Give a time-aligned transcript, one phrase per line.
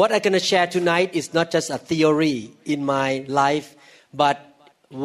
[0.00, 3.68] What I'm going to share tonight is not just a theory in my life,
[4.22, 4.36] but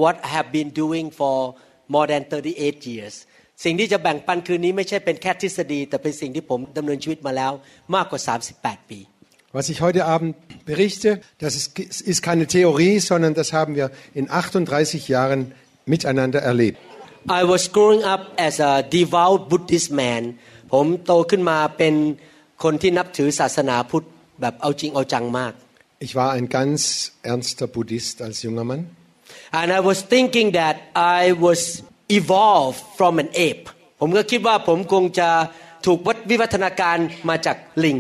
[0.01, 1.55] what I have been doing for
[1.87, 3.15] more than 38 years
[3.63, 7.51] สิ่งที่จะแบ่งปันคืนนี้ไม่ใช่เป็นแค่ทฤษฎีแต่เป็นสิ่งที่ผมดำเนินชีวิตมาแล้ว
[7.95, 8.21] มากกว่า
[8.55, 8.99] 38 ปี
[9.57, 10.31] Was ich heute Abend
[10.71, 11.09] berichte,
[11.43, 11.79] das ist,
[12.11, 15.53] ist keine Theorie, sondern das haben wir in 38 Jahren
[15.85, 16.79] miteinander erlebt.
[17.39, 20.23] I was growing up as a devout Buddhist man
[20.73, 21.93] ผมโตขึ้นมาเป็น
[22.63, 24.05] คนที่นับถือศาสนาพุทธ
[24.41, 25.53] แบบเอาจริงเอาจังมาก
[26.05, 26.79] Ich war ein ganz
[27.31, 28.81] ernster Buddhist als junger Mann.
[29.59, 30.75] and I was thinking that
[31.19, 31.59] I was
[32.19, 33.65] evolved from an ape
[33.99, 35.29] ผมก็คิดว่าผมคงจะ
[35.85, 36.97] ถูกวัดวิวัฒนาการ
[37.29, 37.97] มาจากลิง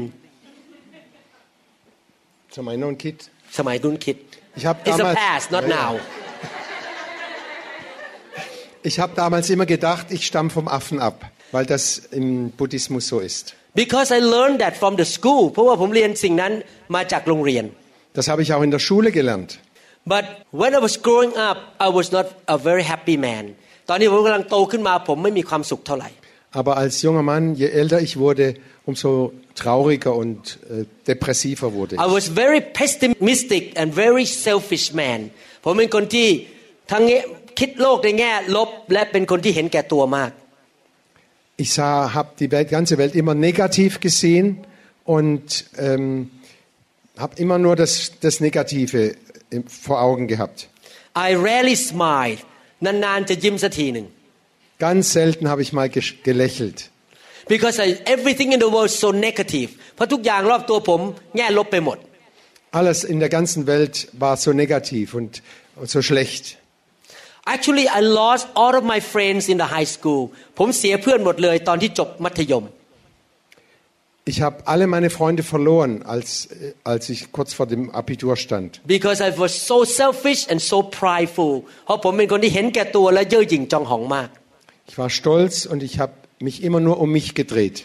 [2.55, 3.19] Zu meinem neuen Kind.
[3.57, 4.17] สมัยรุ่นคิด
[4.59, 5.85] Ich habe It's a damals, past not Ja, ja.
[8.79, 11.17] now ich habe damals immer gedacht, ich stamme vom Affen ab,
[11.51, 11.83] weil das
[12.19, 13.45] im Buddhismus so ist.
[13.83, 16.51] because I learned that from the school เพราะว่าผมเรียนสิ่งนั้น
[16.95, 17.65] มาจากโรงเรียน
[18.17, 19.49] Das habe ich auch in der Schule gelernt.
[20.13, 20.25] but
[20.61, 23.43] when I was growing up I was not a very happy man
[23.89, 26.09] ตอนนี้ผมกำลังโตขึ้นมาผมไม่มีความสุขเท่าไหร่
[26.59, 28.45] Aber als junger Mann, je älter ich wurde,
[28.89, 29.09] umso
[29.61, 32.13] trauriger und äh, depressiver wurde I ich.
[32.17, 35.19] was very pessimistic and very selfish man
[35.63, 36.27] ผมเป็นคนที่
[36.91, 37.19] ทั้งแง่
[37.59, 40.31] คิดโลกในแง่ลบ และเป็นคนที่เห็นแก่ตัวมาก
[41.65, 41.71] Ich
[42.17, 44.47] habe die Welt, ganze Welt immer negativ gesehen
[45.17, 45.45] und
[45.87, 46.29] ähm,
[47.23, 47.93] habe immer nur das,
[48.25, 49.15] das Negative
[49.55, 50.57] im- vor Augen gehabt.
[51.27, 52.39] I rarely smile
[52.85, 54.05] นานๆจะยิ้มสักทีหนึ่ง
[54.85, 56.77] Ganz selten habe ich mal gesch- gelächelt,
[57.53, 61.01] because I, everything in the world is so negative เพราะทุกอย่างรอบตัวผม
[61.37, 61.97] แง่ลบไปหมด
[62.79, 65.31] Alles in der ganzen Welt war so negativ und,
[65.79, 66.43] und so schlecht.
[67.53, 70.21] Actually I lost all of my friends in the high school
[70.57, 72.65] ผมเสียเพื่อนหมดเลยตอนที่จบมัธยม
[74.31, 78.69] Ich habe alle meine Freunde verloren, als, äh, als ich kurz vor dem Abitur stand.
[78.97, 81.53] because I was so selfish and so prideful
[81.85, 84.29] เพราะผมเป็นคนที่เห็นแก่ตัวและเย่อหยิ่งจองหองมาก
[84.89, 86.13] Ich war stolz und ich habe
[86.47, 87.77] mich immer nur um mich gedreht.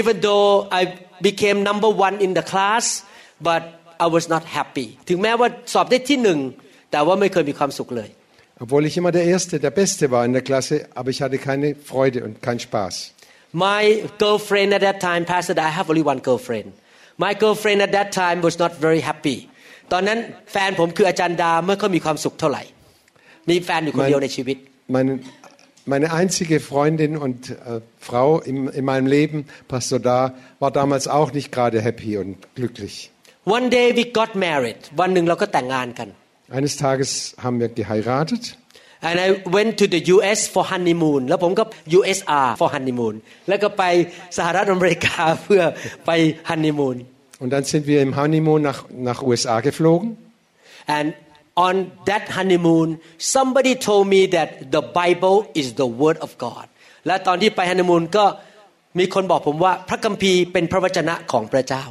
[0.00, 0.50] even though
[0.80, 0.82] I
[1.28, 2.84] became number one in the class
[3.48, 3.62] but
[4.04, 6.38] I was not happy ถึงแม้ว่าสอบได้ที่หนึ่ง
[6.90, 8.08] แต่ว่าไม่เคยมีความสุขเลย
[8.60, 11.74] Obwohl ich immer der Erste, der Beste war in der Klasse, aber ich hatte keine
[11.74, 12.94] Freude und keinen Spaß.
[13.52, 13.84] my
[14.24, 16.68] girlfriend at that time pastor I have only one girlfriend
[17.24, 19.38] my girlfriend at that time was not very happy
[19.92, 20.18] ตอนนั้น
[20.52, 22.62] แฟนผมคืออาจารย์ดาไม่ค่อยมีความสุขเท่าไหร่
[23.50, 24.56] มีแฟนอยู่คนเดียวในชีวิต
[24.96, 25.12] Meine,
[25.92, 27.54] meine einzige Freundin und äh,
[28.08, 29.38] Frau im, in meinem Leben,
[29.72, 30.18] Pastor Da,
[30.62, 32.94] war damals auch nicht gerade happy und glücklich.
[33.56, 36.08] one day we got married วันหนึ่งเราก็แต่งงานกัน
[36.56, 37.10] Eines Tages
[37.44, 38.44] haben wir geheiratet
[39.08, 41.64] and I went to the US for honeymoon แล้วผมก็
[41.98, 43.14] USR for honeymoon
[43.48, 43.84] แล้วก็ไป
[44.36, 45.62] สหรัฐอเมริกา เพื่อ
[46.06, 46.10] ไป
[46.50, 46.96] honeymoon
[47.42, 50.08] und dann sind wir im Honeymoon nach, nach USA geflogen.
[50.96, 51.06] and
[51.66, 51.74] on
[52.10, 52.88] that honeymoon
[53.34, 56.66] somebody told me that the Bible is the word of God
[57.06, 58.24] และตอนที่ไป honeymoon ก็
[58.98, 61.84] มีคนบอกผมว่าพระคัมภีร์เป็นพระวจนะของพระเจ้า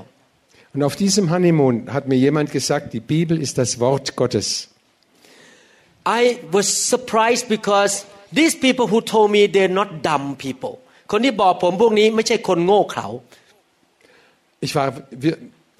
[0.74, 4.70] Und auf diesem Honeymoon hat mir jemand gesagt, die Bibel ist das Wort Gottes.
[6.08, 8.06] I was surprised because
[8.40, 10.74] these people who told me they're not dumb people
[11.12, 13.08] คนที่บอกผมพวกนี้ไม่ใช่คนโง่เขลา
[14.66, 14.88] Ich war
[15.24, 15.38] wir-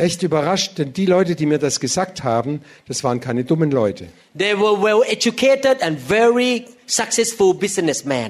[0.08, 2.52] echt überrascht, denn die Leute, die mir das gesagt haben,
[2.90, 4.04] das waren keine dummen Leute.
[4.44, 6.52] They were well educated and very
[7.00, 8.30] successful businessmen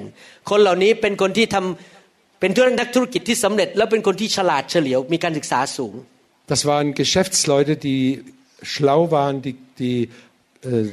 [0.50, 5.94] คนเหล่านี้เป็นคนที่ทำเป็นนักธุรกิจที่สำเร็จ และเป็นคนที่ฉลาดเฉลียวมีการศึกษาสูง
[6.50, 8.24] Das waren Geschäftsleute, die
[8.62, 10.08] schlau waren, die, die
[10.62, 10.84] äh,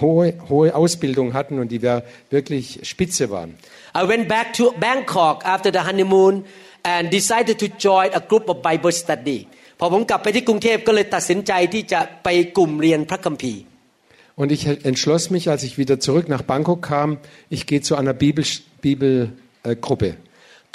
[0.00, 3.50] hohe, hohe Ausbildung hatten und die wer- wirklich spitze waren.
[3.96, 6.44] I went back to Bangkok after the honeymoon
[6.82, 9.40] and decided to join a group of Bible study
[9.80, 13.62] พอผมกลับไปที่กรุงเทพก็เลยตัดสินใจที่จะไปกลุ่มเรียนพระคัมภีร์
[14.40, 17.08] Und ich entschloss mich, als ich wieder zurück nach Bangkok kam,
[17.56, 18.78] ich gehe zu einer Bibelgruppe.
[18.86, 19.12] Bibel,
[19.64, 20.10] äh, Gruppe.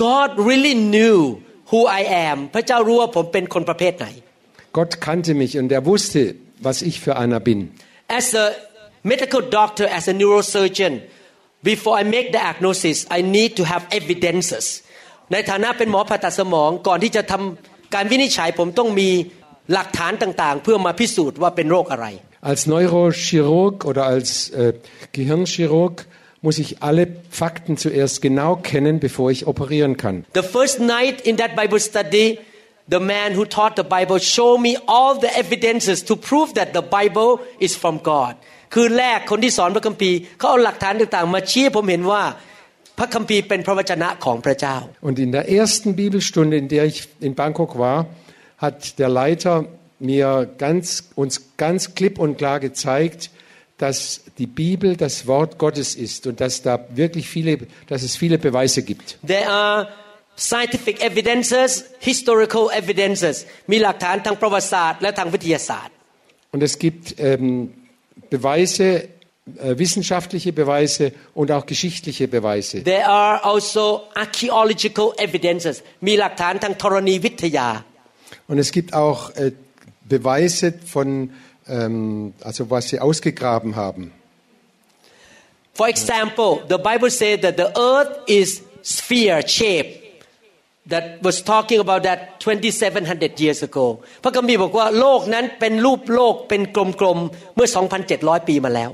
[0.08, 1.18] God really knew
[1.72, 4.08] who I am พระเจ้ารู้ว่าผมเป็นคนประเภทไหน
[4.72, 7.72] Gott kannte mich und er wusste, was ich für einer bin.
[8.08, 8.52] As a
[9.04, 11.02] medical doctor, as a neurosurgeon,
[11.62, 14.66] before I make the diagnosis, I need to have evidences.
[15.34, 19.10] ในฐานะเป็นหมอผ่าตัดสมองก่อนที่จะทำการวินิจฉัยผมต้องมี
[19.74, 22.08] หลักฐานต่างๆ เพื่อมาพิสูจน์ว่าเป็นโรคอะไร
[22.52, 24.74] Als Neurochirurg oder als äh,
[25.18, 25.96] Gehirnchirurg
[26.46, 30.16] muss ich alle Fakten zuerst genau kennen, bevor ich operieren kann.
[30.34, 32.28] The first night in that Bible study
[32.96, 36.84] the man who taught the Bible showed me all the evidences to prove that the
[36.98, 37.32] Bible
[37.66, 38.34] is from God
[38.74, 42.24] คืนแรกคนที่สอนพระคัมภีร์เขาเอาหลักฐานต่างๆ มาชี้ให้ผมเห็นว่า
[42.98, 44.76] พระคัมภีร์เป็นพระวจนะของพระเจ้า
[45.08, 48.00] Und in der ersten Bibelstunde, in der ich in Bangkok war,
[48.64, 49.54] hat der Leiter
[50.00, 50.30] mir
[50.66, 53.22] ganz, uns ganz klipp und klar gezeigt,
[53.78, 57.58] dass die Bibel das Wort Gottes ist und dass da wirklich viele,
[57.88, 59.18] dass es viele Beweise gibt.
[59.26, 59.88] There are
[60.38, 61.70] scientific evidences
[62.10, 63.36] historical evidences
[63.72, 65.94] มีหลักฐานทางประวัติศาสตร์และทางวิทยาศาสตร์
[66.54, 67.74] Und es gibt ähm,
[68.30, 68.88] Beweise,
[69.58, 72.84] äh, wissenschaftliche Beweise und auch geschichtliche Beweise.
[72.84, 73.84] There are also
[74.26, 75.76] archaeological evidences
[76.08, 77.70] มีหลักฐานทางธรณีวิทยา
[78.50, 79.52] Und es gibt auch äh,
[80.16, 81.08] Beweise von,
[81.68, 84.12] ähm, also was sie ausgegraben haben.
[85.74, 89.90] For example, the Bible says that the earth is sphere shape
[90.92, 93.86] that was talking about that 2700 years ago
[94.24, 97.68] พระคัมภีร์บอกว่าโลกนั้นเป็นรูปโลกเป็นกลมๆ เมื่อ
[98.08, 98.92] 2,700 ปีมาแล้ว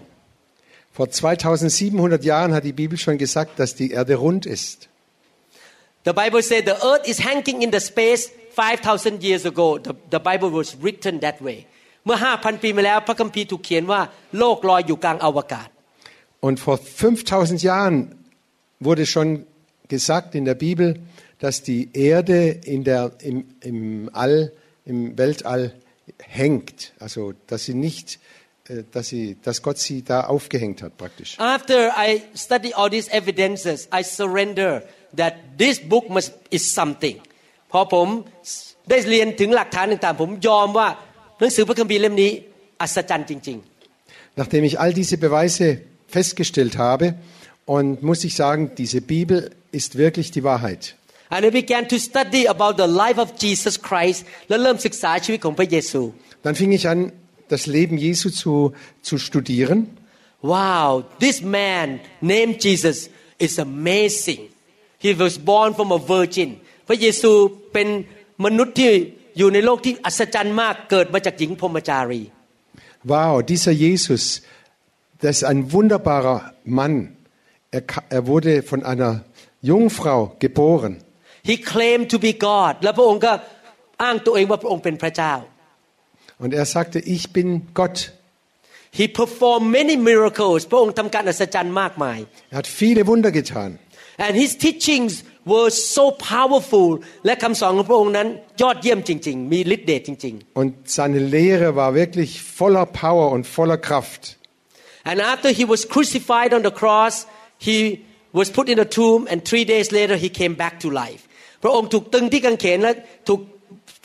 [0.98, 4.78] Vor 2700 Jahren hat die Bibel schon gesagt, dass die Erde rund ist.
[6.10, 8.24] The Bible says the earth is hanging in the space
[8.56, 11.60] 5,000 years ago the, the Bible was written that way
[12.06, 14.02] เมื่อ 5,000 ปีมาแล้ว พระคัมภีร์ถูกเขียนว่า
[14.40, 15.68] โลกลอยอยู่กลางอวกาศ
[16.48, 17.98] Und vor 5000 Jahren
[18.88, 19.30] wurde schon
[19.94, 20.88] gesagt in der Bibel,
[21.44, 24.52] dass die Erde in der, im, im All,
[24.86, 25.74] im Weltall
[26.20, 26.94] hängt.
[27.00, 28.20] Also, dass sie nicht,
[28.68, 31.40] äh, dass, sie, dass Gott sie da aufgehängt hat praktisch.
[31.40, 34.84] After I study all these evidences, I surrender
[35.16, 37.18] that this book must is something.
[37.72, 38.08] พอผม
[38.90, 40.88] ได้เรียนถึงหลักฐานต่างๆ ผมยอมว่า
[41.40, 42.32] หนังสือพระคัมภีร์เล่มนี้
[42.82, 43.60] อัศจรรย์จริง
[44.42, 45.66] Nachdem ich all diese Beweise
[46.08, 47.06] festgestellt habe,
[47.70, 50.96] und muss ich sagen, diese Bibel ist wirklich die Wahrheit.
[51.34, 56.02] ๆ and I began to study about the life of Jesus Christ และเริ่มศึกษาชีวิตของพระเยซู
[56.46, 57.00] Dann fing ich an,
[57.54, 58.54] das Leben Jesu zu,
[59.08, 59.80] zu studieren.
[60.54, 60.88] Wow
[61.26, 61.88] this man
[62.34, 62.98] named Jesus
[63.46, 64.42] is amazing
[65.06, 66.50] he was born from a virgin
[66.88, 67.32] พระเยซู
[67.74, 67.88] เป็น
[68.46, 68.92] มนุษย์ที่
[69.38, 72.22] อยู่ในโลกที่อัศจรรย์มากเกิดมาจากหญิงพรหมจารี
[73.14, 74.24] Wow, dieser Jesus,
[75.22, 76.96] das ist ein wunderbarer Mann.
[77.72, 79.12] Er, ka- er wurde von einer
[79.62, 80.94] Jungfrau geboren.
[81.50, 83.32] He claimed to be God และพระองค์ก็
[84.04, 85.34] อ้างตัวเองว่าพระองค์เป็นพระเจ้า
[86.44, 87.98] Und er sagte, ich bin Gott.
[89.00, 92.20] He performed many miracles พระองค์ทำการอัศจรรย์มากมาย
[92.54, 93.72] Er hat viele Wunder getan.
[94.26, 95.12] and his teachings
[95.52, 96.90] were so powerful
[97.26, 98.28] และคำสอนของพระองค์นั้น
[98.62, 102.30] ยอดเยี่ยมจริง ๆ มีฤทธิ์เดชจริง Und seine Lehre war wirklich
[102.60, 107.16] voller Power und voller Kraft.ๆ and after he was crucified on the cross
[107.68, 107.78] he
[108.40, 111.23] was put in a tomb and three days later he came back to life
[111.64, 112.94] พระองค์ถูกตึงที่กางเขนและ
[113.28, 113.42] ถูก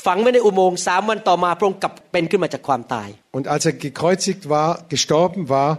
[0.06, 3.08] ฝังไว้ในอุโมงค์สามวันต่อมาพระองค์กลับเป็นขึ้นมาจากความตาย
[3.38, 5.70] Und als er gekreuzigt war, gestorben war,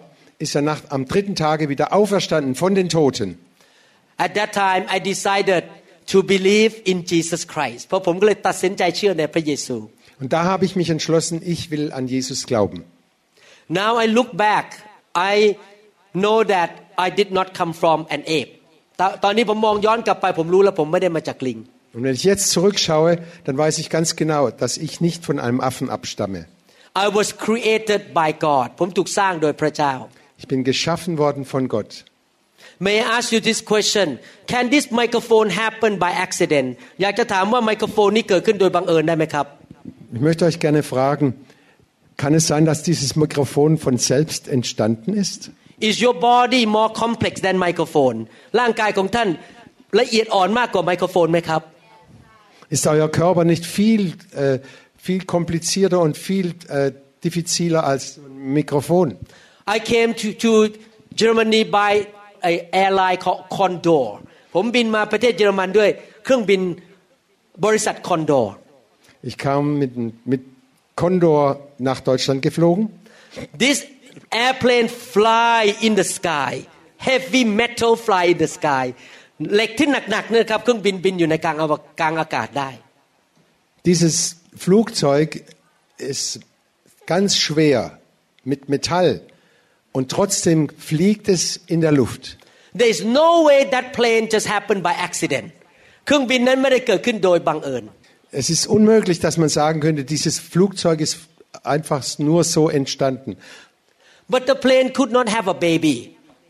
[0.45, 3.29] ist er nach, am dritten Tage wieder auferstanden von den Toten.
[4.25, 5.63] At that time I decided
[6.11, 9.77] to believe in Jesus Christ เพราะผมก็เลยตัดสินใจเชื่อในพระเยซู
[10.21, 12.77] Und da habe ich mich entschlossen, ich will an Jesus glauben.
[13.81, 14.65] Now I look back
[15.33, 15.35] I
[16.23, 16.69] know that
[17.05, 18.51] I did not come from an ape
[18.99, 21.57] ตตอนนี้ผมมองย้อนกลับไปผมรู้แล้วผมไม่ได้มาจากลิง
[21.95, 25.61] Und wenn ich jetzt zurückschaue, dann weiß ich ganz genau, dass ich nicht von einem
[25.61, 26.45] Affen abstamme.
[26.97, 29.93] I was created by God ผมถูกสร้างโดยพระเจ้า
[30.41, 31.91] Ich bin geschaffen worden von Gott.
[32.85, 34.07] May I ask you this question
[34.53, 36.67] Can this microphone happen by accident
[37.01, 39.45] อยากจะถามว่าไมโครโฟนนี้เกิดขึ้นโดยบังเอิญได้ไหมครับ
[40.15, 41.25] Ich möchte euch gerne fragen,
[42.21, 45.39] kann es sein, dass dieses Mikrofon von selbst entstanden ist?
[45.89, 48.17] Is your body more complex than microphone
[48.59, 49.29] ร่างกายของท่าน
[49.99, 51.61] ละเอียดอ่อนมากกว่าไมโครโฟนไหมครับ
[52.69, 54.59] Ist euer Körper nicht viel, äh,
[54.97, 56.91] viel komplizierter und viel äh,
[57.23, 59.17] diffiziler als ein Mikrofon?
[59.67, 60.69] I came to, to
[61.15, 62.07] Germany by
[62.43, 64.19] a airline called Condor
[64.53, 65.89] ผมบินมาประเทศเยอรมันด้วย
[66.23, 66.61] เครื่องบิน
[67.65, 68.47] บริษัท Condor
[69.29, 69.91] Ich kam mit,
[70.31, 70.41] mit
[71.01, 71.41] Condor
[71.89, 72.83] nach Deutschland geflogen.
[73.63, 73.77] This
[74.29, 76.51] airplane fly in the sky
[76.97, 78.93] heavy metal fly in the sky
[79.55, 82.69] เหล็กที่หนักๆเนี่ยครับเครื่องบินบินอยู่ในกลางอวกลางอากาศได้
[83.89, 84.15] Dieses
[84.63, 85.27] Flugzeug
[86.11, 86.27] ist
[87.11, 87.79] ganz schwer
[88.51, 89.09] mit Metall
[89.95, 91.41] und trotzdem fliegt es
[91.73, 92.23] in der Luft.
[92.79, 95.47] There is no way that plane just happened by accident
[96.05, 97.83] เครื่องบินนั้นไม่ได้เกิดขึ้นโดยบังเอิญ
[98.41, 101.15] Es ist unmöglich, dass man sagen könnte, dieses Flugzeug ist
[101.75, 103.31] einfach nur so entstanden.
[104.33, 105.95] but the plane could not have a baby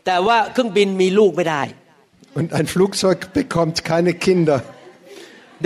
[0.06, 1.62] แต่ว่าเครื่องบินมีลูกไม่ได้
[2.38, 4.58] Und ein Flugzeug bekommt keine Kinder.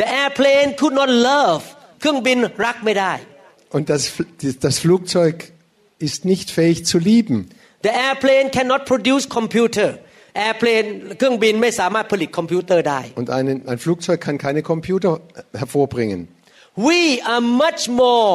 [0.01, 1.63] the airplane could not love
[2.01, 3.13] เครื่องบินรักไม่ได้
[3.77, 4.03] Und das,
[4.67, 5.35] das Flugzeug
[6.07, 7.37] ist nicht fähig zu lieben.
[7.87, 9.89] the airplane cannot produce computer
[10.49, 10.89] airplane
[11.19, 15.13] เครื่องบินไม่สามารถผลิตคอมพิวเตอร์ได้ Und ein, ein Flugzeug kann keine Computer
[15.61, 16.21] hervorbringen.
[16.89, 17.01] we
[17.33, 18.35] are much more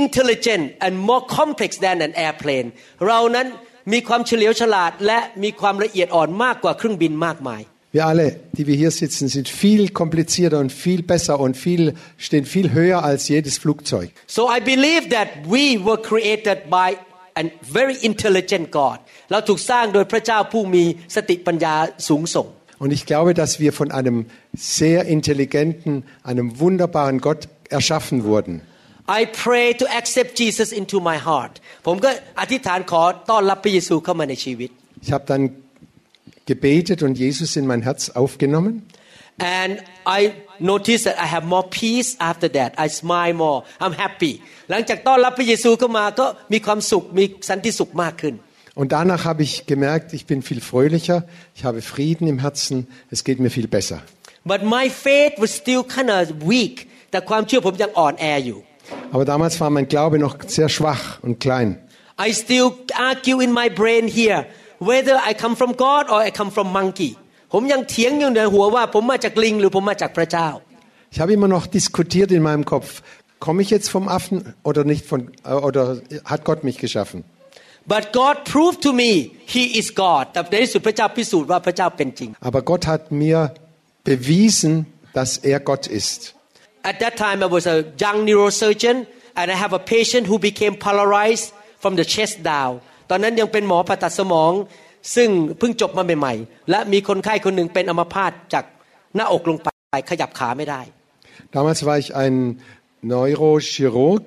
[0.00, 2.68] intelligent and more complex than an airplane
[3.08, 3.46] เรานั้น
[3.92, 7.62] มีความเฉลียวฉลาด และมีความละเอียดอ่อนมากกว่าเครื่องบินมากมาย
[7.96, 11.82] Wir alle, die wir hier sitzen, sind viel komplizierter und viel besser und viel,
[12.26, 14.08] stehen viel höher als jedes Flugzeug.
[14.36, 16.88] so I believe that we were created by
[17.40, 17.42] a
[17.78, 18.98] very intelligent God
[19.30, 20.84] เราถูกสร้างโดยพระเจ้าผู้มี
[21.16, 21.74] สติปัญญา
[22.08, 22.48] สูงส่ง
[22.82, 24.16] Und ich glaube, dass wir von einem
[24.78, 25.92] sehr intelligenten,
[26.30, 27.42] einem wunderbaren Gott
[27.78, 28.54] erschaffen wurden.
[29.18, 31.54] I pray to accept Jesus into my heart
[31.86, 32.10] ผมก็
[32.40, 34.70] อธิษฐานขอต้อนรับพระเยซูเข้ามาในชีวิต
[35.06, 35.42] Ich habe dann
[36.50, 38.74] gebetet und Jesus in mein Herz aufgenommen.
[39.60, 39.72] and
[40.18, 40.20] I
[40.72, 44.32] noticed that I have more peace after that I smile more I'm happy
[44.70, 48.36] หลังจากต้อนรับพระเยซูเข้ามาก็มีความสุขมีสันติสุขมากขึ้น
[48.80, 51.18] Und danach habe ich gemerkt, ich bin viel fröhlicher,
[51.56, 52.76] ich habe Frieden im Herzen,
[53.14, 53.98] es geht mir viel besser.
[54.52, 56.22] but my faith was still kind of
[56.54, 56.76] weak
[57.10, 58.58] แต่ความเชื่อผมยังอ่อนแออยู่
[59.14, 61.68] Aber damals war mein Glaube noch sehr schwach und klein.
[62.26, 62.68] I still
[63.10, 64.40] argue in my brain here
[64.90, 67.12] whether I come from God or I come from monkey
[67.52, 70.48] ผมยังเถียงอยู่ในหัวว่าผมมาจากลิงหรือผมมาจากพระเจ้า
[71.14, 72.90] Ich habe immer noch diskutiert in meinem Kopf,
[73.46, 74.36] komme ich jetzt vom Affen
[74.68, 75.82] oder nicht von, äh, oder
[76.32, 77.18] hat Gott mich geschaffen?
[77.92, 79.12] but God proved to me
[79.54, 83.38] He is God แต่ในที่สุดพระเจ้าพิสูจน์ว่าพระเจ้าเป็นจริง Aber Gott hat mir
[84.10, 84.72] bewiesen,
[85.18, 86.20] dass er Gott ist.
[86.90, 88.96] At that time I was a young neurosurgeon
[89.38, 91.46] and I have a patient who became paralyzed
[91.82, 92.72] from the chest down
[93.10, 94.52] ตอนนั้นยังเป็นหมอผ่าตัดสมอง
[95.16, 98.64] ซึ่งเพิ่งจบมาใหม่ๆ และมีคนไข้คนหนึ่งเป็นอัมพาตจาก
[99.16, 99.68] หน้าอกลงไป
[100.10, 100.80] ขยับขาไม่ได้
[101.56, 102.34] Damals war ich ein
[103.12, 104.24] Neurochirurg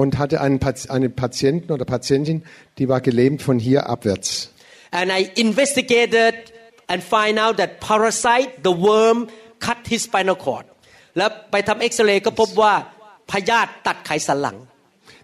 [0.00, 2.42] und hatte einen, Pat- einen Patienten oder Patientin,
[2.78, 4.50] die war gelähmt von hier abwärts.
[5.00, 6.34] and I investigated
[6.90, 9.18] and find out that parasite the worm
[9.66, 10.66] cut his spinal cord
[11.16, 12.74] แล้วไปทำเอ็กซเรย์ก็พบว่า
[13.30, 14.58] พยาธิตัดไขสันหลัง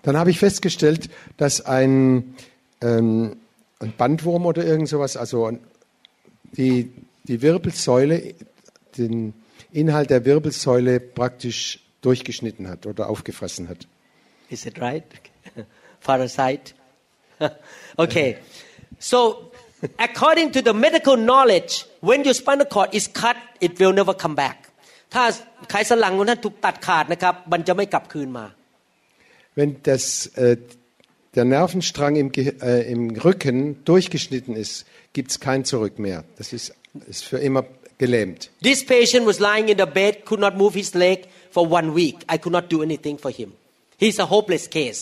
[0.03, 2.35] Dann habe ich festgestellt, dass ein,
[2.81, 3.37] ähm,
[3.81, 5.53] ein Bandwurm oder irgend sowas, also
[6.57, 6.91] die,
[7.25, 8.35] die Wirbelsäule,
[8.97, 9.35] den
[9.73, 13.87] Inhalt der Wirbelsäule praktisch durchgeschnitten hat oder aufgefressen hat.
[14.49, 15.05] Is it right?
[16.03, 16.75] Parasite.
[17.97, 18.39] okay.
[18.99, 19.51] So,
[19.99, 24.35] according to the medical knowledge, when your spinal cord is cut, it will never come
[24.35, 24.64] back.
[25.15, 25.25] ถ้า
[25.71, 28.47] ไขสันหลังของท่านถูกตัดขาดนะครับ มันจะไม่กลับคืนมา
[29.59, 30.05] Wenn das,
[30.45, 30.57] äh,
[31.35, 36.25] der Nervenstrang im, Ge- äh, im Rücken durchgeschnitten ist, gibt es kein Zurück mehr.
[36.39, 36.73] Das ist,
[37.13, 37.65] ist für immer
[37.99, 38.51] gelähmt.
[38.63, 41.19] This patient was lying in the bed, could not move his leg
[41.51, 42.17] for one week.
[42.35, 43.53] I could not do anything for him.
[43.99, 45.01] He's a hopeless case.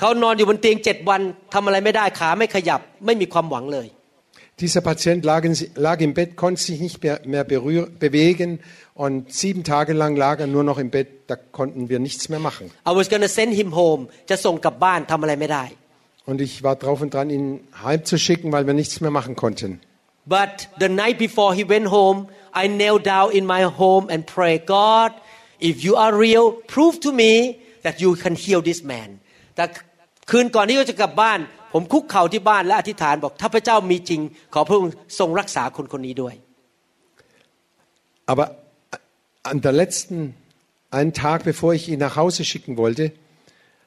[0.00, 1.20] เขานอนอยู่บนเตียงเจ็ดวัน
[1.54, 3.88] ทำอะไรไม่ได้ขาไม่ขยับ ไม่มีความหวังเลย
[4.60, 8.58] Dieser Patient lag, in, lag im Bett, konnte sich nicht mehr, mehr berühr, bewegen
[8.94, 12.40] und sieben Tage lang lag er nur noch im Bett, da konnten wir nichts mehr
[12.48, 12.64] machen.
[12.86, 15.64] I was gonna send him home จะส่งกลับบ้านทำอะไรไม่ได้
[16.30, 17.46] Und ich war drauf und dran, ihn
[17.82, 19.80] heimzuschicken, weil wir nichts mehr machen konnten.
[20.26, 22.18] But the night before he went home,
[22.62, 25.12] I knelt down in my home and prayed, God,
[25.58, 26.44] if you are real,
[26.74, 27.32] prove to me
[27.82, 29.08] that you can heal this man.
[29.56, 29.64] แต่
[30.30, 31.38] คืนก่อนที่เขาจะกลับบ้าน
[31.72, 34.20] ผมคุกเข่าที่บ้านและอธิษฐานบอก ถ้าพระเจ้ามีจริง
[34.54, 36.34] ขอพระองค์ทรงรักษาคนคนนี้ด้วย
[38.30, 38.46] Aber
[39.42, 40.34] an der letzten,
[40.90, 43.12] einen Tag bevor ich ihn nach Hause schicken wollte,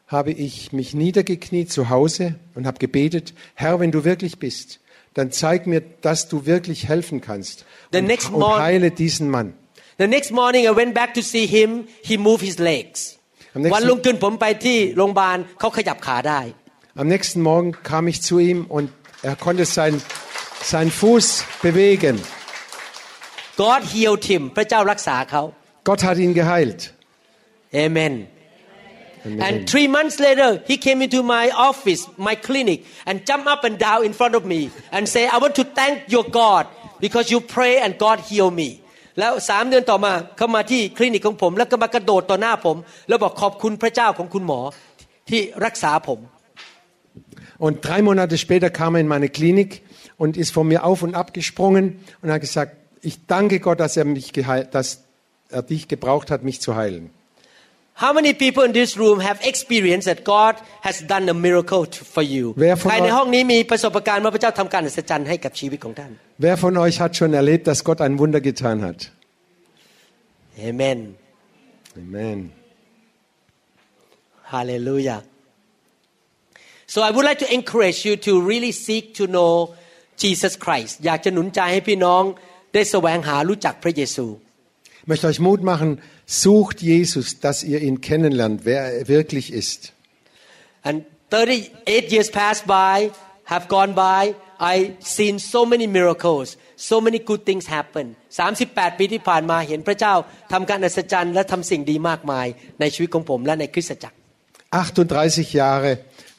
[0.08, 4.80] habe ich mich niedergekniet zu Hause und habe gebetet, Herr, wenn du wirklich bist,
[5.14, 9.30] dann zeig mir, dass du wirklich helfen kannst The und, next und morning- heile diesen
[9.30, 9.54] Mann.
[9.98, 13.18] The next morning I went back to see him he moved his legs
[13.54, 16.42] Am nächsten- วันรุ่งขึ้นผมไปที่โรงพยาบาลเขาขยับขาได้
[17.02, 18.88] Am nächsten Morgen kam ich zu ihm und
[19.30, 19.94] er konnte sein,
[20.72, 21.28] seinen Fuß
[21.62, 22.16] bewegen.
[23.64, 25.44] God healed him พระเจ้ารักษาเขา
[25.88, 26.82] Gott hat ihn geheilt.
[27.86, 28.14] Amen
[29.26, 29.42] Amen.
[29.42, 33.78] And three months later, he came into my office, my clinic, and jumped up and
[33.78, 36.66] down in front of me and say, I want to thank your God
[37.00, 38.70] because you pray and God heal me.
[39.20, 44.60] แล้วสามเดือนต่อมาเขามาที่คลินิกของผม แล้วก็มากระโดดต่อหน้าผม แล้วบอกขอบคุณพระเจ้าของคุณหมอ
[45.30, 46.20] ที่รักษาผม
[47.66, 49.70] Und drei Monate später kam er in meine Klinik
[50.22, 51.86] und ist von mir auf und ab gesprungen
[52.22, 52.72] und hat gesagt,
[53.06, 54.88] ich danke Gott, dass er, mich geheilt, dass
[55.50, 57.10] er dich gebraucht hat, mich zu heilen.
[58.04, 60.56] How many people in this room have experienced that God
[60.88, 66.12] has done a miracle to- for you แวร์ von ใครใน euch- ห้องนี้มีประสบการณ์ว่าพระเจ้าทำการอัศจรรย์ให้กับชีวิตของท่าน
[66.46, 69.00] Wer von euch hat schon erlebt, dass Gott ein Wunder getan hat?
[70.70, 71.00] Amen
[72.04, 72.40] Amen.
[74.54, 75.20] Hallelujah
[76.94, 79.54] So I would like to encourage you to really seek to know
[80.24, 82.24] Jesus Christ อยากจะหนุนใจให้พี่น้อง
[82.76, 84.28] ได้แสวงหารู้จักพระเยซู
[85.04, 85.90] Ich möchte euch Mut machen,
[86.28, 89.94] sucht Jesus, dass ihr ihn kennenlernt, wer er wirklich ist.
[90.84, 90.98] And
[91.32, 93.12] 38 years passed by,
[93.46, 94.36] have gone by.
[94.60, 98.06] I seen so many miracles, so many good things happen.
[98.30, 100.14] 38 ปีที่ผ่านมาเห็นพระเจ้า
[100.54, 102.48] ทำการอัศจรรย์และทำสิ่งดีมากมาย
[102.80, 104.16] ในชีวิตของผมและในคริสตจักร
[104.72, 105.92] 38 Jahre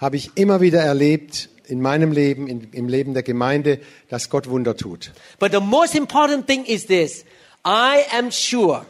[0.05, 1.33] habe ich immer wieder erlebt
[1.69, 3.79] in meinem Leben, in, im Leben der Gemeinde,
[4.09, 5.13] dass Gott Wunder tut.
[5.39, 7.25] But the most important thing is this.
[7.65, 8.85] I am sure,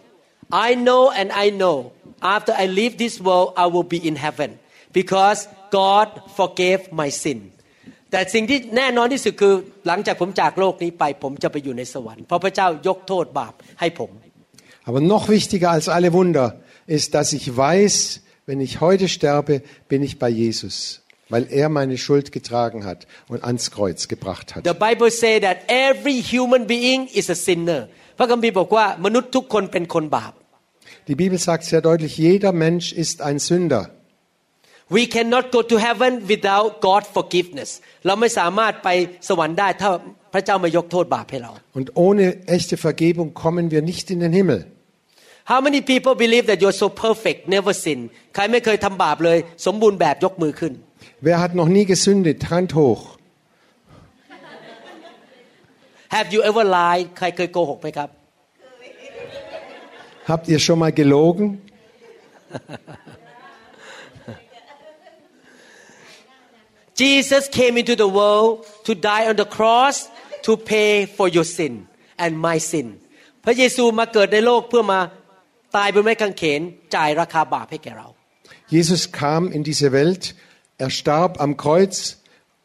[0.50, 4.58] I know and I know, after I leave this world, I will be in heaven
[4.92, 7.52] because God forgave my sin.
[8.10, 9.54] แต่สิ่งที่แน่นอนที่สุดคือ
[9.86, 14.10] หลังจากผมจากโลกนี้ไป ผมจะไปอยู่ในสวรรค์เพราะพระเจ้ายกโทษบาปให้ผม
[14.88, 16.46] Aber noch wichtiger als alle Wunder
[16.86, 20.74] ist, dass ich weiß, wenn ich heute sterbe, bin ich bei Jesus,
[21.32, 24.64] weil er meine Schuld getragen hat und ans Kreuz gebracht hat.
[24.64, 27.80] The Bible say that every human being is a sinner
[28.18, 30.32] พระคัมภีร์บอกว่ามนุษย์ทุกคนเป็นคนบาป
[31.08, 33.82] Die Bibel sagt sehr deutlich, jeder Mensch ist ein Sünder.
[34.96, 37.70] We cannot go to heaven without God forgiveness
[38.06, 38.88] เราไม่สามารถไป
[39.28, 39.90] สวรรค์ได้ถ้า
[40.32, 42.24] พระเจ้าไม่ยกโทษบาปให้เรา Und ohne
[42.56, 44.60] echte Vergebung kommen wir nicht in den Himmel.
[45.52, 47.98] How many people believe that you're so perfect never sin
[48.34, 50.72] ใครไม่เคยทำบาปเลย สมบูรณ์แบบยกมือขึ้น
[51.20, 52.50] Wer hat noch nie gesündigt?
[52.50, 53.18] Hand hoch.
[56.16, 58.08] Have you ever lied ใครเคยโกหกไหมครับ
[60.30, 61.46] Habt ihr schon mal gelogen?
[67.02, 68.50] Jesus came into the world
[68.86, 69.96] to die on the cross
[70.46, 71.72] to pay for your sin
[72.24, 72.86] and my sin
[73.44, 75.00] พระเยซูมาเกิดในโลกเพื่อมา
[75.76, 76.60] ตายบนไม้กางเขน
[76.94, 78.08] จ่ายราคาบาปให้แก่เรา
[78.76, 80.22] Jesus kam in diese Welt,
[80.78, 82.18] er starb am Kreuz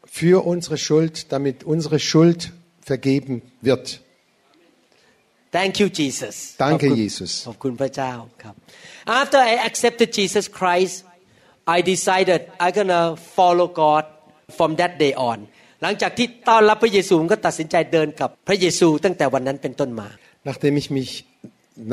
[0.04, 4.00] für unsere Schuld, damit unsere Schuld vergeben wird.
[5.50, 8.54] Thank you Jesus Danke, ขอบคุณ Jesus ขอบคุณพระเจ้าครับ
[9.20, 10.94] After I accepted Jesus Christ
[11.76, 13.04] I decided I'm gonna
[13.36, 14.04] follow God
[14.58, 15.38] from that day on
[15.82, 20.08] หลังจากที่ต้อนรับพระเยซูผมก็ตัดสินใจเดินกับพระเยซูตั้งแต่วันนั้นเป็นต้นมา
[20.50, 21.10] Nachdem ich mich,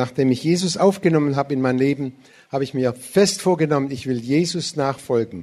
[0.04, 2.06] nachdem ich Jesus aufgenommen habe in mein Leben,
[2.54, 5.40] habe ich mir fest vorgenommen, ich will Jesus nachfolgen.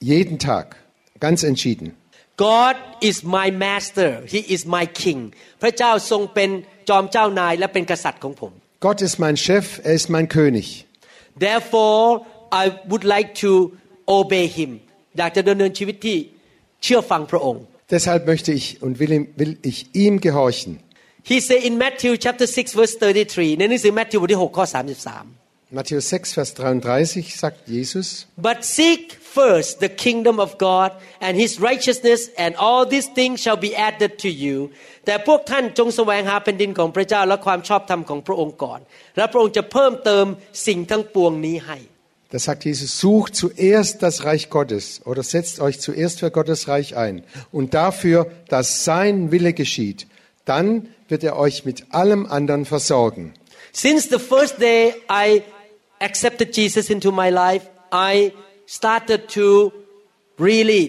[0.00, 0.76] Jeden Tag.
[1.20, 1.88] Ganz entschieden.
[2.36, 5.20] God is my master He is my king
[5.62, 6.50] พระเจ้าทรงเป็น
[6.88, 8.52] จอมเจ้านายและเป็นกษัตริย์ของผม
[8.86, 10.66] Gott ist mein Chef, er ist mein König.
[11.46, 12.06] Therefore
[12.62, 13.50] I would like to
[14.18, 14.70] obey Him
[15.18, 16.16] อยากจะดำเนินชีวิตที่
[16.82, 17.62] เชื่อฟังพระองค์
[17.94, 20.72] Deshalb möchte ich und will, ihm, will ich ihm gehorchen.
[21.30, 24.64] He said in Matthew chapter 6 verse 33ในหนังสือ Matthew บทที่6ข้อ
[25.14, 31.58] 33 Matthäus 6, Vers 33 sagt Jesus, But seek first the kingdom of God and his
[31.58, 34.56] righteousness and all these things shall be added to you
[35.06, 38.80] แต่พวกท่านจงแสวงหาแผ่นดินของพระเจ้าและความชอบธรรมของพระองค์ก่อน
[39.16, 40.26] และพระองค์จะเพิ่มเติม
[40.66, 41.78] สิ่งทั้งปวงนี้ให้
[42.32, 46.96] da sagt Jesus, sucht zuerst das Reich Gottes oder setzt euch zuerst für Gottes Reich
[46.96, 50.06] ein und dafür, dass sein Wille geschieht.
[50.46, 53.34] Dann wird er euch mit allem anderen versorgen.
[53.72, 55.42] Since the first day I
[56.08, 57.64] accepted Jesus into my life
[58.12, 58.14] I
[58.78, 59.46] started to
[60.48, 60.82] really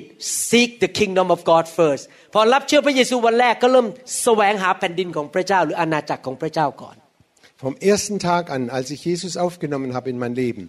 [0.50, 3.88] seek the kingdom of God first พอรับเชื่อพระเยซูวันแรกก็เริ่ม
[4.24, 6.96] แสวงหาแผ่นดินของพระเจ้าหรืออาณาจักรของพระเจ้าก่อน
[7.64, 10.64] Vom ersten Tag an, als ich Jesus aufgenommen habe in mein Leben,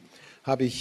[0.50, 0.76] habe ich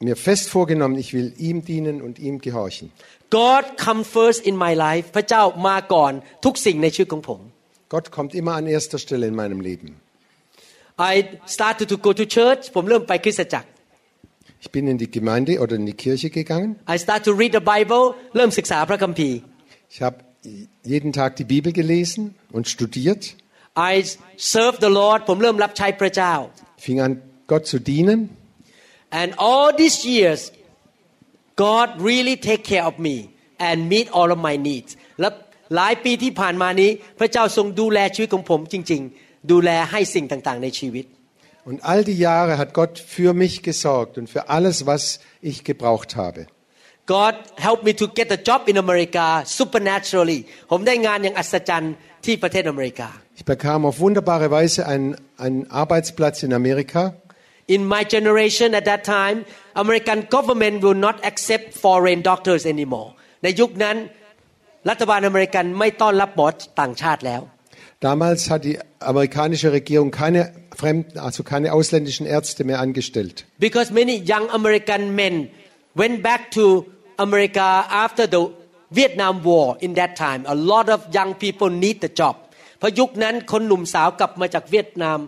[0.00, 2.86] mir fest vorgenommen, ich will ihm dienen und ihm gehorchen.
[3.30, 6.12] God come first in my life พระเจ้ามาก่อน
[6.44, 7.40] ทุกสิ่งในชีวิตของผม
[7.94, 9.88] Gott kommt immer an erster Stelle in meinem Leben.
[11.12, 11.14] I
[11.56, 13.68] started to go to church ผมเริ่มไปคริสตจักร
[14.64, 16.70] Ich bin in die Gemeinde oder in die Kirche gegangen.
[16.94, 18.04] I start to read the Bible
[18.36, 19.38] เริ่มศึกษาพระคัมภีร์
[19.92, 20.16] Ich habe
[20.94, 22.22] jeden Tag die Bibel gelesen
[22.56, 23.22] und studiert.
[23.92, 23.94] I
[24.54, 26.34] serve the Lord ผมเริ่มรับใช้พระเจ้า
[26.84, 27.12] fing an,
[27.50, 28.20] Gott zu dienen.
[29.20, 30.40] and all these years
[31.64, 33.16] God really take care of me
[33.66, 35.28] and meet all of my needs และ
[35.76, 41.05] หลายปีที่ผ่านมานี้ พระเจ้าทรงดูแลชีวิตของผมจริง ๆ ดูแลให้สิ่งต่างๆในชีวิต
[41.69, 46.15] Und all die Jahre hat Gott für mich gesorgt und für alles, was ich gebraucht
[46.15, 46.47] habe.
[47.05, 49.25] God helped me to get a job in America
[49.59, 50.39] supernaturally
[50.71, 51.93] ผมได้งานอย่างอัศจรรย์
[52.25, 55.09] ที่ประเทศอเมริกา Ich bekam auf wunderbare Weise einen,
[55.45, 57.01] einen Arbeitsplatz in Amerika.
[57.75, 59.37] In my generation at that time
[59.83, 63.09] American government will not accept foreign doctors anymore
[63.43, 63.97] ในยุคนั้น
[64.89, 66.47] รัฐบาลอเมริกันไม่ต้อนรับหมอ
[66.79, 67.41] ต่างชาติแล้ว
[68.00, 73.44] Damals hat die amerikanische Regierung keine Fremden, also keine ausländischen Ärzte mehr angestellt.
[73.58, 75.48] because many young American men
[75.94, 76.84] went back to
[77.18, 77.68] America
[78.04, 78.42] after the
[78.90, 82.34] Vietnam War in that time a lot of young people need the job
[82.78, 85.18] เพราะยุคนั้นคนหนุ่มสาวกลับมาจากเวียดนาม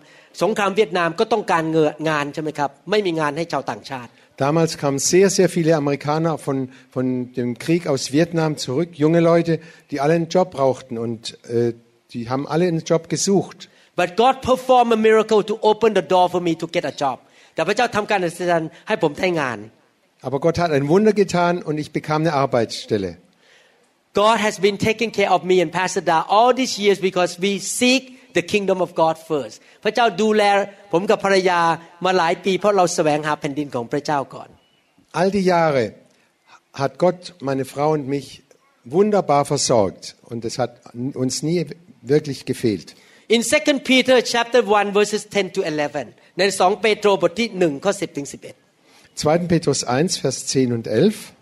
[0.42, 4.10] สงครามเวียดนามก็ต้องการเงงานใช่ไหมครับ ไม่มีงานให้ชาวต่างชาติ
[4.46, 9.60] Damals kamen sehr, sehr viele Amerikaner von, von dem Krieg aus Vietnam zurück, junge Leute,
[9.90, 11.72] die alle einen Job brauchten und äh,
[12.12, 13.58] die haben alle einen Job gesucht.
[14.00, 17.16] but God performed a miracle to open the door for me to get a job
[17.54, 19.58] แต่พระเจ้าทำการอัศจรรย์ให้ผมได้งาน
[20.26, 23.12] Aber Gott hat ein Wunder getan und ich bekam eine Arbeitsstelle.
[24.22, 27.52] God has been taking care of me and Pastor Da all these years because we
[27.80, 28.02] seek
[28.38, 30.42] the kingdom of God first พระเจ้าดูแล
[30.92, 31.60] ผมกับภรรยา
[32.04, 34.48] มาหลายปีเพราะเราแสวงหาแผ่นดินของพระเจ้าก่อน
[35.18, 35.84] All die Jahre
[36.82, 38.26] hat Gott meine Frau und mich
[38.96, 40.72] wunderbar versorgt und es hat
[41.24, 41.58] uns nie
[42.02, 42.94] wirklich gefehlt.
[43.28, 48.54] In 2 Peter chapter 1 verses 10 to 11 ใน2เปโตรบทที่1ข้อ10ถึง11
[49.16, 49.48] 2.
[49.48, 51.32] Petrus 1, Vers 10 und 11.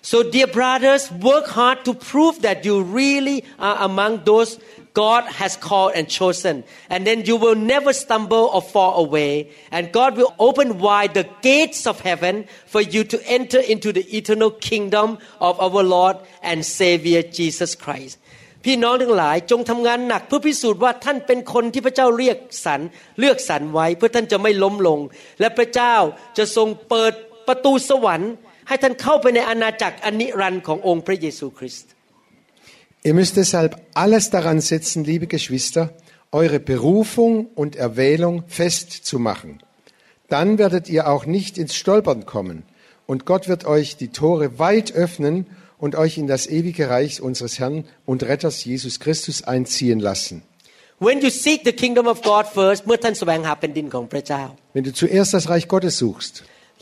[0.00, 4.58] So, dear brothers, work hard to prove that you really are among those
[4.92, 6.62] God has called and chosen.
[6.90, 9.50] And then you will never stumble or fall away.
[9.70, 14.04] And God will open wide the gates of heaven for you to enter into the
[14.16, 18.18] eternal kingdom of our Lord and Savior Jesus Christ.
[18.64, 22.80] พี่น้องทั้งหลายจงทำงานหนักเพื่อพิสูจน์ว่าท่านเป็นคนที่พระเจ้าเรียกสรร
[23.18, 25.00] เลือกสรรไว้เพื่อท่านจะไม่ล้มลง
[25.40, 25.94] และพระเจ้า
[26.38, 27.12] จะทรงเปิด
[27.48, 28.32] ประตูสวรรค์
[28.68, 31.90] ให้ท่านเข้าไปในอาณาจักรอนนิรันดร์ขององค์พระเยซูคริสต์
[33.06, 35.92] Ihr müsst deshalb alles daran setzen, liebe Geschwister,
[36.32, 39.62] eure Berufung und Erwählung festzumachen.
[40.30, 42.64] Dann werdet ihr auch nicht ins Stolpern kommen.
[43.06, 45.46] Und Gott wird euch die Tore weit öffnen
[45.78, 50.42] und euch in das ewige Reich unseres Herrn und Retters Jesus Christus einziehen lassen.
[51.00, 54.42] When you seek the kingdom of God first เมื่อท่านแสวงหาแผ่นดินของพระเจ้า
[54.74, 56.34] Wenn du zuerst das Reich Gottes suchst,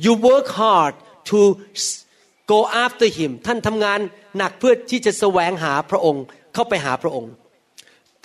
[0.07, 0.95] you work hard
[1.33, 1.41] to
[1.85, 1.95] s-
[2.55, 4.01] go after him ท่านทำงาน
[4.39, 7.33] หนักเพื่อที่จะแสวงหาพระองค์ เข้าไปหาพระองค์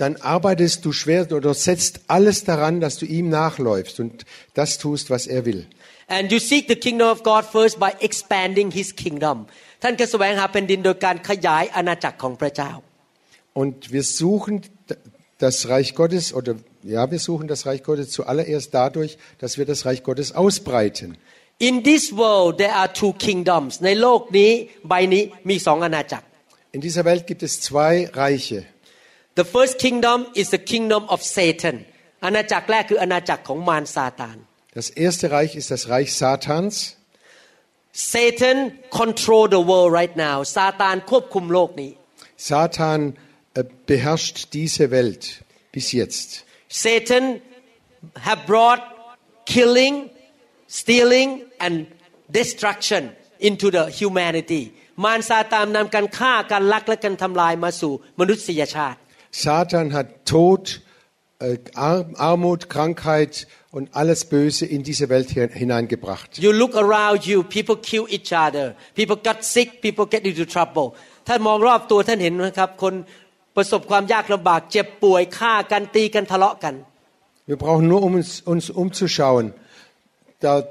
[0.01, 4.13] dann arbeitest du schwer oder setzt alles daran, dass du ihm nachläufst und
[4.53, 5.61] das tust, was er will.
[6.15, 9.37] and you seek the kingdom of God first by expanding his kingdom
[9.83, 12.71] ท่านก็แสวงหาแผ่นดินโดยการขยายอาณาจักรของพระเจ้า
[13.61, 14.55] Und wir suchen
[15.45, 16.53] das Reich Gottes oder
[16.95, 21.09] ja, wir suchen das Reich Gottes zuallererst dadurch, dass wir das Reich Gottes ausbreiten.
[21.69, 24.51] In this world there are two kingdoms ในโลกนี้
[24.89, 26.25] ใบนี้มีสองอาณาจักร
[26.75, 28.59] In dieser Welt gibt es zwei Reiche.
[29.39, 31.75] The first kingdom is the kingdom of Satan
[32.25, 34.37] อาณาจักรแรกคืออาณาจักรของมารซาตาน
[34.73, 36.97] Das erste Reich ist das Reich Satans.
[37.93, 38.57] Satan
[38.91, 41.91] control the world right now ซาตานควบคุมโลกนี้
[42.51, 42.99] Satan
[43.59, 45.23] äh, beherrscht diese Welt
[45.75, 46.29] bis jetzt.
[46.83, 47.23] Satan
[48.27, 48.81] have brought
[49.55, 49.95] killing
[50.79, 51.29] stealing
[51.65, 51.87] and
[52.39, 53.03] destruction
[53.47, 54.63] into the humanity
[55.05, 58.99] มารซาตานนำการฆ่าการลักและการทำลายมาสู่มนุษยชาติ
[59.45, 60.63] Satan hat Tod,
[61.39, 61.57] äh,
[61.89, 63.33] Ar Armut, Krankheit
[63.71, 66.37] und alles Böse in diese Welt hier hineingebracht.
[66.39, 70.87] You look around you people kill each other people got sick people get into trouble
[71.27, 72.93] ท่านมองรอบตัวท่านเห็นไหมครับ คน
[73.55, 76.75] ประสบความยากลำบาก เจ็บป่วยฆ่ากันตีกันทะเลาะกัน
[77.49, 79.53] Wir brauchen nur um uns, uns umzuschauen.
[80.41, 80.67] Da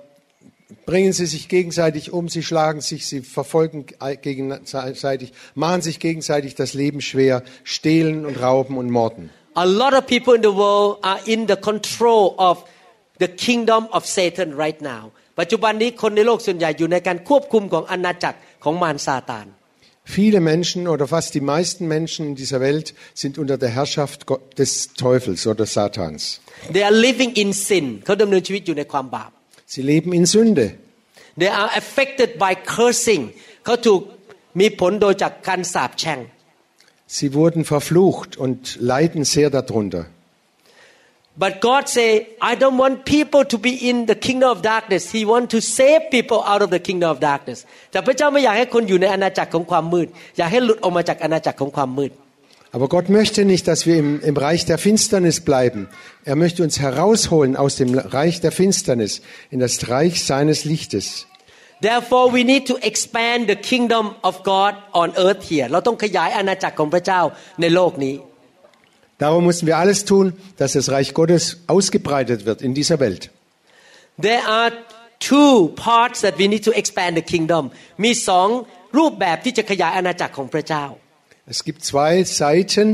[0.84, 3.86] bringen sie sich gegenseitig um, sie schlagen sich, sie verfolgen
[4.22, 9.30] gegenseitig, machen sich gegenseitig das Leben schwer, stehlen und rauben und morden.
[9.54, 12.64] A lot of people in the world are in the control of
[13.24, 15.02] the kingdom of Satan right now
[15.40, 19.46] ปัจจุบันนี้คนในโลกส่วนใหญ่อยู่ในการควบคุมของอาณาจักรของมารซาตาน
[20.18, 22.86] Viele Menschen oder fast die meisten Menschen in dieser Welt
[23.22, 24.70] sind unter der Herrschaft Gott- des
[25.04, 26.40] Teufels oder Satans.
[26.74, 29.30] They are living in sin เขาดำเนินชีวิตอยู่ในความบาป
[29.72, 30.66] Sie leben in Sünde.
[31.42, 33.22] They are affected by cursing
[33.64, 34.00] เขาถูก
[34.60, 36.20] มีผลโดยจากการสาปแช่ง
[37.18, 38.58] Sie wurden verflucht und
[38.92, 40.02] leiden sehr darunter.
[41.38, 42.08] But God say
[42.50, 46.00] I don't want people to be in the kingdom of darkness He want to save
[46.16, 47.58] people out of the kingdom of darkness
[47.90, 50.08] แต่พระเจ้าไม่อยากให้คนอยู่ในอาณาจักรของความมืด
[50.38, 52.12] อยากให้หลุดออกมาจากอาณาจักรของความมืด
[52.76, 55.88] Aber Gott möchte nicht, dass wir im, im Reich der Finsternis bleiben.
[56.24, 61.26] Er möchte uns herausholen aus dem Reich der Finsternis in das Reich seines Lichtes.
[61.80, 67.20] Therefore we need to expand the kingdom of God on earth here เราต้องขยายอาณาจักรของพระเจ้า
[67.60, 68.14] ในโลกนี้
[69.20, 73.30] Darum müssen wir alles tun, dass das Reich Gottes ausgebreitet wird in dieser Welt.
[74.20, 74.72] There are
[75.20, 77.62] two parts that we need to expand the kingdom
[78.04, 78.48] มีสอง
[78.98, 80.84] รูปแบบที่จะขยายอาณาจักรของพระเจ้า
[81.54, 82.12] Es gibt zwei
[82.42, 82.88] Seiten,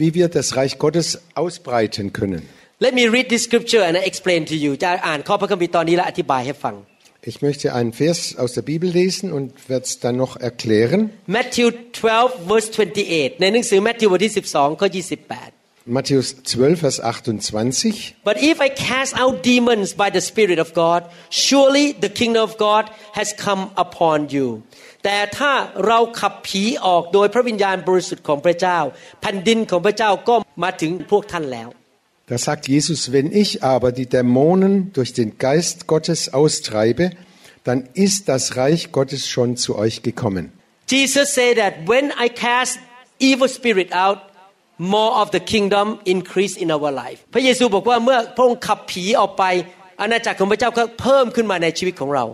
[0.00, 1.08] wie wir das Reich Gottes
[1.42, 2.42] ausbreiten können.
[2.86, 6.74] Let me read this scripture and I explain to you จะอ่านข้อพระคัมภีร์ตอนนี้และอธิบายให้ฟัง
[7.30, 11.00] Ich möchte einen Vers aus der Bibel lesen und werde es dann noch erklären.
[11.38, 18.16] Matthew 12 verse 28 ในหนังสือ Matthew บทที่ 12ข้อ28 Matthäus 12, Vers 28.
[18.24, 22.58] But if I cast out demons by the Spirit of God, surely the kingdom of
[22.58, 24.48] God has come upon you.
[25.04, 25.52] แต่ถ้า
[25.86, 28.78] เราขับผีออกโดยพระวิญญาณบริสุทธิ์ของพระเจ้า
[29.20, 31.68] แผ่นดินของพระเจ้าก็มาถึงพวกท่านแล้ว
[32.32, 37.04] Da sagt Jesus, wenn ich aber die Dämonen durch den Geist Gottes austreibe,
[37.62, 40.44] dann ist das Reich Gottes schon zu euch gekommen.
[40.96, 42.80] Jesus said that when I cast
[43.20, 44.18] evil spirit out
[44.94, 49.44] more of the kingdom increase in our life พระเยซูบอกว่าเมื่อพระองค์ขับผีออกไป
[50.00, 52.26] อาณาจักรของพระเจ้าก็เพิ่มขึ้นมาในชีวิตของเรา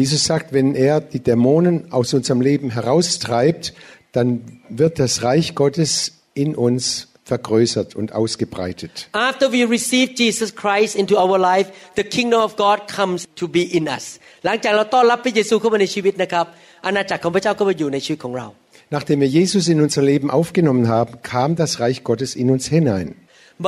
[0.00, 3.74] Jesus sagt, wenn er die Dämonen aus unserem Leben heraustreibt,
[4.12, 4.28] dann
[4.68, 5.90] wird das Reich Gottes
[6.34, 9.08] in uns vergrößert und ausgebreitet.
[9.12, 13.62] After we receive Jesus Christ into our life the kingdom of God comes to be
[13.78, 14.04] in us
[14.46, 16.46] หลังจากเราต้อนรับพระเยซูเข้ามาในชีวิตนะครับ
[16.86, 18.46] อาณาจักรของพระเจ้าก็มาอยู่ในชีวิตของเรา
[18.90, 23.14] Nachdem wir Jesus in unser Leben aufgenommen haben, kam das Reich Gottes in uns hinein.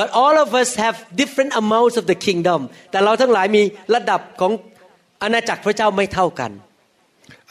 [0.01, 3.63] but all of us have different amounts of the kingdom แต่เราทั้งหลายมี
[3.95, 4.53] ระดับของ
[5.23, 6.51] อาณาจักรพระเจ้าไม่เท่ากัน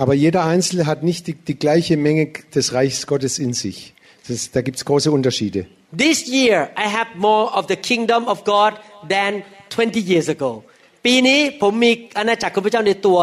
[0.02, 2.24] Aber jeder Einzelne hat nicht die, die gleiche Menge
[2.56, 3.78] des Reichs Gottes in sich.
[4.28, 5.62] Das, da gibt es große Unterschiede.
[6.06, 8.72] This year I have more of the kingdom of God
[9.14, 9.32] than
[9.70, 10.52] 20 years ago
[11.06, 13.18] ปีนี้ผมมีอาณาจักรของพระเจ้าในตัว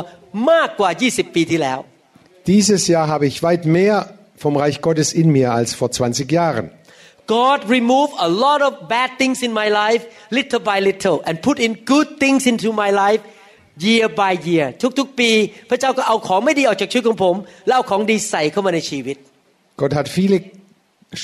[0.50, 1.78] มากกว่า 20 ปีที่แล้ว
[2.52, 3.94] Dieses Jahr habe ich weit mehr
[4.42, 6.70] vom Reich Gottes in mir als vor 20 Jahren.
[7.26, 11.58] God removed a lot of bad things in my life little by little and put
[11.58, 13.20] in good things into my life
[13.86, 14.66] year by year
[14.98, 15.30] ทุกๆ ปี
[15.70, 19.16] พระเจ้าก็เอาของไม่ดีออกจากชีวิตของผม แล้วเอาของดีใส่เข้ามาในชีวิต
[19.80, 20.36] Gott hat viele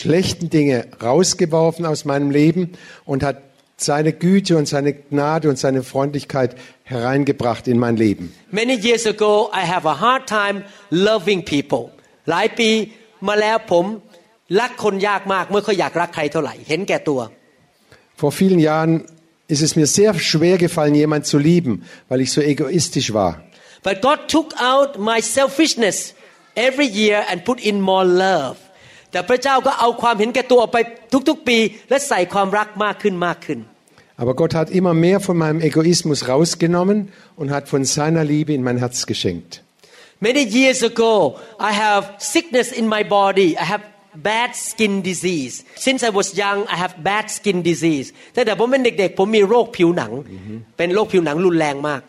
[0.00, 2.62] schlechten Dinge rausgeworfen aus meinem Leben
[3.10, 3.36] und hat
[3.76, 8.24] seine Güte und seine Gnade und seine Freundlichkeit hereingebracht in mein Leben.
[8.60, 10.56] Many years ago I have a hard time
[11.08, 11.82] loving people
[12.30, 12.70] หลายปี
[13.28, 13.84] มาแล้วผม
[14.60, 17.20] รักคนยากมากไม่ค่อยอยากรักใครเท่าไหร่ เห็นแก่ตัว
[18.22, 18.92] Vor vielen Jahren
[19.54, 21.72] ist es mir sehr schwer gefallen, jemand zu lieben,
[22.08, 23.32] weil ich so egoistisch war.
[23.86, 25.96] but God took out my selfishness
[26.68, 28.56] every year and put in more love
[29.10, 30.78] แต่พระเจ้าก็เอาความเห็นแก่ตัวออกไป
[31.28, 31.58] ทุกๆ ปี
[31.90, 33.60] และใส่ความรักมากขึ้นมากขึ้น
[34.22, 36.98] Aber Gott hat immer mehr von meinem Egoismus rausgenommen
[37.40, 39.52] und hat von seiner Liebe in mein Herz geschenkt.
[40.26, 41.12] Many years ago
[41.70, 43.82] I have sickness in my body I have
[44.30, 45.54] bad skin disease
[45.86, 50.12] since I was young I have bad skin disease ตั้งแต่ผมเป็นเด็กๆ ผมมีโรคผิวหนัง
[50.76, 52.02] เป็นโรคผิวหนังรุนแรงมาก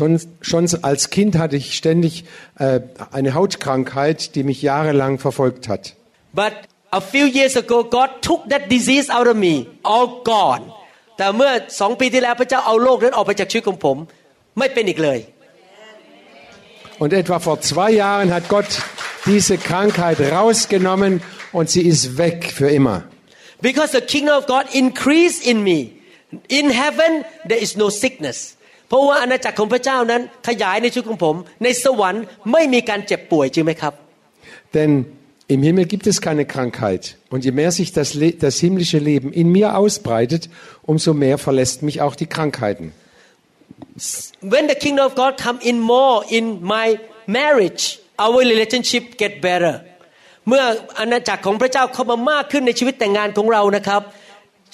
[0.00, 2.24] Sonst, schon als Kind hatte ich ständig
[2.58, 2.80] äh,
[3.12, 5.84] eine Hautkrankheit, die mich jahrelang verfolgt hat.
[6.42, 6.54] but
[7.00, 9.54] a few years ago God took that disease out of me
[9.92, 10.64] all gone
[11.18, 11.50] แต่เมื่อ
[11.80, 13.96] สองปีที่แล้วพระเจ้าเอาโรคนั้นออกไปจากชีวิตของผม
[14.58, 15.18] ไม่เป็นอีกเลย
[16.98, 18.66] Und etwa vor zwei Jahren hat Gott
[19.26, 21.22] diese Krankheit rausgenommen
[21.52, 22.98] und sie ist weg für immer.
[23.62, 25.78] because the kingdom of God increased in me
[26.48, 28.38] in heaven there is no sickness
[28.88, 33.94] เพราะว่าอาณาจักรของพระเจ้านั้นขยายในชีวิตของผม ในสวรรค์ไม่มีการเจ็บป่วยจริงไหมครับ
[34.76, 34.92] Denn
[35.54, 37.02] im Himmel gibt es keine Krankheit.
[37.32, 40.42] Und je mehr sich das, Le das himmlische Leben in mir ausbreitet,
[40.82, 42.86] umso mehr verlässt mich auch die Krankheiten.
[44.52, 46.86] when the kingdom of God come in more in my
[47.38, 47.84] marriage
[48.24, 49.74] our relationship get better
[50.48, 50.62] เมื่อ
[50.98, 54.02] อาณาจักรของพระเจ้าเข้ามามากขึ้นในชีวิตแต่งงานของเรานะครับ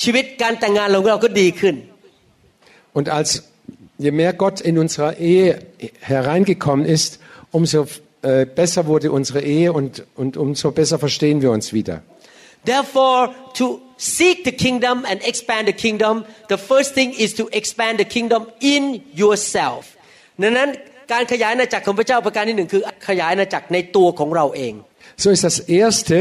[0.02, 1.74] ชีวิตการแต่งงานของเราก็ดีขึ้น
[2.98, 3.30] Und als
[4.04, 5.48] je mehr Gott in unserer Ehe
[6.00, 7.10] hereingekommen ist,
[7.52, 7.86] umso
[8.22, 12.02] äh, besser wurde unsere Ehe und, und umso besser verstehen wir uns wieder.
[12.70, 13.20] Therefore,
[13.58, 16.14] to seek the kingdom and expand the kingdom,
[16.48, 18.42] the first thing is to expand the kingdom
[18.74, 18.82] in
[19.22, 19.82] yourself.
[20.42, 20.68] ดังนั้น
[21.12, 24.74] การขยายอาณาจักรของพระเจ้าประการที่หนึ่งคือขยายอาณาจักรในตัวของเราเอง
[25.22, 26.16] So ist das Erste,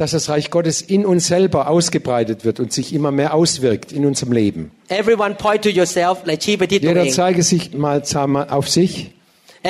[0.00, 4.02] dass das Reich Gottes in uns selber ausgebreitet wird und sich immer mehr auswirkt in
[4.10, 4.62] unserem Leben.
[5.02, 8.92] Everyone point to yourself และชี้ไปที่ตัว Jeder เอง zeige sich mal, sag mal auf sich.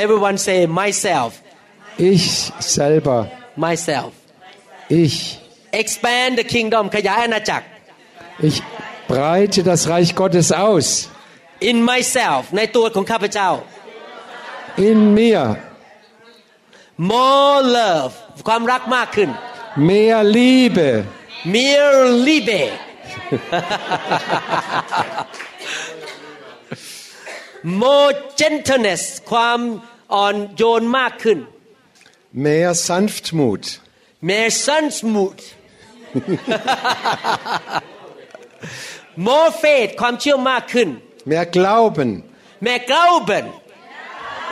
[0.05, 1.31] Everyone say myself
[2.13, 2.25] Ich
[2.79, 3.19] selber,
[3.67, 4.13] myself
[5.05, 5.17] ich.
[5.83, 7.65] expand the kingdom ขยายอาณาจักร
[8.49, 8.59] Ich
[9.13, 10.89] breite das Reich Gottes aus.
[11.71, 13.51] in myself ในตัวของข้าพเจ้า
[14.89, 15.43] In mir.
[17.13, 18.13] more love
[18.49, 19.31] ความรักมากขึ้น
[19.91, 20.89] Mehr Liebe.
[21.55, 21.89] mehr
[22.29, 22.61] liebe
[27.83, 28.11] more
[28.41, 29.61] gentleness ความ
[30.15, 31.39] อ่อนโยนมากขึ้น
[32.47, 33.65] mehr Sanftmut,
[34.31, 35.39] more sanftmut
[39.29, 40.89] more faith ความเชื่อมากขึ้น
[41.33, 42.11] mehr Glauben,
[42.67, 43.45] mehr Glauben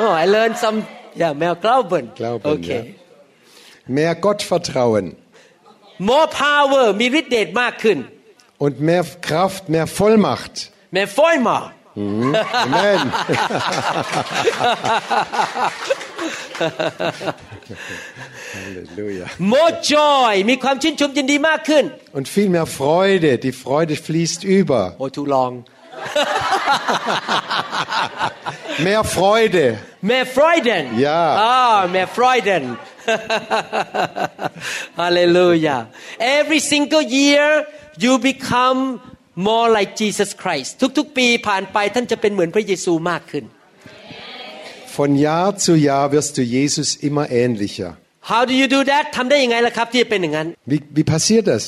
[0.02, 0.78] oh I learned some
[1.20, 2.82] yeah mehr Glauben Glauben, okay
[3.96, 5.06] mehr Gottvertrauen
[6.10, 7.98] more power มีฤทธิ์เดชมากขึ้น
[8.64, 10.54] und mehr Kraft, mehr Vollmacht.
[10.96, 13.12] mehr Vollmacht Amen.
[18.56, 19.26] Halleluja.
[19.54, 21.84] more joy มีความชื่นชมยินดีมากขึ้น
[22.18, 23.30] Und viel mehr Freude.
[23.46, 24.80] Die Freude fließt über.
[25.02, 25.52] oh too long
[28.88, 29.64] Mehr Freude.
[30.10, 31.22] mehr Freuden Ja.
[31.54, 32.64] ah mehr Freuden
[35.00, 35.80] Hallelujah
[36.18, 37.46] every single year
[38.04, 38.80] you become
[39.48, 43.44] more like Jesus Christ ทุกๆ ปีผ่านไปท่านจะเป็นเหมือนพระเยซูมากขึ้น
[44.98, 47.90] Von Jahr zu Jahr wirst du Jesus immer ähnlicher.
[48.30, 51.64] How do you do that ทำได้ยังไงล่ะครับที่จะเป็นอย่างนั้น Wie, wie passiert das?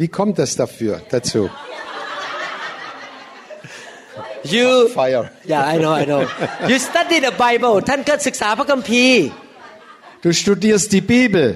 [0.00, 1.42] Wie kommt das dafür, dazu?
[4.54, 5.24] you Fire.
[5.52, 6.20] yeah I know I know
[6.70, 9.22] you study the Bible ท่านก็ศึกษาพระคัมภีร์
[10.24, 11.48] Du studierst die Bibel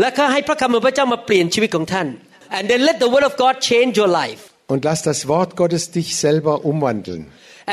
[0.00, 2.08] แล้วก็ให้พระคำของพระเจ้ามาเปลี่ยนชีวิตของท่าน
[2.56, 5.84] and then let the word of God change your life und lass das Wort Gottes
[5.96, 7.22] dich selber umwandeln.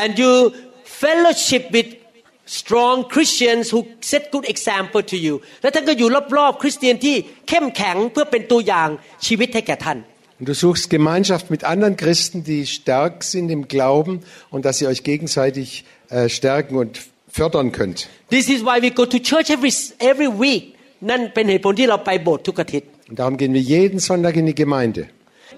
[0.02, 0.32] and you
[1.04, 1.88] fellowship with
[2.60, 3.80] strong Christians who
[4.12, 6.08] set good example to you แล้วท่านก็อยู่
[6.38, 7.16] รอบๆ คริสเตียนที่
[7.50, 8.90] เข้มแข็งเพื่อเป็นตัวอย่าง
[9.26, 10.00] ชีวิตให้แก่ท่าน
[10.40, 14.14] Und du suchst Gemeinschaft mit anderen Christen, die stark sind im Glauben
[14.54, 16.92] und dass ihr euch gegenseitig äh, stärken und
[17.30, 18.00] fördern könnt.
[18.36, 19.74] This is why we go to church every
[20.12, 20.64] every week
[21.10, 25.02] นั่นเป็นเหตุผลที่เราไปโบสถ์ทุกอาทิตย์ Und darum gehen wir jeden Sonntag in die Gemeinde.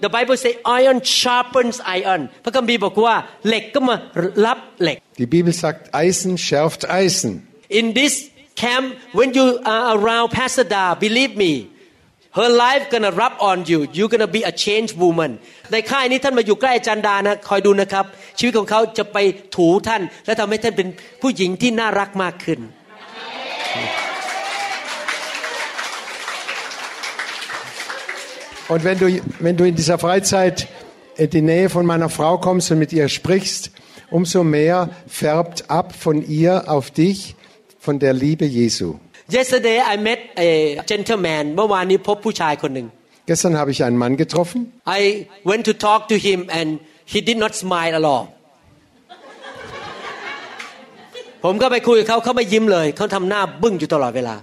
[0.03, 3.15] The Bible say iron sharpens iron พระคัมภีร์บอกว่า
[3.47, 3.95] เหล็กก็มา
[4.45, 7.31] รับเหล็ก Die Bibel sagt, Eisen schärft Eisen.
[7.79, 8.13] In this
[8.63, 8.85] camp,
[9.17, 11.51] when you are around Pastor Da, believe me,
[12.39, 13.79] her life gonna rub on you.
[13.95, 15.31] You're gonna be a changed woman.
[15.71, 18.05] ในค่ายนี้ท่านมาอยู่ใกล้อาจารย์ดานะคอยดูนะครับ
[18.39, 19.17] ชีวิตของเขาจะไป
[19.55, 20.87] ถูท่าน และทำให้ท่านเป็น
[21.21, 22.59] ผู้หญิงที่น่ารักมากขึ้น
[28.68, 29.06] Und wenn du,
[29.40, 30.68] wenn du in dieser Freizeit
[31.16, 33.70] in die Nähe von meiner Frau kommst und mit ihr sprichst,
[34.10, 37.34] umso mehr färbt ab von ihr auf dich
[37.78, 38.94] von der Liebe Jesu.
[39.30, 42.86] Yesterday I met a gentleman เมื่อวานนี้พบผู้ชายคนหนึ่ง
[43.30, 44.60] Gestern habe ich einen Mann getroffen.
[45.00, 45.02] I
[45.50, 46.68] went to talk to him and
[47.12, 48.24] he did not smile at all
[51.44, 54.36] ผมก็ไปคุยกับเขาเขาไม่ยิ้มเลย เขาทำหน้าบึ้งอยู่ตลอดเวลา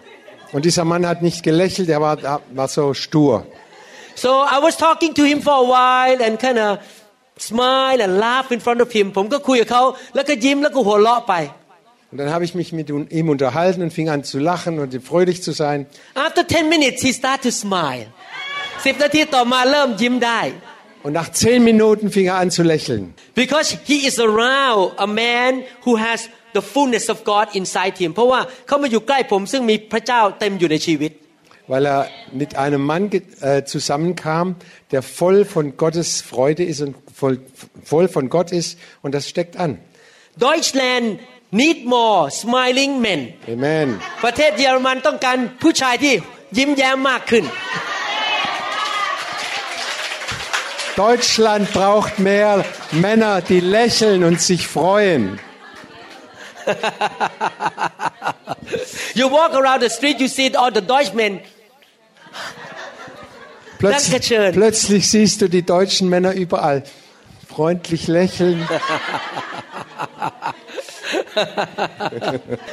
[0.55, 2.15] Und dieser Mann hat nicht gelächelt, er war,
[2.59, 3.45] war so stur.
[4.23, 6.71] So I was talking to him for a while and kind of
[7.49, 9.83] smile and laugh in front of him ผมก็คุยกับเขา
[10.15, 11.35] แล้วก็ยิ้มแล้วก็หัวเราะไป
[12.11, 12.88] Und dann habe ich mich mit
[13.19, 15.79] ihm unterhalten und fing an zu lachen und fröhlich zu sein.
[16.27, 18.07] After 10 minutes he start to smile
[18.85, 20.41] สิบนาทีต่อมาเริ่มยิ้มได้
[21.05, 23.03] Und nach zehn Minuten fing er an zu lächeln.
[23.43, 25.51] because he is around a man
[25.85, 26.19] who has
[26.57, 31.11] the fullness of God inside him เพราะว่าเขามาอยู่ใกล้ผมซึ่งมีพระเจ้าเต็มอยู่ในชีวิต
[31.69, 34.55] Weil er mit einem Mann ge- äh, zusammenkam,
[34.91, 37.39] der voll von Gottes Freude ist und voll,
[37.83, 38.77] voll von Gott ist.
[39.01, 39.79] Und das steckt an.
[40.38, 41.19] Deutschland
[41.51, 43.88] need more smiling men Amen.
[44.23, 46.13] ประเทศเยอรมันต้องการผู้ชายที่
[46.57, 47.45] ยิ้มแย้มมากขึ้น
[50.95, 55.39] Deutschland braucht mehr Männer, die lächeln und sich freuen.
[59.13, 61.41] You walk around the street you see all the Deutschmen
[63.77, 64.53] Plötzlich, Dankeschön.
[64.53, 66.83] plötzlich siehst du die deutschen Männer überall
[67.47, 68.67] freundlich lächeln.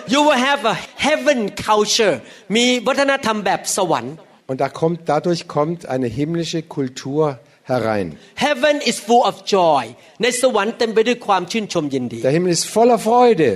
[0.08, 2.20] you will have a heaven culture
[2.56, 4.14] มีวัฒนธรรมแบบสวรรค์
[4.50, 7.38] Und da kommt, dadurch kommt eine himmlische Kultur
[7.72, 8.06] herein.
[8.34, 9.82] Heaven is full of joy
[10.22, 13.50] ในสวรรค์เต็มไปด้วยความชื่นชมยินดี Der Himmel ist voller Freude.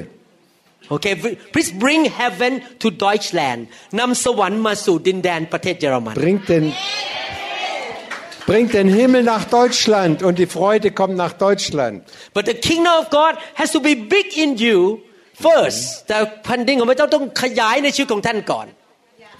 [0.94, 1.14] Okay
[1.54, 3.60] please bring heaven to Deutschland
[4.00, 6.64] นำสวรรค์มาสู่ดินแดนประเทศเยอรมัน Bringt den,
[8.50, 11.96] bringt den Himmel nach Deutschland und die Freude kommt nach Deutschland.
[12.36, 14.78] but the kingdom of God has to be big in you
[15.46, 18.66] first แต่แผ่นดินของพระเจ้าต้องขยายในชีวิตของท่านก่อน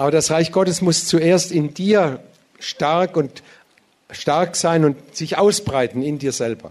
[0.01, 2.01] Aber das Reich Gottes muss zuerst in dir
[2.73, 3.33] stark und
[4.23, 6.69] stark sein und sich ausbreiten in dir selber.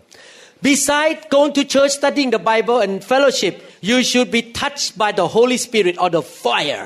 [0.62, 3.54] Besides going to church, studying the Bible and fellowship,
[3.90, 6.86] you should be touched by the Holy Spirit or the fire.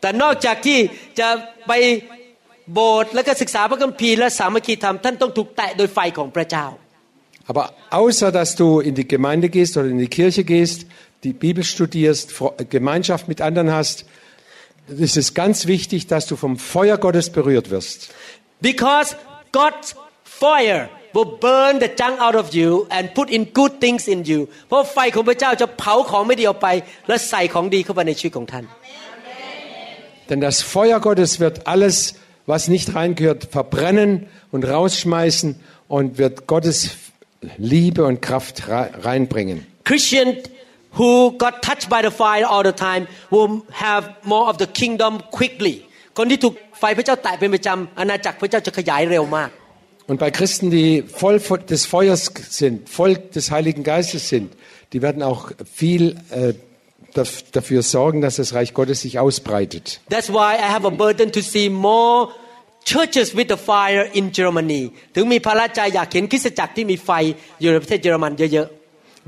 [0.00, 0.78] แต่นอกจากที่
[1.20, 1.28] จะ
[1.68, 1.72] ไป
[2.72, 6.66] โบสถ์แล้วก็ศึกษาพระคัมภีร์และสามัคคีธรรมท่านต้องถูกแตะโดยไฟของพระเจ้า
[7.50, 7.64] Aber
[8.02, 10.78] außer dass du in die Gemeinde gehst oder in die Kirche gehst,
[11.24, 13.96] die Bibel studierst, Fre- Gemeinschaft mit anderen hast,
[15.08, 17.98] ist es ganz wichtig, dass du vom Feuer Gottes berührt wirst.
[18.70, 19.08] because
[19.60, 19.88] God's
[20.42, 20.82] fire
[21.16, 26.68] will burn the junk out of you and put in good things in you เพราะไฟของพระเจ้าจะเผาของไม่ดีออกไป
[27.08, 28.64] และใส่ของดีเข้าไปในชีวิตของท่าน
[30.30, 32.14] Denn das Feuer Gottes wird alles,
[32.46, 34.10] was nicht reingehört, verbrennen
[34.52, 35.48] und rausschmeißen
[35.88, 36.78] und wird Gottes
[37.58, 39.66] Liebe und Kraft rei- reinbringen.
[39.84, 40.28] Christian
[40.98, 41.10] who
[41.44, 43.50] got touched by the fire all the time will
[43.86, 45.76] have more of the kingdom quickly
[46.18, 49.50] คนที่ถูกไฟพระเจ้าแตะเป็นประจำอาณาจักรพระเจ้าจะขยายเร็วมาก
[50.08, 51.38] Und bei Christen, die voll
[51.70, 54.52] des Feuers sind, voll des Heiligen Geistes sind,
[54.92, 56.52] die werden auch viel äh,
[57.14, 60.00] daf- dafür sorgen, dass das Reich Gottes sich ausbreitet.
[60.10, 62.28] That's why I have a burden to see more
[62.84, 64.82] churches with the fire in Germany
[65.14, 67.10] ถึงมีภาระใจอยากเห็นคริสตจักรที่มีไฟ
[67.60, 68.68] อยู่ในประเทศเยอรมันเยอะ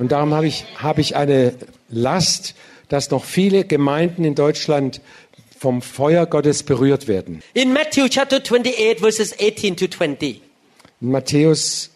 [0.01, 0.59] Und darum habe ich,
[0.89, 1.55] habe ich eine
[1.89, 2.55] Last,
[2.91, 5.01] dass noch viele Gemeinden in Deutschland
[5.59, 7.33] vom Feuer Gottes berührt werden.
[7.49, 10.43] ๆ In Matthew chapter 28 verses 18 to 20 In
[11.14, 11.91] Matthäus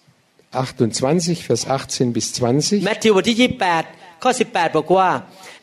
[0.52, 2.84] 28, Vers 18 bis 20.
[2.86, 5.10] แมทธิวบทที่ 28 ข้อ 18 บอกว่า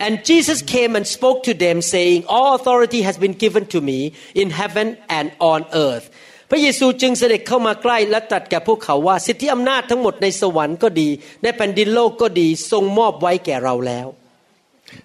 [0.05, 3.99] and Jesus came and spoke to them saying all authority has been given to me
[4.41, 4.87] in heaven
[5.17, 6.05] and on earth
[6.49, 11.09] พระเยซูจึงเสด็จเข้ามาใกล้และตรัสแก่พวกเขาว่า สิทธิอำนาจทั้งหมดในสวรรค์ก็ดี
[11.43, 14.07] ในแผ่นดินโลกก็ดี ทรงมอบไว้แก่เราแล้ว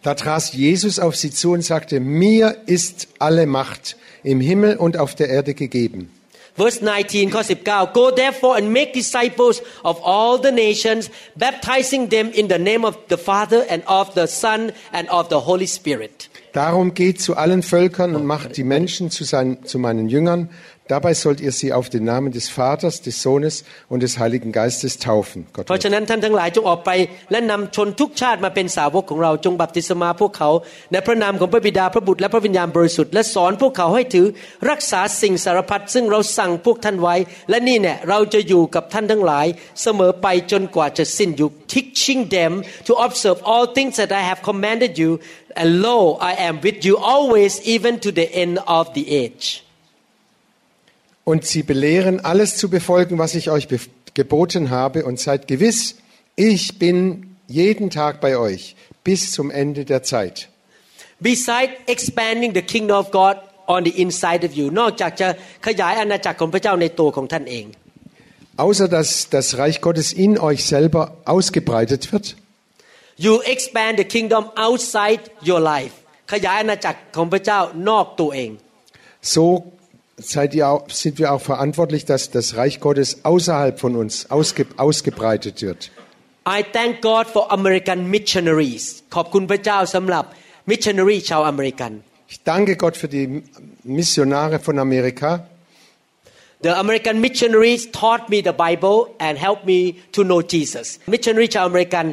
[0.07, 4.97] Da trat Jesus auf sie zu und sagte, mir ist alle Macht im Himmel und
[4.97, 6.01] auf der Erde gegeben.
[6.62, 9.56] Verse 19 ข้อ19 Go therefore and make disciples
[9.90, 11.04] of all the nations
[11.46, 14.62] baptizing them in the name of the Father and of the Son
[14.98, 16.18] and of the Holy Spirit
[16.54, 20.50] Darum geht zu allen Völkern und macht die Menschen zu, sein, zu meinen Jüngern.
[20.88, 24.94] Dabei sollt ihr sie auf den Namen des Vaters, des Sohnes und des Heiligen Geistes
[25.00, 25.46] taufen.
[25.54, 26.92] Gott เพราะฉะนั้นท่านทั้งหลายจงออกไป
[27.32, 30.50] และนำชนทุกชาติมาเป็นสาวกของเราจงบัพติศมาพวกเขา
[30.92, 34.28] ในพระนามของพระบิดาพระบุตรและพระวิญญาณบริสุทธิ์และสอนพวกเขาให้ถือ
[34.70, 37.16] รักษาสิ่งสารพัดซึ่งเราสั่งพวกท่านไว้
[37.50, 39.48] และนี่เนี่ยเราจะอยู่กับท่านทั้งหลาย
[39.82, 42.54] เสมอไปจนกว่าจะสิ้นยุค teaching them
[42.88, 45.12] to observe all things that I have commanded you
[45.60, 45.98] and lo
[46.32, 49.48] I am with you always even to the end of the age
[51.27, 55.05] Und sie belehren, alles zu befolgen, was ich euch bef- geboten habe.
[55.05, 55.97] Und seid gewiss,
[56.37, 58.75] ich bin jeden Tag bei euch
[59.05, 60.49] bis zum Ende der Zeit.
[61.21, 63.37] beside expanding the kingdom of God
[63.69, 65.29] on the inside of you นอกจากจะ
[65.67, 67.67] ขยายอาณาจักรของพระเจ้าในตัวของท่านเอง
[68.65, 71.03] Außer dass das Reich Gottes in euch selber
[71.35, 72.27] ausgebreitet wird,
[73.25, 75.95] you expand the kingdom outside your life
[76.33, 78.51] ขยายอาณาจักรของพระเจ้านอกตัวเอง
[79.35, 79.43] so
[80.19, 84.67] seid ihr auch, sind wir auch verantwortlich, dass das Reich Gottes außerhalb von uns ausge,
[84.77, 85.91] ausgebreitet wird.
[86.47, 88.85] I thank God for American missionaries
[89.15, 90.25] ขอบคุณพระเจ้าสำหรับ
[90.71, 91.93] missionary ชาวอเมริกัน
[92.33, 93.27] Ich danke Gott für die
[93.99, 95.31] Missionare von Amerika.
[96.67, 99.81] The American missionaries taught me the Bible and helped me
[100.17, 102.07] to know Jesus missionary ชาวอเมริกัน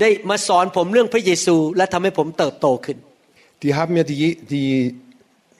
[0.00, 2.98] ได้มาสอนผมเรื่องพระเยซู และทำให้ผมเติบโตขึ้น
[3.62, 4.70] Die haben mir die, die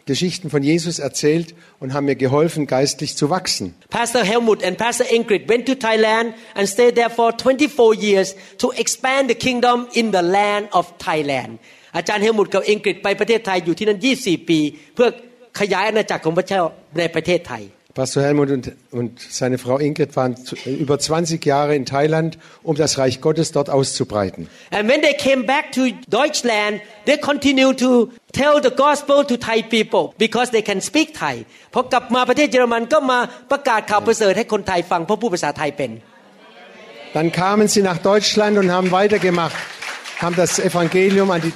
[0.06, 3.74] Geschichten von Jesus erzählt und haben mir geholfen, geistlich zu wachsen.
[3.88, 8.72] Pastor Helmut and Pastor Ingrid went to Thailand and stayed there for 24 years to
[8.72, 11.58] expand the kingdom in the land of Thailand
[11.96, 14.58] อาจารย์เฮลมุตกับอิงกฤษไปประเทศไทยอยู่ที่นั่น 24 ปี
[14.94, 15.08] เพื่อ
[15.60, 16.62] ขยายอาณาจักรของพระเจ้า
[16.98, 17.62] ในประเทศไทย
[17.96, 22.74] Pastor Helmut und, und seine Frau Ingrid waren zu- über 20 Jahre in Thailand, um
[22.74, 24.48] das Reich Gottes dort auszubreiten.
[24.70, 29.60] And when they came back to Deutschland they continue to tell the gospel to Thai
[29.62, 31.34] people because they can speak Thai
[31.74, 33.18] พอกลับมาประเทศเยอรมันก็มา
[33.50, 35.90] ประกาศข่าวประเสริฐให้คนไทยฟังเพราะผู้ภาษาไทยเป็น
[37.16, 39.54] Dann kamen sie nach Deutschland und haben weitergemacht,
[40.18, 41.52] haben das Evangelium an die,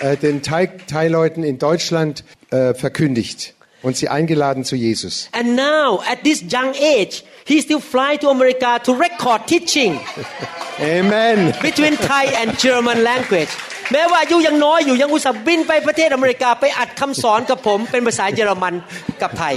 [0.00, 5.28] äh, den Thai- Thai-Leuten in Deutschland äh, verkündigt und sie eingeladen zu Jesus.
[5.32, 10.00] And now, at this young age, he still fly to America to record teaching
[10.80, 11.54] Amen.
[11.62, 13.50] between Thai and German language.
[13.92, 18.74] แม้ว่าอายุยังน้อยอยู่ยังอุตส่าห์บินไปประเทศอเมริกาไปอัดคำสอนกับผมเป็นภาษาเยอรมัน
[19.22, 19.56] กับไทย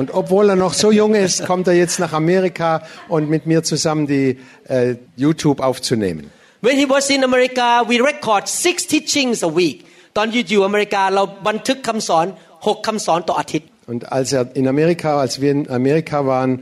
[0.00, 2.70] Und obwohl er noch so jung ist, kommt er jetzt nach Amerika
[3.14, 4.26] und mit mir zusammen die
[4.68, 4.94] äh,
[5.24, 6.24] YouTube aufzunehmen.
[6.66, 9.78] When he was in America we record six teachings a week
[10.16, 12.26] ตอนอยู่อยู่อเมริกาเราบันทึกคำสอน
[12.66, 16.52] หกคำสอนต่ออาทิตย์ Und als er in Amerika, als wir in Amerika waren,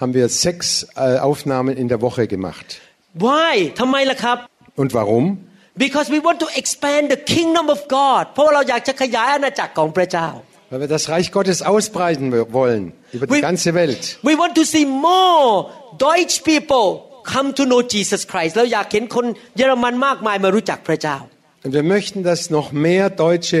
[0.00, 2.66] haben wir sechs äh, Aufnahmen in der Woche gemacht.
[3.26, 4.38] Why ทำไมล่ะครับ
[4.82, 5.24] Und warum?
[5.84, 10.28] Because we want to expand the kingdom of God เพราะว่าเราอยากจะขยายอาณาจักรของพระเจ้า
[10.70, 12.24] weil wir das Reich Gottes ausbreiten
[12.60, 12.82] wollen
[13.16, 14.02] über die We- ganze Welt.
[14.30, 15.44] We want to see more
[16.08, 16.86] Deutsch people
[17.34, 21.16] come to know Jesus Christ แล้วอยากเห็นคนเยอรมันมากมายมารู้จักพระเจ้า
[21.64, 23.58] Und wir möchten, dass noch mehr Deutsche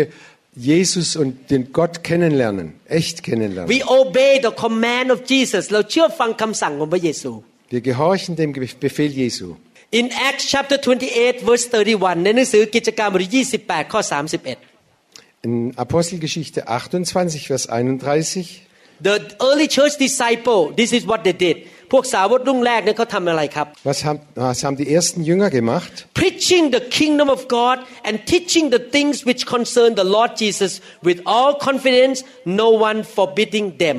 [0.56, 3.68] Jesus und den Gott kennenlernen, echt kennenlernen.
[3.68, 7.30] We obey the command of Jesus เราเชื่อฟังคำสั่งของพระเยซู
[7.74, 8.50] Wir gehorchen dem
[8.84, 9.46] Befehl Jesu.
[10.00, 14.76] In Acts chapter 28 verse 31 ในหนังสือกิจการบทที่28 ข้อ 31
[15.46, 18.62] In Apostelgeschichte 28, Vers 31.
[19.00, 19.16] The
[19.48, 21.56] early church disciple this is what they did
[21.91, 25.93] พวกสาวกรุ่งแรกเนี่ยเขาทำอะไรครับ Was haben, was haben die ersten Jünger gemacht?
[26.21, 27.77] preaching the kingdom of God
[28.07, 30.71] and teaching the things which concern the Lord Jesus
[31.07, 32.17] with all confidence
[32.63, 33.97] no one forbidding them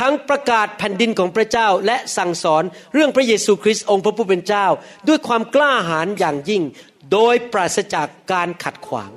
[0.00, 2.62] ทั้งประกาศแผ่นดินของพระเจ้าและสั่งสอน
[2.94, 4.66] เรื่องพระเยซูคริสต์องค์พระผู้เป็นเจ้า
[5.08, 6.62] ด้วยความกล้าหาญอย่างยิ่ง
[7.12, 9.10] โดยปราศจากการขัดขวาง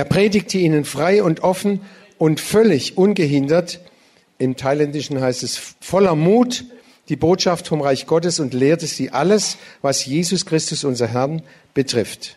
[0.00, 1.72] Er predigte ihnen frei und offen
[2.24, 3.68] und völlig ungehindert.
[4.38, 5.52] Im Thailändischen heißt es
[5.92, 6.52] voller Mut
[7.09, 11.41] die Botschaft vom Reich Gottes und lehrte sie alles, was Jesus Christus, unser Herrn,
[11.73, 12.35] betrifft.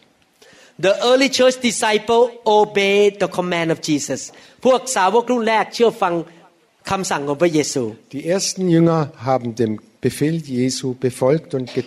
[0.79, 4.21] The early church disciple obeyed the command of Jesus
[4.65, 6.15] พวกสาวกรุ่นแรกเชื่อฟัง
[6.91, 7.83] คำสั่งของพระเยซู
[8.17, 9.73] Die ersten Jünger haben dem
[10.07, 11.83] Befehl Jesu befolgt und ge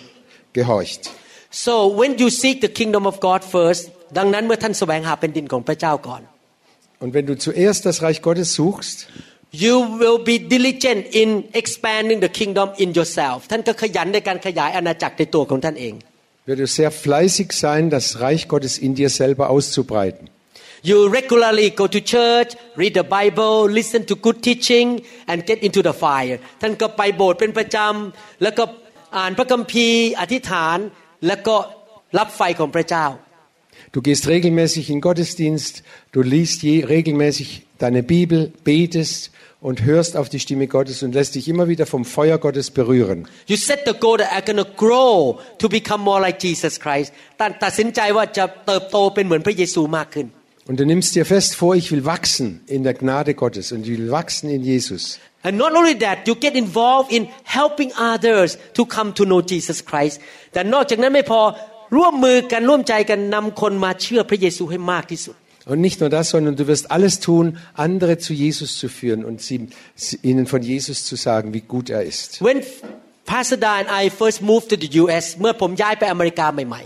[0.57, 1.01] gehorcht.
[1.65, 3.83] So when you seek the kingdom of God first
[4.17, 6.21] ดังนั้นเมื่อท่านแสวงหาแผ่นดินของพระเจ้าก่อน
[7.01, 8.97] Und wenn du zuerst das Reich Gottes suchst,
[9.63, 11.29] you will be diligent in
[11.61, 15.93] expanding the kingdom in yourself ท่านก็ขยันในการขยายอาณาจักรในตัวของท่านเอง
[16.47, 20.23] wird du sehr fleißig sein, das Reich Gottes in dir selber auszubreiten.
[20.89, 22.49] you regularly go to church
[22.81, 24.87] read the Bible listen to good teaching
[25.29, 28.63] and get into the fire ท่านก็ไปโบสถ์เป็นประจำแล้วก็
[29.17, 30.77] อ่านพระคัมภีร์อธิษฐาน
[31.27, 31.55] แล้วก็
[32.17, 33.07] รับไฟของพระเจ้า
[33.95, 35.83] Du gehst regelmäßig in Gottesdienst,
[36.13, 37.49] du liest je, regelmäßig
[37.83, 39.31] deine Bibel, betest
[39.61, 43.27] und hörst auf die Stimme Gottes und lässt dich immer wieder vom Feuer Gottes berühren.
[43.47, 47.09] You set the goal that I'm gonna grow to become more like Jesus Christ
[47.41, 50.27] ตัดตัดสินใจว่าจะเติบโตเป็นเหมือนพระเยซูมากขึ้น
[50.69, 53.97] Und du nimmst dir fest vor, ich will wachsen in der Gnade Gottes und ich
[53.97, 55.19] will wachsen in Jesus.
[55.47, 59.77] And not only that you get involved in helping others to come to know Jesus
[59.89, 60.15] Christ
[60.53, 61.41] แต่นอกจากนั้นไม่พอ
[61.97, 65.35] ร่วมมือกันร่วมใจกันนำคนมาเชื่อพระเยซูให้มากที่สุด
[65.67, 69.41] Und nicht nur das, sondern du wirst alles tun, andere zu Jesus zu führen und
[69.41, 72.41] sie, sie- ihnen von Jesus zu sagen, wie gut er ist.
[72.43, 72.61] When
[73.25, 75.25] Pastor Da and I first moved to the U.S.
[75.39, 76.83] เมื่อผมย้ายไปอเมริกาใหม่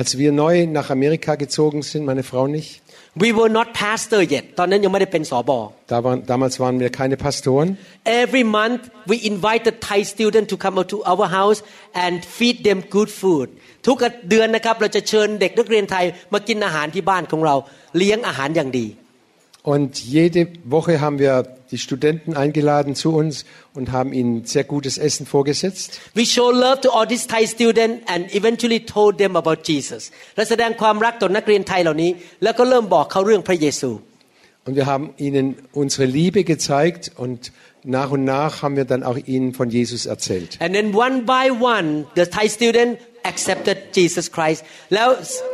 [0.00, 2.81] Als wir neu nach Amerika gezogen sind, meine Frau und ich, ๆ
[3.22, 5.58] we were not pastor yet ตอนนั้นยังไม่ได้เป็นสอบอ
[5.90, 7.68] da waren, damals waren wir keine Pastoren.
[8.22, 11.58] Every month we invite the Thai student to come out to our house
[12.04, 13.48] and feed them good food
[13.86, 13.96] ทุก
[14.30, 17.56] เดือนนะครับเราจะเชิญเด็กนักเรียนไทยมากินอาหารที่บ้านของเรา
[17.96, 18.86] เลี้ยงอาหารอย่างดี
[19.62, 23.44] Und jede Woche haben wir die Studenten eingeladen zu uns
[23.74, 26.00] und haben ihnen sehr gutes Essen vorgesetzt.
[26.14, 30.02] We show love to all these Thai students and eventually told them about Jesus
[30.36, 32.10] และแสดงความรักต่อนักเรียนไทยเหล่านี้
[32.42, 33.90] แล้วก็เริ่มบอกเขาเรื่องพระเยซู
[34.66, 35.46] Und wir haben ihnen
[35.82, 37.40] unsere Liebe gezeigt und
[37.84, 40.50] nach und nach haben wir dann auch ihnen von Jesus erzählt.
[40.64, 41.44] and then one by
[41.74, 41.88] one
[42.18, 42.92] the Thai student
[43.30, 44.60] accepted Jesus Christ
[44.94, 45.08] แล้ว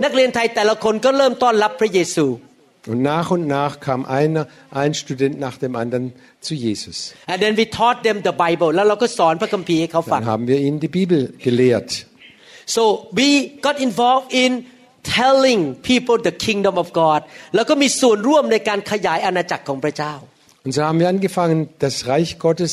[0.05, 2.27] นักเรียนไทยแต่ละคนก็เริ่มต้อนรับพระเยซู
[2.93, 6.13] Und nach und nach kam einer, ein Student nach dem anderen
[6.47, 6.97] zu Jesus.
[7.33, 11.91] and then we taught them the Bible แล้วเราก็สอนพระคัมภีร์ให้เขาฟัง Dann haben wir ihnen die Bibel gelehrt.
[12.77, 12.83] So
[13.21, 13.29] we
[13.67, 14.51] got involved in
[15.21, 17.21] telling people the kingdom of God
[17.55, 20.15] แล้วก็มีส่วนร่วมในการขยายอาณาจักรของพระเจ้า
[20.67, 22.73] Und so haben wir angefangen, das Reich Gottes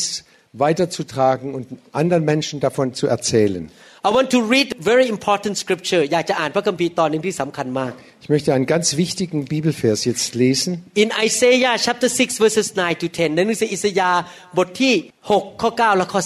[0.53, 1.65] weiterzutragen und
[2.01, 3.63] anderen Menschen davon zu erzählen.
[4.07, 7.91] I want to read very important scripture อยากจะอ่านพระคัมภีร์ตอนหนึ่งที่สำคัญมาก
[8.23, 10.71] Ich möchte einen ganz wichtigen Bibelvers jetzt lesen.
[11.03, 14.21] In Isaiah chapter 6 verses 9 to 10ในหนังสืออิสยาห์
[14.57, 14.93] บทที่
[15.29, 16.21] 6 ข้อ 9 และข้อ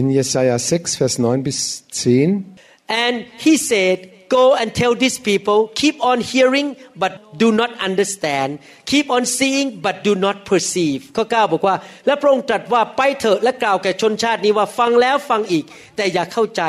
[0.00, 1.58] In Jesaja 6, Vers 9 bis
[1.90, 2.44] 10.
[2.50, 2.60] 10
[3.06, 3.98] and he said
[4.36, 6.68] go and tell these people keep on hearing
[7.02, 8.48] but do not understand
[8.92, 15.64] keep on seeing but do not perceive ข้อ 9 บอกว่า และพระองค์ตรัสว่าไปเถอะและกล่าวแก่ชนชาตินี้ว่าฟังแล้วฟังอีก
[15.96, 16.62] แต่อย่าเข้าใจ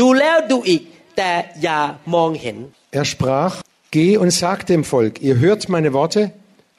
[0.00, 0.82] ดูแล้วดูอีก
[1.16, 1.30] แต่
[1.62, 1.80] อย่า
[2.14, 2.56] มองเห็น
[3.00, 3.54] Er sprach,
[3.96, 6.32] Geh und sag dem Volk, ihr hört meine Worte,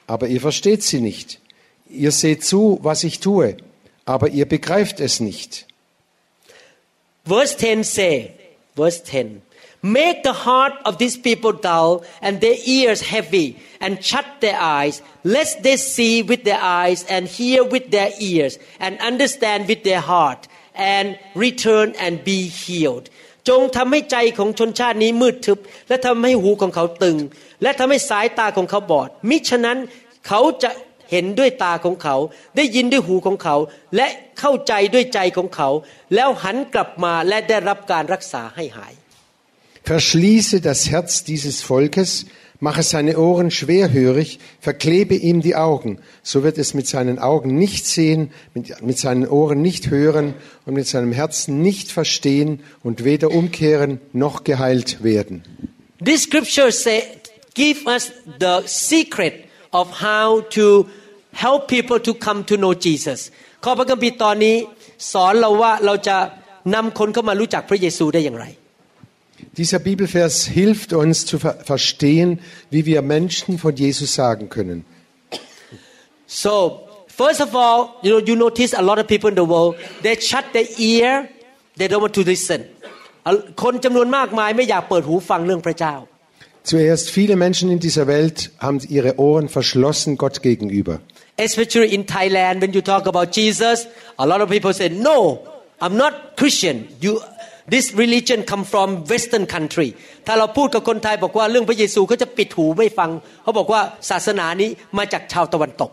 [0.06, 1.40] aber ihr versteht sie nicht.
[1.88, 3.56] Ihr seht zu, was ich tue,
[4.04, 5.66] aber ihr begreift es nicht.
[7.24, 8.32] Verse 10 say,
[8.74, 9.42] verse 10,
[9.81, 15.01] make the heart of these people dull and their ears heavy and shut their eyes,
[15.23, 20.01] lest they see with their eyes and hear with their ears and understand with their
[20.01, 23.09] heart and return and be healed
[23.49, 27.17] จงทำให้ใจของชนชาตินี้มืดทึบ และทำให้หูของเขาตึง
[27.61, 29.77] และทำให้สายตาของเขาบอด มิฉะนั้น
[30.27, 30.71] เขาจะ
[31.11, 32.15] เห็นด้วยตาของเขา
[32.55, 33.55] ได้ยินด้วยหูของเขา
[33.95, 34.07] และ
[34.39, 35.69] เข้าใจด้วยใจของเขา
[36.15, 38.93] แล้วหันกลับมาและได้รับการรักษาให้หาย
[39.82, 42.26] Verschließe das Herz dieses Volkes,
[42.60, 47.86] mache seine Ohren schwerhörig, verklebe ihm die Augen, so wird es mit seinen Augen nicht
[47.86, 53.30] sehen, mit, mit seinen Ohren nicht hören und mit seinem Herzen nicht verstehen und weder
[53.30, 55.44] umkehren noch geheilt werden.
[56.04, 57.02] This scripture say
[57.54, 60.86] give us the secret of how to
[61.32, 63.30] help people to come to know Jesus
[63.64, 64.56] ข้อพระคัมภีร์ตอนนี้
[65.12, 66.16] สอนเราว่าเราจะ
[66.74, 68.46] นำคนเข้ามารู้จักพระเยซูได้อย่างไร
[69.56, 72.40] Dieser Bibelvers hilft uns zu ver verstehen,
[72.70, 74.84] wie wir Menschen von Jesus sagen können.
[76.26, 79.76] So, first of all, you know, you notice a lot of people in the world,
[80.02, 81.28] they shut their ear,
[81.76, 82.64] they don't want to listen.
[83.62, 85.94] คนจำนวนมากมายไม่อยากเปิดหูฟังเรื่องพระเจ้า
[86.70, 90.94] Zuerst, viele Menschen in dieser Welt haben ihre Ohren verschlossen Gott gegenüber.
[91.36, 93.86] Especially in Thailand, when you talk about Jesus,
[94.16, 95.18] a lot of people say, "No,
[95.80, 96.76] I'm not Christian.
[97.00, 97.20] You,
[97.74, 99.88] this religion come from Western country."
[100.26, 103.10] ถ้าเราพูดกับคนไทยบอกว่าเรื่องพระเยซูเขาจะปิดหูไม่ฟัง
[103.42, 105.92] เขาบอกว่าศาสนานี้มาจากชาวตะวันตก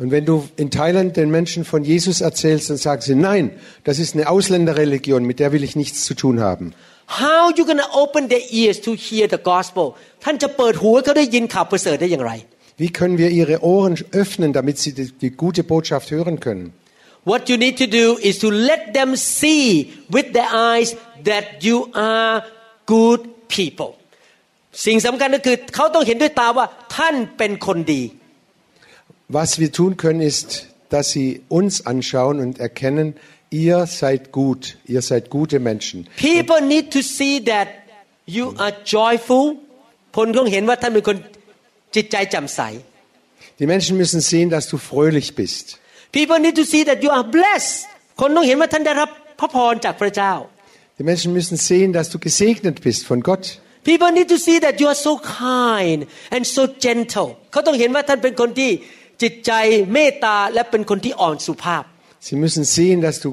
[0.00, 3.44] Und wenn du in Thailand den Menschen von Jesus erzählst, dann sagen sie, nein,
[3.84, 6.72] das ist eine Ausländerreligion, mit der will ich nichts zu tun haben.
[7.20, 9.84] How you gonna open their ears to hear the gospel
[10.24, 12.32] ท่านจะเปิดหูให้เขาได้ยินข่าวประเสริฐได้อย่างไร
[12.82, 16.64] Wie können wir ihre Ohren öffnen, damit sie die, die gute Botschaft hören können?
[17.30, 19.10] What you need to do is to let them
[19.40, 20.88] see with their eyes
[21.28, 22.34] that you are
[22.94, 23.20] good
[23.56, 23.90] people
[24.86, 26.66] สิ่งสำคัญก็คือเขาต้องเห็นด้วยตาว่า
[26.96, 28.02] ท่านเป็นคนดี
[29.38, 30.48] Was wir tun können, ist,
[30.94, 31.28] dass sie
[31.58, 33.14] uns anschauen und erkennen,
[33.50, 36.08] ihr seid gut, ihr seid gute Menschen.
[36.16, 37.68] People need to see that
[38.26, 39.44] you are joyful
[40.16, 41.16] คนต้องเห็นว่าท่านเป็นคน
[41.94, 42.60] จิตใจแจ่มใส
[43.60, 45.66] Die Menschen müssen sehen, dass du fröhlich bist.
[46.16, 47.74] People need to see that you are blessed
[48.20, 49.10] คนต้องเห็นว่าท่านได้รับ
[49.40, 50.34] พระพรจากพระเจ้า
[50.98, 53.44] Die Menschen müssen sehen, dass du gesegnet bist von Gott.
[53.90, 55.12] People need to see that you are so
[55.46, 56.00] kind
[56.34, 58.70] and so gentle เขาต้องเห็นว่าท่านเป็นคนที่
[59.22, 59.52] จิตใจ
[59.94, 61.84] เมตตาและเป็นคนที่อ่อนสุภาพ
[62.28, 63.28] Sie müssen sehen, dass du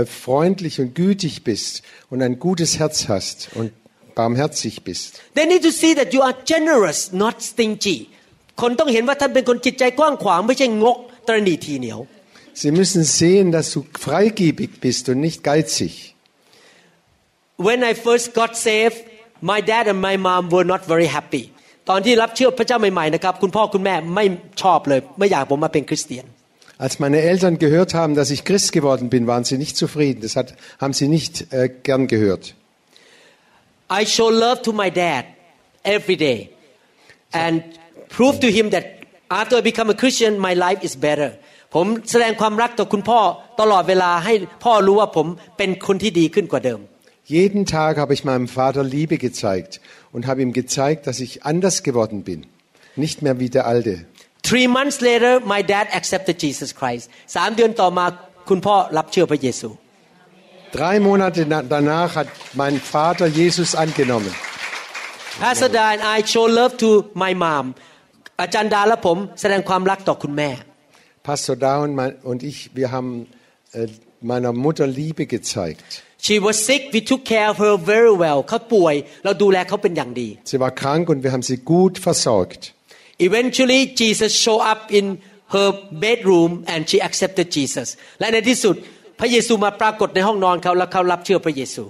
[0.00, 3.72] äh, freundlich und gütig bist und ein gutes Herz hast und
[4.14, 5.20] barmherzig bist.
[5.34, 7.98] They need to see that you are generous not stingy
[8.60, 12.00] คนต้องเห็นว่าท่านเป็นคนจิตใจกว้างขวางไม่ใช่งกตรณีทีเหนียว
[12.54, 16.14] Sie müssen sehen, dass du freigebig bist und nicht geizig.
[17.56, 19.04] When I first got saved
[19.40, 21.44] my dad and my mom were not very happy
[21.88, 24.24] ตอนที่รับเชื่อพระเจ้าใหม่ๆนะครับคุณพ่อคุณแม่ไม่
[24.62, 26.26] ชอบเลย ไม่อยากผมมาเป็นคริสเตียน
[26.84, 30.20] Als meine Eltern gehört haben, dass ich Christ geworden bin, waren sie nicht zufrieden.
[30.20, 32.54] Das hat, haben sie nicht äh, gern gehört.
[33.90, 35.24] I show love to my dad
[35.82, 36.50] every day
[37.32, 37.64] and
[38.16, 38.84] prove to him that
[39.28, 41.30] after I become a Christian my life is better
[41.74, 43.20] ผมแสดงความรักต่อคุณพ่อ
[43.60, 44.34] ตลอดเวลาให้
[44.64, 45.26] พ่อรู้ว่าผม
[45.58, 46.80] เป็นคนที่ดีขึ้นกว่าเดิม
[47.38, 49.72] Jeden Tag habe ich meinem Vater Liebe gezeigt
[50.14, 52.40] und habe ihm gezeigt, dass ich anders geworden bin.
[53.04, 53.94] Nicht mehr wie der Alte.
[54.50, 57.04] Three months later my dad accepted Jesus Christ
[57.36, 58.06] สามเดือนต่อมา
[58.48, 59.68] คุณพ่อรับเชื่อพระเยซู
[60.76, 62.28] Drei Monate na- danach hat
[62.60, 64.34] mein Vater Jesus angenommen.
[65.42, 66.90] Pastor Da and I show love to
[67.22, 67.64] my mom
[68.42, 70.50] อาจารย์ดาและผมแสดงความรักต่อคุณแม่
[71.22, 73.26] Pastor Da und, mein, und ich, wir haben
[73.72, 73.86] äh,
[74.20, 76.02] meiner Mutter Liebe gezeigt.
[76.20, 78.94] She was sick we took care of her very well เขาป่วย
[79.24, 82.62] เราดูแลเขาเป็นอย่างดี Sie war krank und wir haben sie gut versorgt.
[83.28, 85.06] Eventually Jesus show up in
[85.54, 85.70] her
[86.06, 87.88] bedroom and she accepted Jesus
[88.20, 88.74] และในที่สุด
[89.20, 91.84] พระเยซูมาปรากฏในห้องนอนเขาแล้วเขารับเชื่อพระเยซู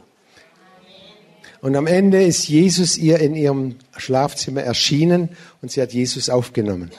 [1.61, 3.63] Und am Ende ist Jesus ihr in ihrem
[3.97, 6.93] Schlafzimmer erschienen und sie hat Jesus aufgenommen.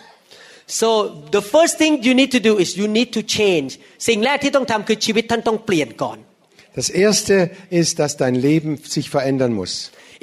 [0.80, 0.88] so
[1.36, 3.70] the first thing you need to do is you need to change
[4.08, 6.18] สิ่งแรกที่ต้องทำคือชีวิตท่านต้องเปลี่ยนก่อน
[6.80, 7.36] Das erste
[7.82, 9.72] ist, dass dein Leben sich verändern muss.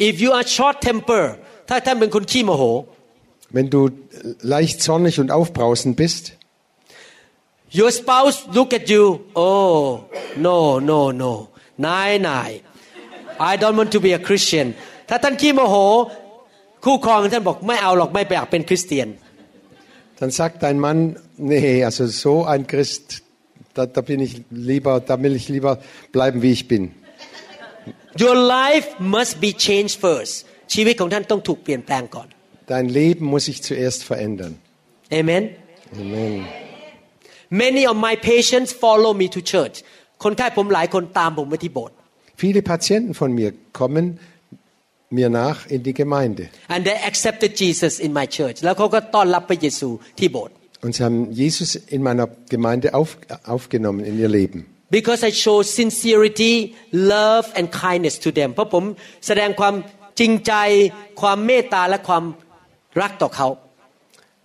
[0.09, 1.24] if you are short temper
[1.68, 2.64] ถ้าท่านเป็นคนขี้โมโห
[3.57, 3.80] Wenn du
[4.55, 6.24] leicht zornig und aufbrausend bist,
[7.78, 9.05] your spouse look at you
[9.49, 9.78] oh
[10.47, 10.59] no
[10.90, 11.32] no no
[11.86, 12.51] นายนาย
[13.51, 14.66] I don't want to be a Christian
[15.09, 15.76] ถ้าท่านขี้โมโห
[16.84, 19.09] คู่ครองท่านบอกไม่เอาหรอกไม่ไปอยากเป็นคริสเตียน
[20.20, 23.22] dann sagt dein Mann, nee, also so ein Christ,
[23.74, 25.78] da, da bin ich lieber, da will ich lieber
[26.12, 26.94] bleiben, wie ich bin.
[28.18, 32.28] Your life must be changed first ชีวิตของท่านต้องถูกเปลี่ยนแปลงก่อน
[32.72, 34.53] Dein Leben muss sich zuerst verändern.
[35.20, 35.44] Amen
[36.03, 36.34] Amen.
[37.64, 39.76] Many of my patients follow me to church
[40.24, 41.97] คนไข้ผมหลายคนตามผมไปที่โบสถ์
[42.42, 44.05] Viele Patienten von mir kommen
[45.18, 46.44] mir nach in die Gemeinde.
[46.74, 49.88] and they accepted Jesus in my church แล้วเขาก็ต้อนรับพระเยซู
[50.18, 53.11] ที่โบสถ์ Und sie haben Jesus in meiner Gemeinde auf,
[53.57, 54.61] aufgenommen in ihr Leben.
[54.99, 56.55] because I show sincerity
[57.14, 58.84] love and kindness to them เพราะผม
[59.26, 59.74] แสดงความ
[60.20, 60.53] จริงใจ
[61.20, 62.24] ความเมตตาและความ
[63.03, 63.49] รักต่อเขา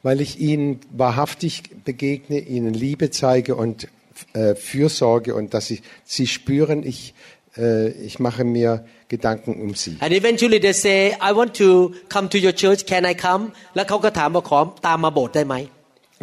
[0.08, 0.68] Weil ich ihnen
[1.06, 1.54] wahrhaftig
[1.89, 3.88] begegne, ihnen Liebe zeige und
[4.34, 5.84] äh, Fürsorge und dass ich,
[6.16, 7.14] sie spüren, ich,
[7.56, 9.93] äh, ich mache mir Gedanken um sie.
[10.06, 10.97] and eventually they say
[11.28, 11.68] I want to
[12.14, 13.43] come to your church can I come
[13.76, 15.56] แล้วเขาก็ถามว่าขอตามมาโบสถ์ได้ไหม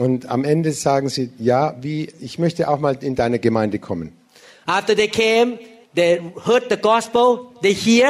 [0.04, 4.06] Und am Ende sagen sie, ja, wie, ich möchte auch mal in deine Gemeinde kommen.
[4.78, 5.48] after they came
[5.98, 6.10] they
[6.46, 7.26] heard the gospel
[7.64, 8.08] they hear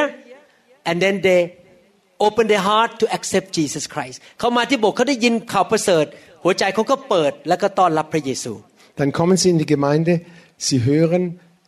[0.89, 1.41] and then they
[2.27, 6.05] open their heart to accept Jesus Christ เขามาที่โบสถ์เขาได้ยินข่าวประเสริฐ
[6.45, 8.53] หัวใจเขาก็เปิดแล้วก็ต้อนรับพระเยซู
[9.01, 10.12] Dann kommen sie in die Gemeinde,
[10.69, 11.23] sie hören,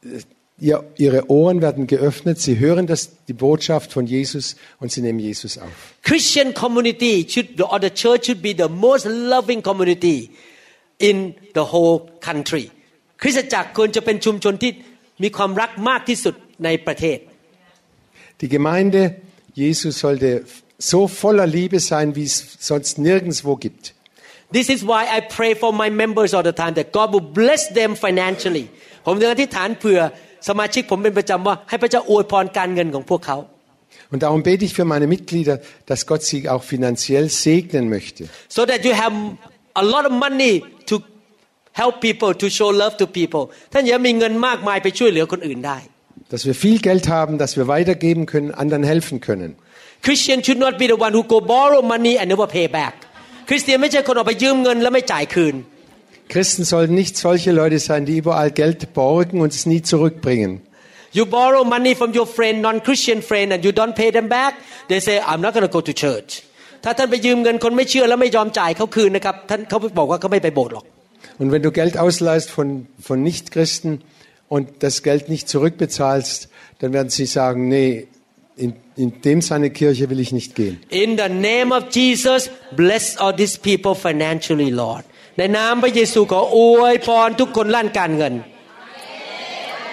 [0.05, 0.20] äh,
[0.59, 5.18] ihr, ihre Ohren werden geöffnet, sie hören das, die Botschaft von Jesus und sie nehmen
[5.18, 5.70] Jesus auf.
[6.03, 10.30] Christian community should or the church should be the most loving community
[10.98, 12.70] in the whole country
[13.22, 14.72] คริสตจักรควรจะเป็นชุมชนที่
[15.22, 16.34] มีความรักมากที่สุด
[16.64, 17.18] ในประเทศ
[18.40, 19.01] Die Gemeinde
[19.62, 20.30] Jesus sollte
[20.90, 22.36] so voller Liebe sein, wie es
[22.70, 23.84] sonst nirgendwo gibt.
[24.53, 27.62] This is why I pray for my members all the time that God will bless
[27.78, 28.66] them financially
[29.07, 30.01] ผมจึงอธิษฐานเผื่อ
[30.48, 33.38] สมาชิกผมเป็นประจำว่าให้พระเจ้าอวยพรการเงินของพวกเขา
[34.12, 35.57] Und darum bete ich für meine Mitglieder,
[35.90, 38.22] dass Gott sie auch finanziell segnen möchte.
[38.57, 39.14] so that you have
[39.82, 40.55] a lot of money
[40.90, 40.94] to
[41.80, 45.78] help people to show love to people ท่านอย่ามีเงินมากมายไปช่วยเหลือคนอื่นได้
[46.32, 49.51] Dass wir viel Geld haben, dass wir weitergeben können, anderen helfen können.
[50.07, 52.94] Christian should not be the one who go borrow money and never pay back
[53.48, 55.55] คริสเตียนไม่ใช่คนออกไปยืมเงินแล้วไม่จ่ายคืน
[56.28, 60.62] Christen sollten nicht solche Leute sein, die überall Geld borgen und es nie zurückbringen.
[61.12, 64.55] You borrow money from your friend non-Christian friend and you don't pay them back
[64.88, 66.30] they say I'm not going to go to church
[66.84, 70.84] ถ้าท่านไปยืมเงินคนไม่เชื่อแล้วไม่ยอมจ่ายเขาคืนนะครับท่านเขาบอกว่าเขาไม่ไปโบสถ์หรอก
[71.40, 72.68] Und wenn du Geld ausleihst von,
[73.09, 74.03] von Nichtchristen
[74.48, 76.48] und das Geld nicht zurückbezahlst,
[76.80, 78.09] dann werden sie sagen, nee,
[78.57, 80.80] in, in dem seine Kirche will ich nicht gehen.
[80.90, 85.05] In the name of Jesus bless all these people financially Lord
[85.38, 88.34] ในนามพระเยซูขออวยพรทุกคนล้านการเงิน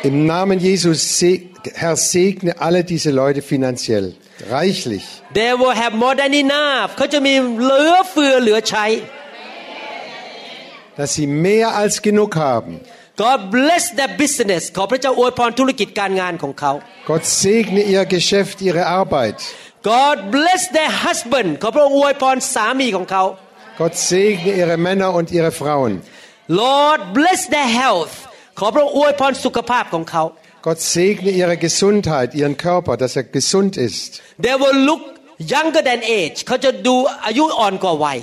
[0.10, 1.32] Im Namen Jesus, se
[1.74, 4.14] Herr, segne alle diese Leute finanziell,
[4.50, 5.06] reichlich.
[5.34, 8.86] They will have more than enough เขาจะมีเหลือเฟือเหลือใช้
[10.98, 12.74] dass sie mehr als genug haben.
[13.24, 16.72] God bless their business ขอพระเจ้าอวยพรธุรกิจการงานของเขา
[17.10, 19.38] Gott segne ihr Geschäft, ihre Arbeit.
[19.94, 23.24] God bless their husband ขอพระองค์อวยพรสามีของเขา
[23.78, 26.02] Gott segne ihre Männer und ihre Frauen.
[26.48, 28.14] Lord bless their health
[28.60, 30.24] ขอพระองค์อวยพรสุขภาพของเขา
[30.68, 34.10] Gott segne ihre Gesundheit, ihren Körper, dass er gesund ist,
[34.46, 35.04] They will look
[35.56, 36.96] younger than age เขาจะดู
[37.26, 38.20] อายุอ่อนกว่าวัย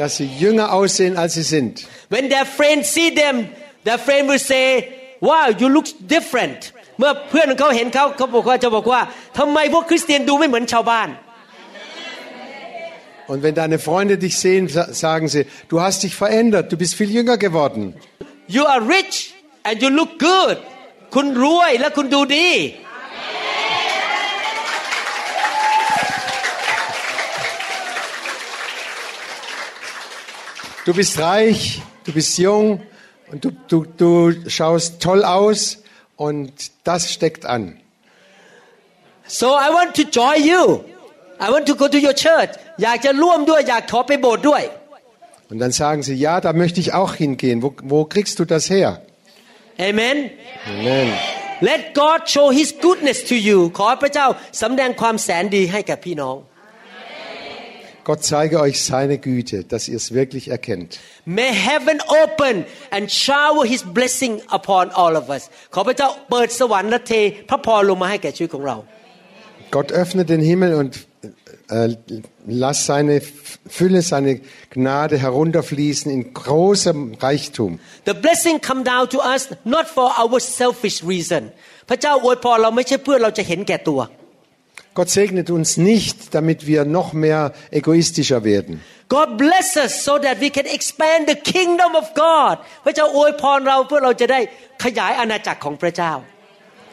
[0.00, 1.72] dass sie jünger aussehen, als sie sind.
[2.14, 3.34] When their friends see them
[3.86, 4.66] their friend will say
[5.28, 6.60] wow you look different
[6.98, 9.00] เมื่อเพื่อนของเขาเห็นเขาเขาบอกว่าจะบอกว่า
[9.38, 11.08] ทำไมพวกคริสเตียนดูไม่เหมือนชาวบ้าน
[13.28, 16.94] Und wenn deine Freunde dich sehen, sa- sagen sie, du hast dich verändert, du bist
[16.94, 17.94] viel jünger geworden.
[18.46, 20.58] you are rich and you look good
[21.14, 22.48] คุณรวยและคุณดูดี
[30.84, 32.82] Du bist reich, du bist jung
[33.30, 35.78] und du, du, du schaust toll aus
[36.16, 36.52] und
[36.84, 37.80] das steckt an.
[39.26, 40.84] so I want to join you
[41.44, 42.52] I want to go to your church
[42.82, 44.62] อยากจะร่วมด้วยอยากขอไปโบสถ์ด้วย
[45.50, 47.62] Und dann sagen sie, ja, da möchte ich auch hingehen.
[47.62, 48.88] Wo, wo kriegst du das her?
[49.88, 50.16] Amen
[50.74, 51.08] Amen.
[51.60, 54.26] Let God show His goodness to you ขอพระเจ้า
[54.62, 56.36] สำแดงความแสนดีให้แก่พี่น้อง
[58.08, 60.90] Gott zeige euch seine Güte, dass ihr es wirklich erkennt.
[61.38, 62.54] May heaven open
[62.90, 65.42] and shower His blessing upon all of us
[65.74, 67.12] ขอพระเจ้าเปิดสวรรค์และเท
[67.48, 68.76] พระพรลงมาให้แก่ชีวิตของเรา
[69.76, 70.92] Gott öffne den Himmel und
[71.68, 71.88] äh,
[72.46, 73.20] lass seine
[73.68, 77.80] Fülle, seine Gnade herunterfließen in großem Reichtum.
[78.04, 81.42] The blessing come down to us not for our selfish reason
[81.88, 84.00] พระเจ้าอวยพรเราไม่ใช่เพื่อเราจะเห็นแก่ตัว
[84.98, 88.74] Gott segnet uns nicht, damit wir noch mehr egoistischer werden.
[89.08, 94.40] God bless us so that we can expand the kingdom of God พระเจ้าอวยพรเราเพื่อเราจะได้
[94.84, 96.12] ขยายอาณาจักรของพระเจ้า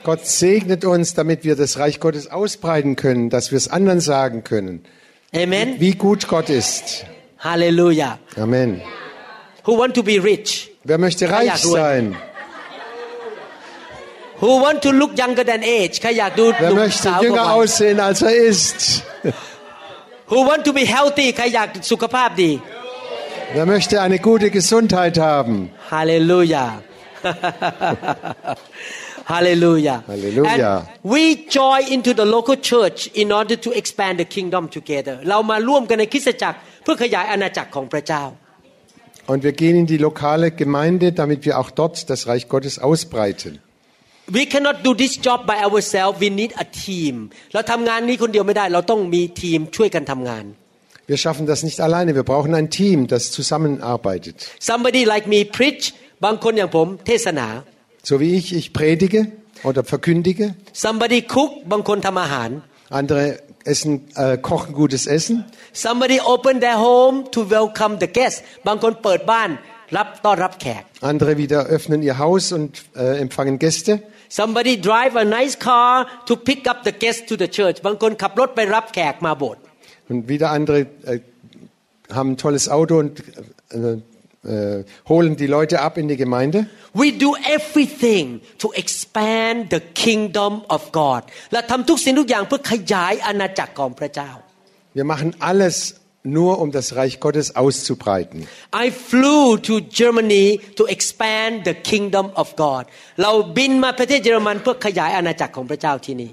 [0.05, 4.43] Gott segnet uns, damit wir das Reich Gottes ausbreiten können, dass wir es anderen sagen
[4.43, 4.83] können,
[5.33, 7.05] Amen wie gut Gott ist.
[7.39, 8.81] Hallelujah Amen.
[9.65, 12.15] Who want to be rich Wer möchte reich sein?
[14.39, 17.97] Who want to look younger than age ใครอยากดูห Wer นุ่ม möchte สาวกว่า jünger วัย aussehen,
[18.07, 18.79] als er ist?
[20.31, 22.51] Who want to be healthy ใครอยากสุขภาพดี
[23.55, 25.55] Wer möchte eine gute Gesundheit haben?
[25.95, 26.69] Hallelujah.
[29.33, 29.97] Hallelujah.
[30.07, 30.87] Hallelujah.
[30.87, 31.23] And we
[31.59, 35.15] join into the local church in order to expand the kingdom together.
[35.29, 38.23] เรามาร่วมกันในคริสตจักรเพื่อขยายอาณาจักรของพระเจ้า
[39.31, 43.53] Und wir gehen in die lokale Gemeinde, damit wir auch dort das Reich Gottes ausbreiten.
[44.27, 46.15] We cannot do this job by ourselves.
[46.25, 47.15] We need a team.
[47.53, 50.45] เราทำงานนี้คนเดียวไม่ได้ เราต้องมีทีมช่วยกันทำงาน
[51.11, 52.09] Wir schaffen das nicht alleine.
[52.19, 54.35] Wir brauchen ein Team, das zusammenarbeitet.
[54.71, 55.83] Somebody like me preach
[56.25, 57.47] บางคนอย่างผมเทศนา
[58.05, 59.31] So wie ich, ich predige
[59.63, 60.55] oder verkündige.
[60.73, 62.49] Somebody cook บางคนทำอาหาร
[62.99, 63.23] Andere
[63.63, 65.45] essen, äh, kochen gutes Essen.
[65.73, 69.49] Somebody open their home to welcome the guest บางคนเปิดบ้าน
[69.97, 73.91] รับต้อนรับแขก Andere wieder öffnen ihr Haus und äh, empfangen Gäste.
[74.39, 75.93] Somebody drive a nice car
[76.27, 79.61] to pick up the guest to the church บางคนขับรถไปรับแขกมาโบสถ์
[80.11, 80.79] Und wieder andere
[81.11, 81.19] äh,
[82.17, 83.13] haben ein tolles Auto und
[83.69, 83.97] äh,
[84.45, 86.67] äh, holen die Leute ab in die Gemeinde.
[86.93, 91.21] We do everything to expand the kingdom of God
[91.51, 94.31] เราทำทุกสิ่งทุกอย่างเพื่อขยายอาณาจักรของพระเจ้า
[94.97, 95.75] Wir machen alles
[96.37, 98.47] nur, um das Reich Gottes auszubreiten.
[98.83, 102.83] I flew to Germany to expand the kingdom of God
[103.21, 106.31] เราบินมาประเทศเยอรมันเพื่อขยายอาณาจักรของพระเจ้าที่นี่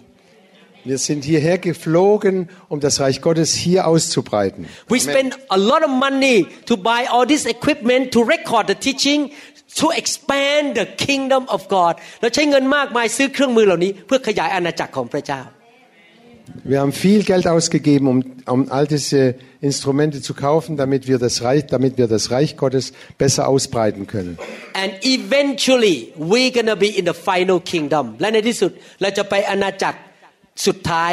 [0.84, 4.66] Wir sind hierher geflogen, um das Reich Gottes hier auszubreiten.
[4.88, 9.30] We spend a lot of money to buy all this equipment to record the teaching
[9.76, 15.42] to expand the kingdom of God เราใช้เงินมากมายซื้อเครื่องมือเหล่านี้เพื่อขยายอาณาจักรของพระเจ้า
[16.64, 18.18] Wir haben viel Geld ausgegeben, um,
[18.55, 22.92] um all diese Instrumente zu kaufen, damit wir, das Reich, damit wir das Reich Gottes
[23.18, 24.32] besser ausbreiten können.
[24.82, 25.96] and eventually
[26.30, 28.70] we're gonna be in the final kingdom และในที่สุด
[29.03, 29.99] เราจะไปอาณาจักร
[30.66, 31.12] สุดท้าย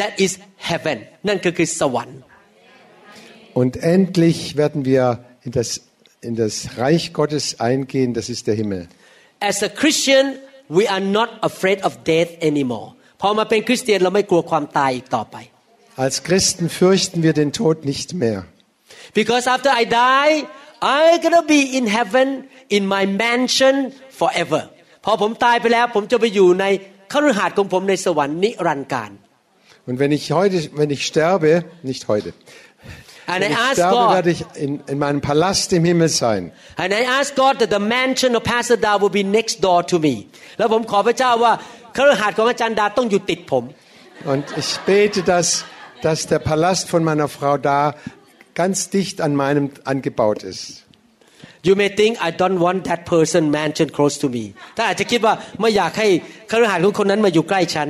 [0.00, 0.32] that is
[0.68, 2.20] heaven นั่นก็คือสวรรค์
[3.60, 5.04] Und endlich werden wir
[5.46, 5.68] in das,
[6.28, 8.82] in das Reich Gottes eingehen, das ist der Himmel.
[9.50, 10.24] as a Christian
[10.78, 12.88] we are not afraid of death anymore
[13.20, 15.36] พอมาเป็นคริสเตียนเราไม่กลัวความตายอีกต่อไป
[16.04, 18.40] Als Christen fürchten wir den Tod nicht mehr.
[19.20, 20.32] because after I die
[20.96, 22.28] I'm gonna be in heaven
[22.76, 23.74] in my mansion
[24.20, 24.62] forever
[25.04, 26.66] พอผมตายไปแล้ว ผมจะไปอยู่ใน
[27.12, 29.12] คฤหาสน์ของผมในสวรรค์นิรันดร์การ
[29.88, 32.28] Und wenn ich heute, wenn ich sterbe, nicht heute,
[33.26, 36.08] and wenn I ich ask sterbe, God werde ich in, in meinem Palast im Himmel
[36.08, 36.42] sein.
[36.76, 39.96] And I ask God that the mansion of Pastor Da will be next door to
[40.06, 40.14] me
[40.58, 41.52] แล้วผมขอพระเจ้าว่า
[41.96, 43.64] คฤหาสน์ของอาจารย์ดาต้องอยู่ติดผม
[44.32, 45.48] Und ich bete, dass,
[46.06, 47.94] dass der Palast von meiner Frau da
[48.54, 50.84] ganz dicht an meinem angebaut ist.
[51.68, 54.44] You may think I don't want that person mansion close to me
[54.76, 56.08] ถ้าอาจจะคิดว่าไม่อยากให้
[56.50, 57.88] คฤหาสน์ของคนนั้นมาอยู่ใกล้ฉัน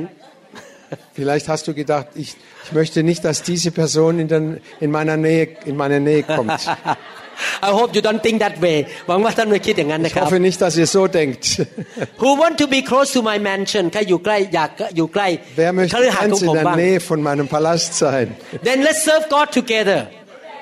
[1.19, 2.29] Vielleicht hast du gedacht, ich,
[2.65, 4.43] ich möchte nicht, dass diese Person in, den,
[4.79, 6.51] in, meiner Nähe, in meine Nähe kommt.
[7.63, 8.77] I hope you don't think that way
[9.07, 11.43] หวังว่าท่านไม่คิดอย่างนั้นนะ Ich ครับ hoffe nicht, dass ihr so denkt.
[12.23, 15.27] Who want to be close to my mansion ใครอยู่ใกล้อยากอยู่ใกล้
[15.59, 18.27] Wer ค möchte ฤหาสน์ข ganz อง in ผม der บ้าง Nähe von meinem Palast sein?
[18.67, 19.99] Then let's serve God together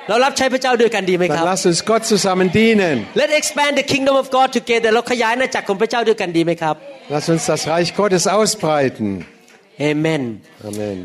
[0.09, 2.96] เรารับใช้พระเจ้าด้วยกันดีไหมค Dann รับ lass uns Gott zusammen dienen.
[3.20, 6.74] Let's expand the kingdom of God together เราขยายอาณาจักรของพระเจ้าด้วยกันดีไหมครับ
[7.14, 9.07] Lass uns das Reich Gottes ausbreiten.
[9.90, 10.22] Amen
[10.70, 10.98] Amen.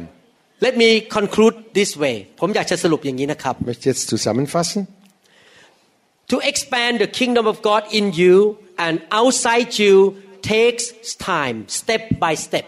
[0.66, 4.80] Let me conclude this way ผมอยากจะสรุปอย่างนี้นะครับ Ich möchte jetzt zusammenfassen.
[6.32, 8.36] To expand the kingdom of God in you
[8.86, 9.94] and outside you
[10.54, 10.84] takes
[11.32, 12.66] time step by step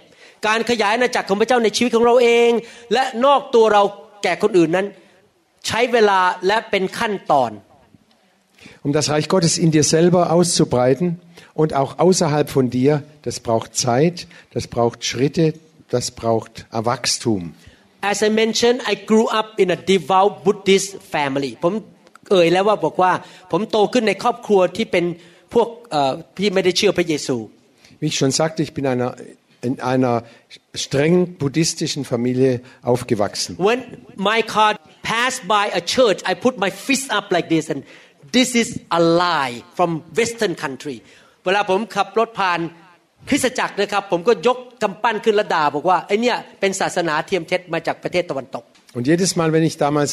[0.47, 2.51] การขยายอาณาจักรของพระเจ้าในชีวิตของเราเอง
[2.93, 3.83] และนอกตัวเรา
[4.23, 4.87] แก่คนอื่นนั้น
[8.82, 11.20] Um das Reich Gottes in dir selber auszubreiten
[11.54, 15.54] und auch außerhalb von dir, das braucht Zeit, das braucht Schritte,
[15.90, 17.54] das braucht Wachstum.
[18.00, 21.74] As I mentioned I grew up in a devout Buddhist family ผม
[22.30, 23.12] เอ่ยแล้วว่าบอกว่า
[23.50, 25.04] ผมโตขึ้นในครอบครัวที่เป็น
[25.54, 27.36] พวกเอ่อที่ไม่ได้เชื่อพระเยซู
[28.00, 29.08] Wie ich schon sagte, ich bin einer,
[29.62, 30.24] in einer
[30.74, 33.56] streng buddhistischen Familie aufgewachsen.
[33.58, 33.80] When
[34.16, 37.84] my car passed by a church, I put my fist up like this, and
[38.32, 40.98] this is a lie from Western country.
[41.44, 42.60] เวลาผมขับรถผ่าน
[43.28, 48.64] คริสตจักรนะครับ ผมก็ยกกำปั้นขึ้นและด่าบอกว่าไอเนี่ยเป็นศาสนาเทียมเท็จมาจากประเทศตะวันตก
[48.96, 50.12] Und jedes Mal, wenn ich damals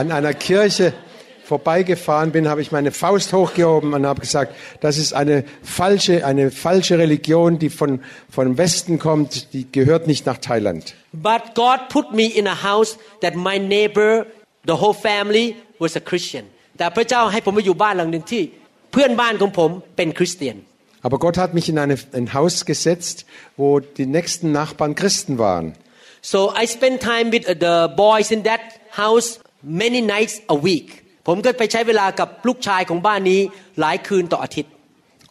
[0.00, 0.86] an einer Kirche
[1.46, 6.50] vorbeigefahren bin, habe ich meine Faust hochgehoben und habe gesagt, das ist eine falsche, eine
[6.50, 10.94] falsche Religion, die von, von Westen kommt, die gehört nicht nach Thailand.
[11.12, 14.26] But God put me in a house that my neighbor,
[14.66, 16.44] the whole family was a Christian.
[16.78, 18.42] แต่พระเจ้าให้ผมมาอยู่บ้านหลังหนึ่งที่
[18.92, 20.56] เพื่อนบ้านของผมเป็นคริสเตียน
[21.06, 23.16] Aber Gott hat mich in eine, ein Haus gesetzt,
[23.56, 25.66] wo die nächsten Nachbarn Christen waren.
[26.32, 27.76] So I spend time with the
[28.06, 28.62] boys in that
[29.02, 29.28] house
[29.82, 33.40] many nights a week ผมก็ไปใช้เวลากับลูกชายของบ้านนี้
[33.80, 34.72] หลายคืนต่ออาทิตย์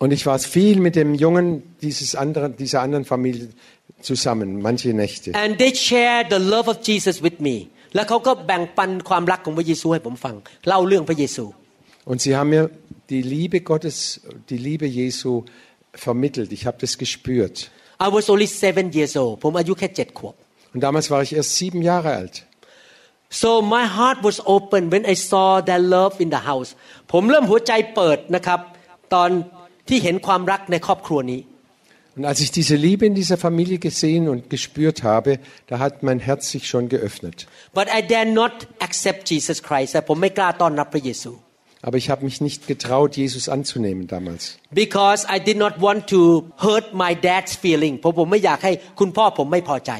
[0.03, 1.45] Und ich war viel mit dem Jungen
[1.85, 3.49] dieses anderen, dieser anderen Familie
[4.09, 5.29] zusammen, manche Nächte.
[5.43, 7.55] and they share the love of Jesus with me
[7.95, 10.35] แล้วเขาก็แบ่งปันความรักของพระเยซูให้ผมฟัง
[10.67, 11.45] เล่าเรื่องพระเยซู
[12.11, 12.63] Und sie haben mir
[13.13, 13.95] die Liebe Gottes,
[14.51, 15.31] die Liebe Jesu
[16.05, 16.49] vermittelt.
[16.57, 17.55] Ich habe das gespürt.
[18.05, 20.35] I was only seven years old ผมอายุแค่เจ็ดขวบ
[20.73, 22.35] Und damals war ich erst sieben Jahre alt.
[23.41, 26.69] so my heart was open when I saw that love in the house
[27.11, 28.59] ผมเริ่มหัวใจเปิดนะครับ
[29.13, 29.29] ตอน
[29.87, 31.41] ที่เห็นความรักในครอบครัวนี้
[32.17, 35.31] Und als ich diese Liebe in dieser Familie gesehen und gespürt habe,
[35.69, 37.37] da hat mein Herz sich schon geöffnet.
[37.79, 38.53] but I dare not
[38.87, 41.31] accept Jesus Christ แต่ผมไม่กล้าต้อนรับพระเยซู
[41.87, 44.43] Aber ich habe mich nicht getraut, Jesus anzunehmen damals.
[44.83, 46.19] because I did not want to
[46.65, 49.91] hurt my dad's feeling เพราะผมไม่อยากให้คุณพ่อผมไม่พอใจ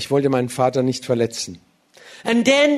[0.00, 1.52] Ich wollte meinen Vater nicht verletzen.
[2.30, 2.68] and then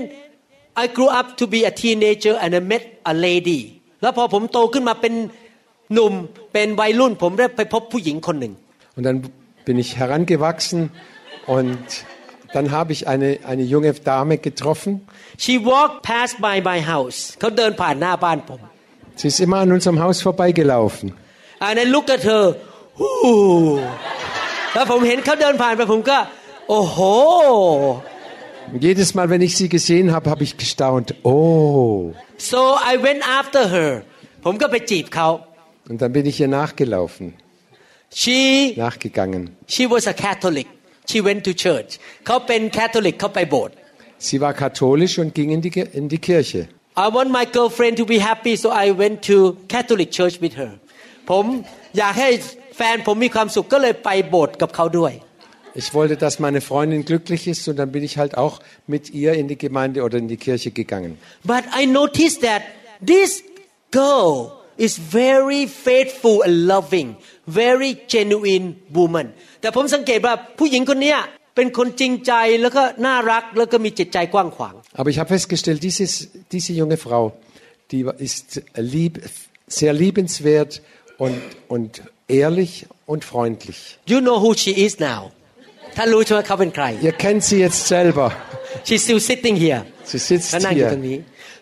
[0.83, 3.61] I grew up to be a teenager and I met a lady
[4.03, 5.15] แล้วพอผมโตขึ้นมาเป็น
[5.95, 6.13] หนุ่ม
[6.53, 8.53] เป็นวัยรุ่น ผมได้ไปพบผู้หญิงคนหนึ่ง
[8.97, 9.19] Und dann
[9.69, 10.81] bin ich herangewachsen
[11.57, 11.87] und
[12.55, 14.93] dann habe ich eine, eine junge Dame getroffen.
[15.45, 18.61] she walked past by my house เขาเดินผ่านหน้าบ้านผม
[19.21, 21.07] Sie ist immer an unserem Haus vorbeigelaufen.
[21.67, 22.45] and I look at her
[23.01, 23.15] ฮู้
[24.75, 26.19] แล้วผมเห็นเขาเดินผ่านไปผมก็
[26.69, 26.99] โอ้โห
[27.91, 28.20] Und
[28.87, 31.07] jedes Mal, wenn ich sie gesehen habe, habe ich gestaunt.
[31.25, 32.13] Oh.
[32.51, 32.61] so
[32.93, 33.93] I went after her
[34.45, 35.29] ผมก็ไปจีบเขา
[35.91, 37.27] Und dann bin ich ihr nachgelaufen,
[38.21, 38.39] she
[38.85, 39.43] nachgegangen.
[39.75, 40.67] she was a Catholic
[41.11, 41.91] she went to church
[42.27, 43.77] เขาเป็น Catholic เขาไปโบสถ์
[44.29, 46.63] Sie war katholisch und ging in die, Ge- in die Kirche.
[47.05, 49.37] I want my girlfriend to be happy so I went to
[49.75, 50.73] Catholic church with her
[51.31, 51.45] ผม
[51.99, 52.31] อยากให้
[52.77, 55.13] แฟนผมมีความสุขก็เลยไปโบสถ์กับเขาด้วย
[55.75, 59.35] Ich wollte, dass meine Freundin glücklich ist und dann bin ich halt auch mit ihr
[59.35, 61.19] in die Gemeinde oder in die Kirche gegangen.
[61.45, 62.63] but I noticed that
[63.13, 63.43] this
[63.91, 67.09] girl is very faithful and loving
[67.47, 68.67] very genuine
[68.99, 69.27] woman
[69.61, 71.19] แต่ผมสังเกตว่าผู้หญิงคนเนี้ย
[71.57, 72.33] เป็นคนจริงใจ
[72.63, 76.13] แล้วก็น่ารักแล้วก็มีจิตใจกว้างขวาง Aber ich habe festgestellt, dieses,
[76.55, 77.23] diese junge Frau,
[77.91, 78.49] die ist
[78.95, 79.15] lieb,
[79.79, 80.73] sehr liebenswert
[81.25, 81.41] und,
[81.75, 81.91] und
[82.43, 82.71] ehrlich
[83.13, 83.79] und freundlich.
[84.13, 85.21] you know who she is now
[85.97, 88.29] ท่านรู้ใช่ไหมเขาเป็นใคร Ihr kennt sie jetzt selber.
[88.87, 89.81] she's still sitting here
[90.11, 91.09] Sie sitzt เขานั่งอยู่ตรง hier.
[91.09, 91.19] นี้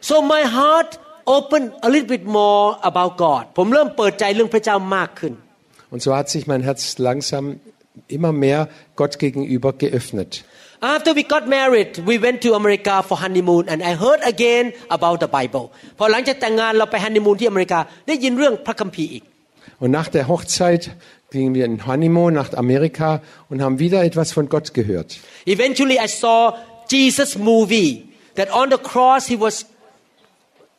[0.09, 0.91] so my heart
[1.37, 5.33] opened a little bit more about God ผมเริ่มเปิดใจเรื่องพระเจ้ามากขึ้น
[5.93, 7.45] Und so hat sich mein Herz langsam
[8.17, 8.61] immer mehr
[9.01, 10.31] Gott gegenüber geöffnet.
[10.95, 14.65] After we got married we went to America for honeymoon and I heard again
[14.97, 15.67] about the Bible
[15.99, 19.25] พอหลังจากแต่งงานเราไปฮันนีมูนที่อเมริกา ได้ยินเรื่องพระคัมภีร์อีก
[19.83, 20.83] Und nach der Hochzeit
[21.31, 25.19] gingen wir in Honeymoon nach Amerika und haben wieder etwas von Gott gehört.
[25.47, 26.39] Eventually I saw
[26.91, 27.91] Jesus movie
[28.37, 29.67] that on the cross he was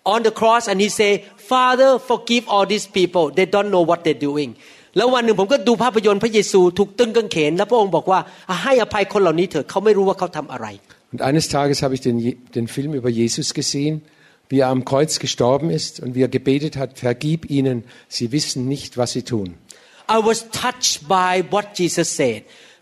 [0.04, 4.00] on the cross and he say Father forgive all these people they don't know what
[4.06, 4.52] they're doing
[4.98, 8.20] แล้ววันหนึ่งผมก็ดูภาพยนตร์พระเยซูถูกตึงกางเขน แล้วพระองค์บอกว่า
[8.64, 10.68] ให้อภัยคนเหล่านี้เถอะเขาไม่รู้ว่าเขาทำอะไร
[11.14, 13.94] Und eines Tages habe ich den, Je- den Film über Jesus gesehen,
[14.50, 17.78] wie er am Kreuz gestorben ist und wie er gebetet hat, vergib ihnen,
[18.18, 19.48] sie wissen nicht, was sie tun.
[20.16, 22.40] I was touched by what Jesus said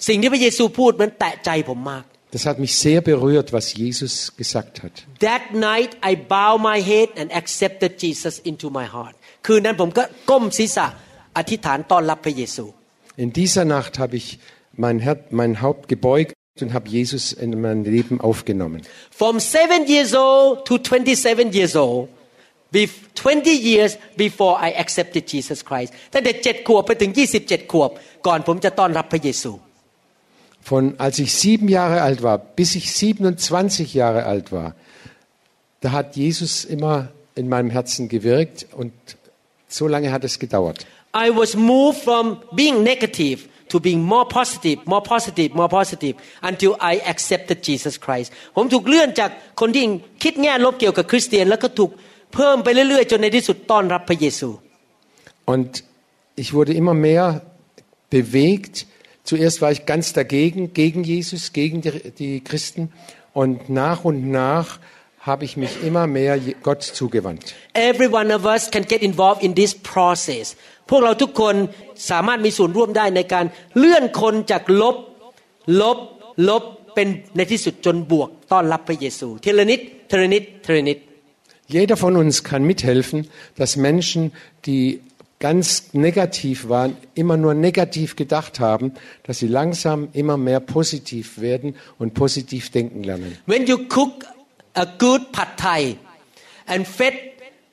[0.08, 2.06] สิ่งที่พระเยซูพูดมันแตะใจผมมาก
[2.36, 4.94] Das hat mich sehr berührt, was Jesus gesagt hat.
[5.30, 10.88] That night I bow my head and accepted Jesus into my heart คืนนั้นผมก็ก้มศีรษะ
[11.38, 12.66] อธิษฐานต้อนรับพระเยซู
[13.24, 14.28] In dieser Nacht habe ich
[14.84, 16.34] mein, Herz, mein Haupt gebeugt
[16.64, 18.80] und habe Jesus in mein Leben aufgenommen.
[19.22, 22.10] From seven years old to 27 years old bef-
[22.74, 23.92] 20 years
[24.24, 27.12] before I accepted Jesus Christ ตั้งแต่7ขวบไปถึง
[27.42, 27.92] 27 ขวบ
[28.28, 29.54] ก่อนผมจะต้อนรับพระเยซู
[30.72, 34.76] Von als ich sieben Jahre alt war, bis ich 27 Jahre alt war,
[35.82, 36.96] da hat Jesus immer
[37.36, 38.94] in meinem Herzen gewirkt und
[39.68, 40.86] so lange hat es gedauert.
[41.14, 43.40] I was moved from being negative
[43.70, 49.84] to being more positive more positive more positive until I accepted Jesus Christ ผมถูกเลื่อนจากคนที่
[50.24, 51.92] คิดแง่ลบเกี่ยวกับคริสเตียน แล้วก็ถูก
[52.34, 54.50] เพิ่มไปเรื่อยๆ จนในที่สุดต้อนรับพระเยซู
[55.54, 55.70] Und
[56.42, 57.26] ich wurde immer mehr
[58.10, 58.76] bewegt.
[59.30, 61.92] Zuerst war ich ganz dagegen, gegen Jesus, gegen die,
[62.22, 62.92] die Christen.
[63.34, 64.80] Und nach und nach
[65.20, 67.44] habe ich mich immer mehr Je- Gott zugewandt.
[67.74, 70.46] Every one of us can get involved in this process
[70.90, 71.56] พวกเราทุกคน
[72.10, 73.46] สามารถมีส่วนร่วมได้ในการ
[73.78, 74.96] เลื่อนคนจากลบ
[75.82, 75.98] ลบ
[76.50, 76.64] ลบ
[76.96, 77.08] เป็น
[77.38, 80.98] ในที่สุดจนบวกต้อนรับพระเยซูทีละนิดทีละนิดทีละนิด
[81.68, 84.32] Jeder von uns kann mithelfen, dass Menschen,
[84.66, 85.02] die
[85.40, 88.94] ganz negativ waren, immer nur negativ gedacht haben,
[89.24, 93.38] dass sie langsam immer mehr positiv werden und positiv denken lernen.
[93.46, 94.26] When you cook
[94.74, 95.98] a good pad thai
[96.66, 97.14] and fed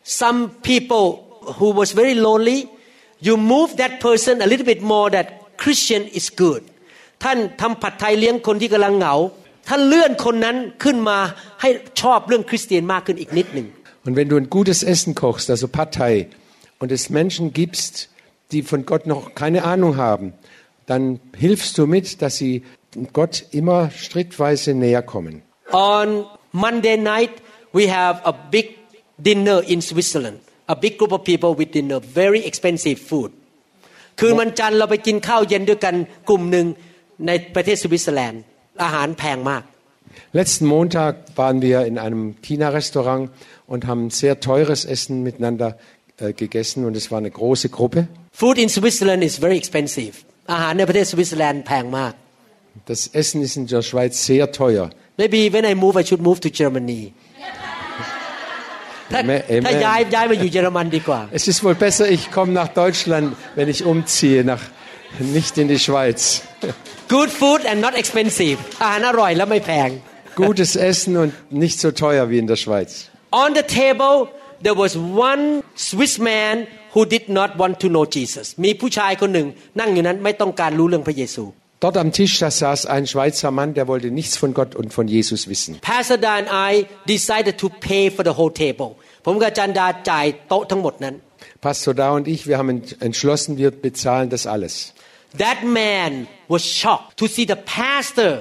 [0.02, 1.24] some people
[1.58, 2.68] who was very lonely
[3.20, 6.62] you move that person a little bit more that Christian is good
[7.24, 9.14] ท่านทำผัดไทยเลี้ยงคนที่กำลังเหงา
[9.68, 11.18] ท่านเลื่อนคนนั้นขึ้นมา
[11.60, 11.68] ให้
[12.00, 13.66] ชอบเรื่องคริสเตียนมากขึ้นอีกนิดหนึ่ง
[14.04, 16.28] Und wenn du ein gutes Essen kochst, also Partei,
[16.78, 18.08] und es Menschen gibst,
[18.52, 20.32] die von Gott noch keine Ahnung haben,
[20.86, 22.64] dann hilfst du mit, dass sie
[23.12, 25.42] Gott immer schrittweise näher kommen.
[25.72, 27.30] On Monday night
[27.72, 28.76] we have a big
[29.18, 33.30] dinner in Switzerland a big group of people with dinner very expensive food
[34.20, 35.94] คืนวันจันทร์เราไปกินข้าวเย็นด้วยกัน
[36.28, 36.66] กลุ่มหนึ่ง
[37.26, 38.42] ในประเทศสวิตเซอร์แลนด์
[38.82, 39.62] อาหารแพงมาก
[40.32, 43.30] Letzten Montag waren wir in einem China-Restaurant
[43.66, 45.78] und haben sehr teures Essen miteinander
[46.18, 48.08] äh, gegessen und es war eine große Gruppe.
[48.32, 50.14] Food in Switzerland is very expensive
[50.52, 52.12] อาหารในประเทศสวิตเซอร์แลนด์แพงมาก
[52.92, 54.86] Das Essen ist in der Schweiz sehr teuer.
[55.22, 57.02] Maybe when I move I should move to Germany
[59.12, 59.64] ถ้า Amen, amen.
[59.66, 63.26] ถ้าย้ายย้ายมาอยู่เยอรมันดีกว่า Es ist wohl besser, ich komme nach Deutschland,
[63.56, 64.62] wenn ich umziehe, nach,
[65.36, 66.42] nicht in die Schweiz.
[67.16, 69.90] Good food and not expensive อาหารอร่อยและไม่แพง
[70.44, 71.30] Gutes Essen und
[71.64, 72.90] nicht so teuer wie in der Schweiz.
[73.44, 74.14] On the table
[74.66, 74.92] there was
[75.28, 75.42] one
[75.88, 76.54] Swiss man
[76.94, 79.48] who did not want to know Jesus มีผู้ชายคนหนึ่ง
[79.80, 81.44] นั่งอยู่นั้นไม่ต้องการรู้เรื่องพระเยซู
[81.84, 85.06] Dort am Tisch da saß ein Schweizer Mann, der wollte nichts von Gott und von
[85.16, 85.72] Jesus wissen.
[85.92, 86.72] Pastor Da and I
[87.14, 88.88] decided to pay for the whole table
[89.26, 91.14] ผมกับอาจารย์ดาจ่ายโต๊ะทั้งหมดนั้น
[91.66, 94.74] Pastor Da und ich, wir haben ent- entschlossen, wir bezahlen das alles.
[95.43, 96.11] That man
[96.53, 98.31] was shocked to see the pastor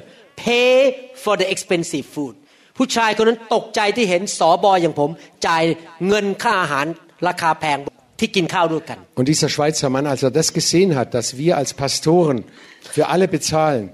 [0.44, 0.74] pay
[1.24, 2.34] for the expensive food
[2.78, 5.10] ผู้ชายคนนั้นตกใจที่เห็นสอบออย่างผม
[5.46, 5.62] จ่าย
[6.08, 6.86] เงินค่าอาหาร
[7.28, 7.78] ราคาแพง
[8.20, 12.38] ที่กินข้าวด้วยกัน Und dieser Schweizer Mann, als er das gesehen hat, dass wir als Pastoren
[12.94, 13.84] für alle bezahlen,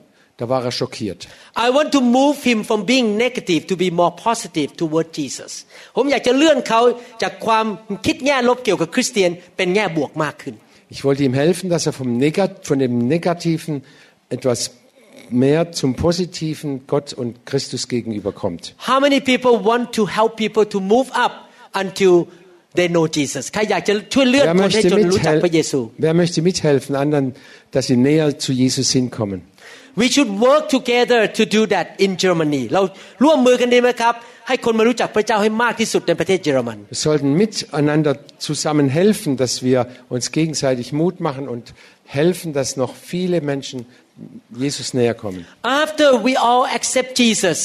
[0.40, 1.20] da war er schockiert.
[1.66, 5.52] I want to move him from being negative to be more positive toward Jesus
[5.96, 6.80] ผมอยากจะเลื่อนเขา
[7.22, 7.66] จากความ
[8.06, 10.54] คิดแง่ลบเกี่ยวกับคริสเตียนเป็นแง่บวกมากขึ้น
[10.89, 13.83] Ich wollte ihm helfen, dass er vom Negat von dem Negativen
[14.29, 14.71] etwas
[15.29, 18.75] mehr zum Positiven Gott und Christus gegenüber kommt.
[18.87, 22.27] How many people want to help people to move up until
[22.75, 27.25] they know Jesus ใครอยากจะช่วยเลื่อน Wer คนให้ möchte, จนรู้จักพระเยซู mithel wer möchte mithelfen, anderen,
[27.73, 29.39] dass sie näher zu Jesus hinkommen?
[30.01, 32.81] We should work together to do that in Germany เรา
[33.23, 34.13] ร่วมมือกันดีไหมครับ
[34.47, 38.13] ให้คนมารู้จักพระเจ้าให้มากที่สุดในประเทศเยอรมัน Wir sollten miteinander
[38.49, 39.79] zusammen helfen, dass wir
[40.15, 41.65] uns gegenseitig Mut machen und
[42.19, 43.77] helfen, dass noch viele Menschen
[44.63, 45.41] Jesus näher kommen.
[45.83, 47.59] After we all accept Jesus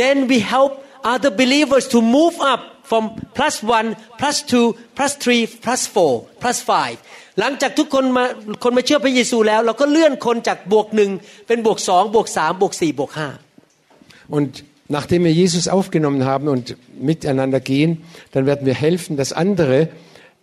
[0.00, 0.72] then we help
[1.14, 3.02] other believers to move up from
[3.38, 3.88] plus one
[4.20, 4.66] plus two
[4.98, 6.12] plus three plus four
[6.42, 6.96] plus five
[7.40, 8.24] หลังจากทุกคนมา
[8.64, 11.10] คนมาเชื่อพระเยซูแล้ว เราก็เลื่อนคนจากบวกหนึ่ง
[11.46, 13.28] เป็นบวกสองบวกสามบวกสี่บวกห้า
[14.36, 17.90] Und nachdem wir Jesus aufgenommen haben und miteinander gehen,
[18.32, 19.88] dann werden wir helfen, dass andere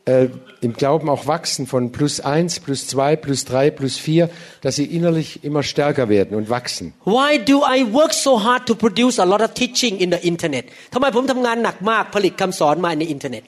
[0.06, 0.28] äh,
[0.62, 4.30] im Glauben auch wachsen von plus eins, plus zwei, plus drei, plus vier,
[4.62, 6.94] dass sie innerlich immer stärker werden und wachsen.
[7.06, 10.66] Why do I work so hard to produce a lot of teaching in the internet
[10.94, 13.44] ทำไมผมทำงานหนักมากผลิตคำสอนมาในอินเทอร์เน็ต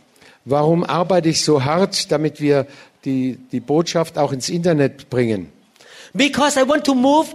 [0.55, 2.57] Warum arbeite ich so hart, damit wir
[3.05, 5.51] die, die Botschaft auch ins Internet bringen?
[6.13, 7.27] Because I want to move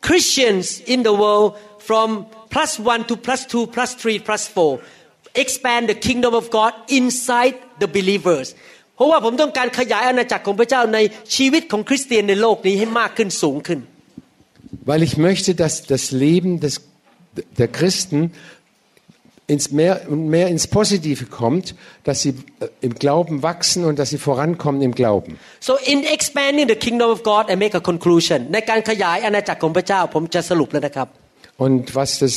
[0.00, 4.80] Christians in the world from plus one to plus two, plus three, plus four.
[5.34, 8.54] Expand the kingdom of God inside the believers.
[8.96, 10.98] เพราะว่าผมต้องการขยายอาณาจักรของพระเจ้าใน
[11.36, 13.80] ชีวิตของคริสเตียนในโลกนี้ให้มากขึ้นสูงขึ้น
[14.90, 16.74] Weil ich möchte, dass das Leben des,
[17.60, 18.20] der Christen
[19.48, 21.74] ins mehr und mehr ins Positive kommt,
[22.04, 25.38] dass sie äh, im Glauben wachsen und dass sie vorankommen im Glauben.
[25.60, 31.08] So in expanding the kingdom of God I make a conclusion ในการขยายอาณาจักรของพระเจ้าผมจะสรุปแล้วนะครับ
[31.66, 32.34] Und was das,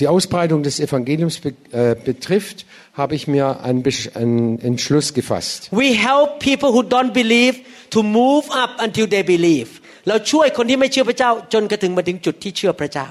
[0.00, 2.58] die Ausbreitung des Evangeliums be, äh, betrifft,
[3.00, 5.60] habe ich mir einen, Besch- einen Entschluss gefasst.
[5.84, 7.54] We help people who don't believe
[7.94, 9.68] to move up until they believe
[10.08, 13.08] เราช่วยคนที่ไม่เชื่อพระเจ้า จนกระทั่งมาถึงจุดที่เชื่อพระเจ้า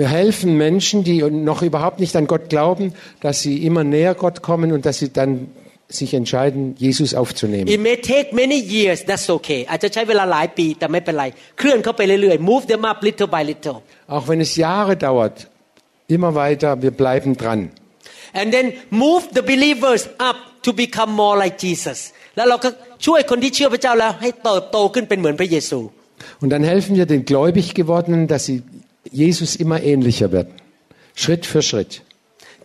[0.00, 4.42] Wir helfen Menschen, die noch überhaupt nicht an Gott glauben, dass sie immer näher Gott
[4.42, 5.48] kommen und dass sie dann
[5.88, 7.68] sich entscheiden, Jesus aufzunehmen.
[7.68, 11.24] It may take many years that's okay อาจจะใช้เวลาหลายปีแต่ไม่เป็นไร
[11.58, 13.76] เคลื่อนเข้าไปเรื่อยๆ move them up little by little
[14.14, 15.36] Auch wenn es Jahre dauert,
[16.16, 17.60] immer weiter, wir bleiben dran.
[18.40, 18.66] and then
[19.04, 21.98] move the believers up to become more like Jesus
[22.36, 22.68] แล้วเราก็
[23.06, 25.80] ช่วยคนที่เชื่อพระเจ้าแล้วให้เติบโตขึ้นเป็นเหมือนพระเยซู
[26.42, 28.58] Und dann helfen wir den gläubig gewordenen, dass sie
[29.22, 30.54] Jesus immer ähnlicher werden.
[31.14, 32.02] Schritt für Schritt.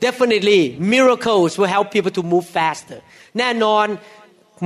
[0.08, 3.00] definitely miracles will help people to move faster
[3.40, 3.88] แน่นอน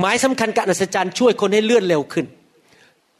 [0.00, 2.26] หมายสำคัญการอัศจรรย์ช่วยคนให้เลื่อนเร็วขึ้น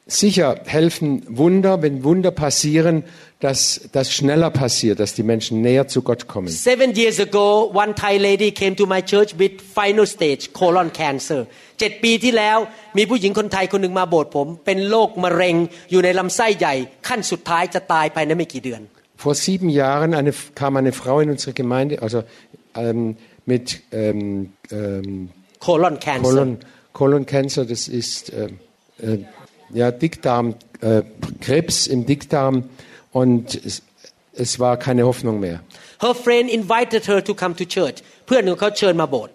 [0.09, 3.03] Sicher helfen Wunder, wenn Wunder passieren,
[3.41, 3.61] dass
[3.91, 6.49] das schneller passiert, dass die Menschen näher zu Gott kommen.
[6.49, 11.41] Seven years ago, one Thai lady came to my church with final stage colon cancer.
[11.81, 12.59] เจ็ดปีที่แล้ว
[12.97, 15.57] มีผู้หญิงคนไทยคนหนึ่งมาโบสถ์ผม เป็นโรคมะเร็ง
[15.91, 16.75] อยู่ในลำไส้ใหญ่
[17.09, 18.83] ขั้นสุดท้ายจะตายภายในไม่กี่เดือน
[19.25, 22.19] Vor sieben Jahren eine, kam eine Frau in unsere Gemeinde, also
[22.77, 23.17] ähm,
[23.47, 26.59] mit ähm, ähm, colon cancer Kolon,
[26.93, 28.49] Koloncancer, das ist äh,
[29.01, 29.25] äh,
[29.81, 31.03] ja, Dickdarm, äh,
[31.41, 32.65] Krebs im Dickdarm
[33.13, 33.83] und es,
[34.35, 35.59] es war keine Hoffnung mehr.
[36.05, 37.97] her friend invited her to come to church
[38.27, 39.35] เพื่อนของเขาเชิญมาโบสถ์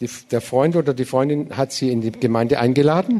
[0.00, 3.14] Die, der Freund oder die Freundin hat sie in die Gemeinde eingeladen.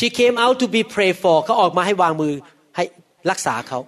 [0.00, 2.34] she came out to be prayed for เขาออกมาให้วางมือ
[2.76, 2.84] ให้
[3.30, 3.78] รักษาเขา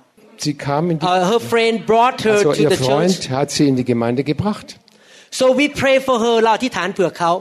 [0.44, 3.14] Sie kam in die, Uh, her friend brought her also to ihr the church Freund
[3.36, 4.68] hat sie in die Gemeinde gebracht.
[5.40, 7.32] so we pray for her เราอธิษฐานเผื่อเขา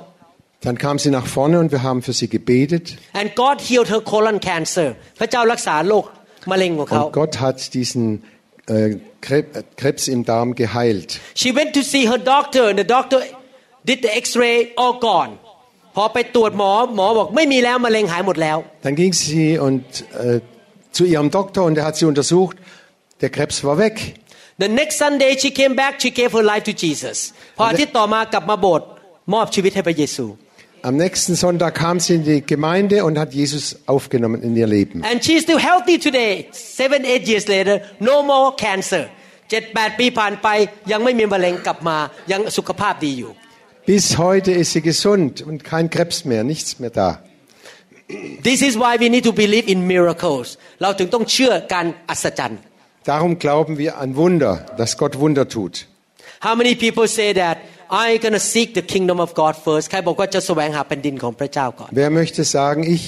[0.65, 2.85] Dann kam sie nach vorne und wir haben für sie gebetet.
[3.21, 4.87] and God healed her colon cancer
[5.19, 6.05] พระเจ้ารักษาโรค
[6.51, 8.03] มะเร็งของเขา Und Gott hat diesen
[8.67, 8.89] äh,
[9.25, 9.51] Krebs,
[9.81, 11.09] Krebs im Darm geheilt.
[11.41, 13.19] she went to see her doctor and the doctor
[13.89, 15.31] did the x-ray all gone
[15.95, 19.85] พอไปตรวจหมอหมอบอกไม่มีแล้วมะเร็งหายหมดแล้ว Dann ging sie und,
[20.25, 20.39] äh,
[20.97, 22.55] zu ihrem Doktor und er hat sie untersucht.
[23.21, 23.95] Der Krebs war weg.
[24.63, 27.17] The next Sunday she came back she gave her life to Jesus
[27.57, 28.87] พออาทิตย์ต่อมากลับมาโบสถ์
[29.33, 30.25] มอบชีวิตให้พระเยซู
[30.85, 34.97] Am nächsten Sonntag kam sie in die Gemeinde und hat Jesus aufgenommen in ihr Leben.
[35.11, 39.03] and she's still healthy today seven eight years later no more cancer
[39.49, 40.47] เจ็ดแปดปีผ่านไป
[40.91, 41.97] ยังไม่มีมะเร็งกลับมา
[42.31, 43.31] ยังสุขภาพดีอยู่
[43.93, 47.09] Bis heute ist sie gesund und kein Krebs mehr, nichts mehr da.
[48.47, 50.47] This is why we need to believe in miracles
[50.81, 52.59] เราถึงต้องเชื่อการอัศจรรย์
[53.11, 55.73] Darum glauben wir an Wunder, dass Gott Wunder tut.
[56.47, 57.55] How many people say that
[58.05, 63.03] I gonna seek the kingdom of God first ใครบอกว่าจะแสวงหาแผ่นดินของพระเจ้าก่อน Wer möchte sagen, ich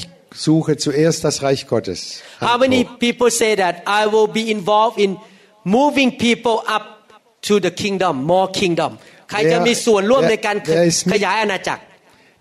[0.46, 2.00] suche zuerst das Reich Gottes?
[2.48, 5.12] How many people say that I will be involved in
[5.78, 6.84] moving people up
[7.48, 8.92] to the kingdom more kingdom
[9.30, 11.82] ใครจะมีส่วนร่วมในการ Wer- wer ist mit- ขยายอาณาจักร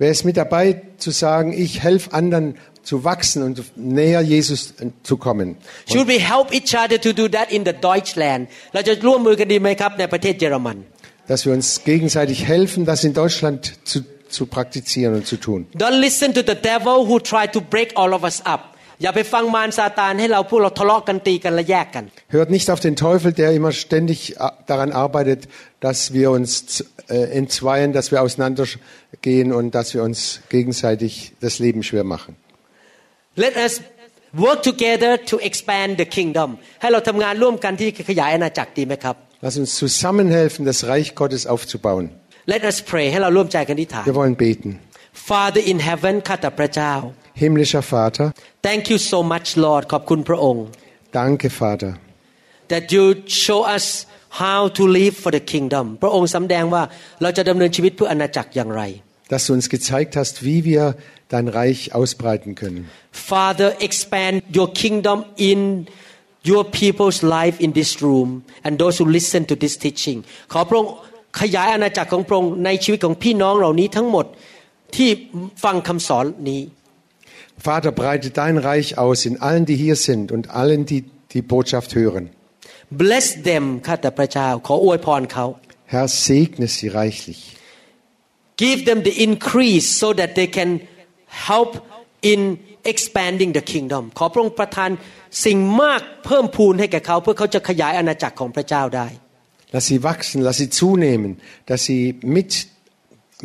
[0.00, 0.64] Wer ist mit dabei
[1.04, 2.46] zu sagen, ich helfe anderen
[2.90, 3.56] zu wachsen und
[4.00, 4.60] näher Jesus
[5.08, 5.48] zu kommen?
[5.90, 8.42] Should we help each other to do that in the Deutschland
[8.72, 10.78] เราจะร่วมมือกันดีไหมครับในประเทศเยอรมัน
[11.28, 13.98] Dass wir uns gegenseitig helfen, das in Deutschland zu,
[14.28, 15.66] zu praktizieren und zu tun.
[15.76, 22.04] Don't listen to the devil who try to break all of us up อย่าไปฟังมารซาตานให้เราพวกเราทะเลาะกันตีกันและแยกกัน
[22.36, 25.40] Hört nicht auf den Teufel, der immer ständig äh, daran arbeitet,
[25.86, 26.50] dass wir uns
[27.08, 30.18] äh, entzweien, dass wir auseinandergehen und dass wir uns
[30.56, 31.12] gegenseitig
[31.44, 32.32] das Leben schwer machen.
[33.44, 33.72] Let us
[34.46, 36.48] work together to expand the kingdom
[36.80, 42.04] ให้เราทำงานร่วมกันที่ขยายอาณาจักรดีไหมครับ Lass uns zusammenhelfen, das Reich Gottes aufzubauen.
[42.54, 44.70] Let us pray ให้เราร่วมใจกันที่ฐาน Wir wollen beten.
[45.30, 46.92] Father in heaven ข้าแต่พระเจ้า
[47.42, 48.26] Himmlischer Vater,
[48.68, 50.64] Thank you so much Lord ขอบคุณพระองค์
[51.18, 51.92] danke Vater,
[52.72, 53.04] that you
[53.44, 53.84] show us
[54.42, 56.82] how to live for the kingdom พระองค์สำแดงว่า
[57.22, 58.82] เราจะดำเนินชีวิตเพื่ออาณาจักรอย่างไร
[59.32, 60.82] dass du uns gezeigt hast, wie wir
[61.34, 62.82] dein Reich ausbreiten können.
[63.32, 65.18] Father expand your kingdom
[65.50, 65.60] in
[66.50, 68.28] your people's life in this room
[68.64, 70.18] and those who listen to this teaching
[70.52, 70.92] ขอพระองค์
[71.40, 74.26] ขยายอาณาจักรของพระองค์ในชีวิตของพี่น้องเหล่านี้ทั้งหมด
[74.96, 75.10] ที่
[75.64, 76.62] ฟังคำสอนนี้
[77.68, 81.00] Vater, breite dein Reich aus in allen, die hier sind und allen, die
[81.32, 82.24] die Botschaft hören.
[83.02, 85.46] bless them ข้าแต่พระเจ้า ขออวยพรเขา
[85.92, 87.42] Herr, segne sie reichlich.
[88.64, 90.70] give them the increase so that they can
[91.48, 91.70] help
[92.32, 92.40] in
[92.92, 94.90] expanding the kingdom ขอพระองค์ประทาน
[95.44, 99.08] สิ่งมากเพิ่มพูนให้แก่เขา เพื่อเขาจะขยายอาณาจักรของพระเจ้าได้
[99.74, 101.30] Lass sie wachsen, lass sie zunehmen,
[101.70, 102.02] dass sie
[102.36, 102.50] mit,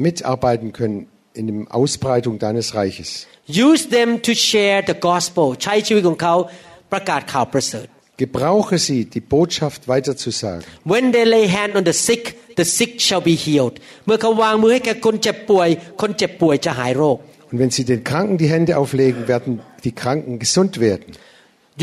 [0.07, 3.09] mitarbeiten können in der Ausbreitung deines Reiches.
[3.69, 6.35] use them to share the gospel ใช้ชีวิตของเขา
[6.91, 7.87] ประกาศข่าวประเสริฐ
[8.23, 10.63] Gebrauche sie, die Botschaft weiterzusagen.
[10.93, 12.23] when they lay hand on the sick
[12.59, 13.75] the sick shall be healed
[14.05, 15.69] เมื่อเขาวางมือให้แก่คนเจ็บป่วย
[16.01, 17.17] คนเจ็บป่วยจะหายโรค
[17.49, 19.51] Und wenn sie den Kranken die Hände auflegen, werden
[19.85, 21.09] die Kranken gesund werden.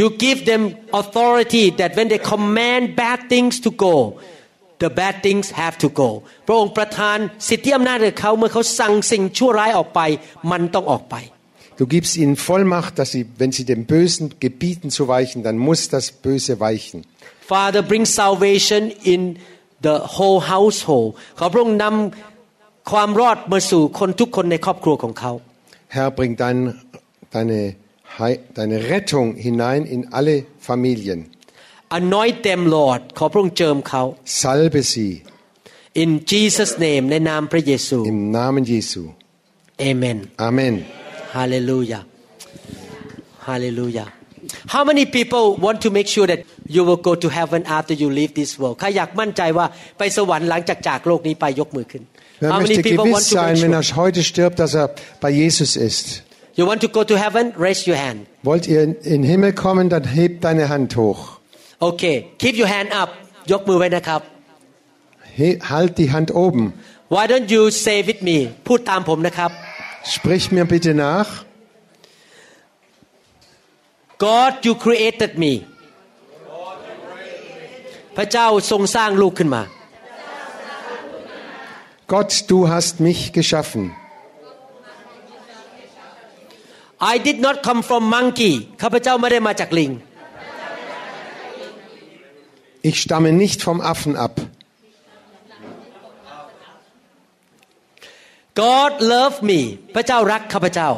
[0.00, 0.62] you give them
[1.00, 3.94] authority that when they command bad things to go
[4.82, 6.08] the bad things have to go
[6.46, 7.18] พระองค์ประทาน
[7.48, 10.00] สิทธิอำนาจให้เขาเมื่อเขาสั่งสิ่งชั่วร้ายออกไป
[10.50, 11.16] มันต้องออกไป
[11.80, 15.80] Du gibst ihnen Vollmacht, dass sie, wenn sie dem Bösen gebieten zu weichen, dann muss
[15.94, 16.98] das Böse weichen.
[17.52, 18.82] Father bring salvation
[19.14, 19.20] in
[19.86, 21.08] the whole household
[21.38, 25.32] ขอพระองค์นำความรอดมาสู่คนทุกคนในครอบครัวของเขา
[25.94, 26.58] Herr, bring dein,
[27.34, 27.76] deine, Hei-
[28.58, 30.36] deine Rettung hinein in alle
[30.68, 31.20] Familien.
[31.98, 34.02] anoint them Lord ขอพระองค์เจิมเขา
[34.42, 35.12] Salbe sie
[36.02, 39.02] in Jesus name ในนามพระเยซู im Namen Jesu.
[39.90, 40.18] Amen
[40.48, 40.74] Amen.
[41.36, 42.02] Hallelujah
[43.48, 44.08] Hallelujah.
[44.74, 48.08] How many people want to make sure that you will go to heaven after you
[48.18, 49.66] leave this world ใครอยากมั่นใจว่า
[49.98, 52.02] ไปสวรรค์หลังจากจากโลกนี้ไปยกมือขึ้น
[52.42, 53.94] Wer How many möchte people want gewiss to make sein, wenn sure?
[53.94, 54.86] er heute stirbt, dass er
[55.24, 56.06] bei Jesus ist?
[56.58, 57.44] You want to go to heaven?
[57.56, 58.18] Raise your hand.
[58.44, 61.22] Wollt ihr in in den Himmel kommen, dann hebt deine Hand hoch.
[61.80, 62.16] Okay.
[62.38, 63.10] Keep your hand up.
[63.52, 64.20] ยกมือไว้นะครับ
[65.38, 66.64] He halt die Hand oben.
[67.14, 68.36] Why don't you say with me
[68.66, 69.50] พูดตามผมนะครับ
[70.14, 71.30] Sprich mir bitte nach.
[74.26, 75.52] God you created me
[78.16, 79.62] พระเจ้าทรงสร้างลูกขึ้นมา
[82.06, 83.82] Gott, du hast mich geschaffen.
[87.12, 89.90] I did not come from monkey ข้าพเจ้าไม่ได้มาจากลิง
[92.88, 94.34] Ich stamme nicht vom Affen ab.
[98.62, 99.60] God love me
[99.94, 100.90] พระเจ้ารักข้าพเจ้า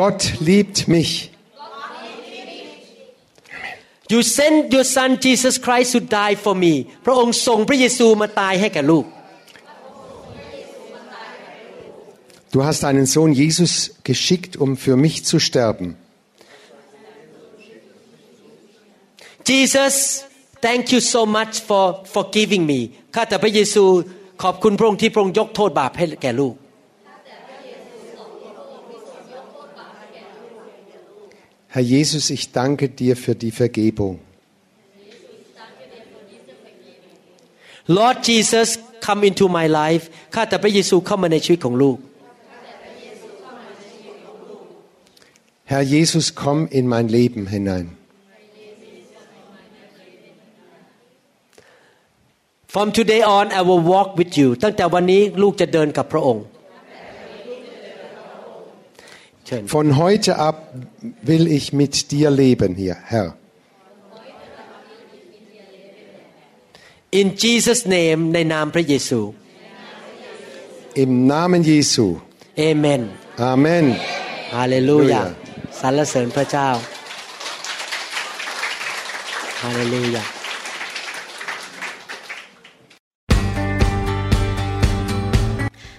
[0.00, 1.12] Gott liebt mich.
[4.12, 6.74] You send your son Jesus Christ to die for me
[7.04, 9.04] พระองค์ส่งพระเยซูมาตายให้แก่ลูก
[12.52, 15.96] Du hast deinen Sohn Jesus geschickt, um für mich zu sterben.
[19.46, 20.24] Jesus
[20.62, 22.80] thank you so much for forgiving me
[23.14, 23.84] ข้าแต่พระเยซู
[24.42, 26.54] ขอบคุณพระองค์ที่พระองค์ยกโทษบาปให้แก่ลูก
[31.74, 34.20] Herr Jesus, ich danke dir für die Vergebung.
[37.88, 40.04] Lord Jesus come into my life
[40.34, 41.98] ข้าแต่พระเยซูเข้ามาในชีวิตของลูก
[45.68, 47.96] Herr Jesus, komm in mein Leben hinein.
[52.74, 56.44] From today on I will walk with you ตั้งแต่วันนี้ลูกจะเดินกับพระองค์
[59.46, 60.56] เชิญ Von heute ab
[61.30, 63.28] will ich mit dir leben hier, Herr.
[67.20, 69.20] In Jesus name ในนามพระเยซู
[71.04, 72.06] Im Namen Jesu.
[72.70, 73.02] Amen
[73.52, 73.84] Amen.
[74.56, 75.47] ฮาเลลูยา Halleluja
[75.80, 76.68] สรรเสริญพระเจ้า
[79.60, 80.24] ฮาเลลูยา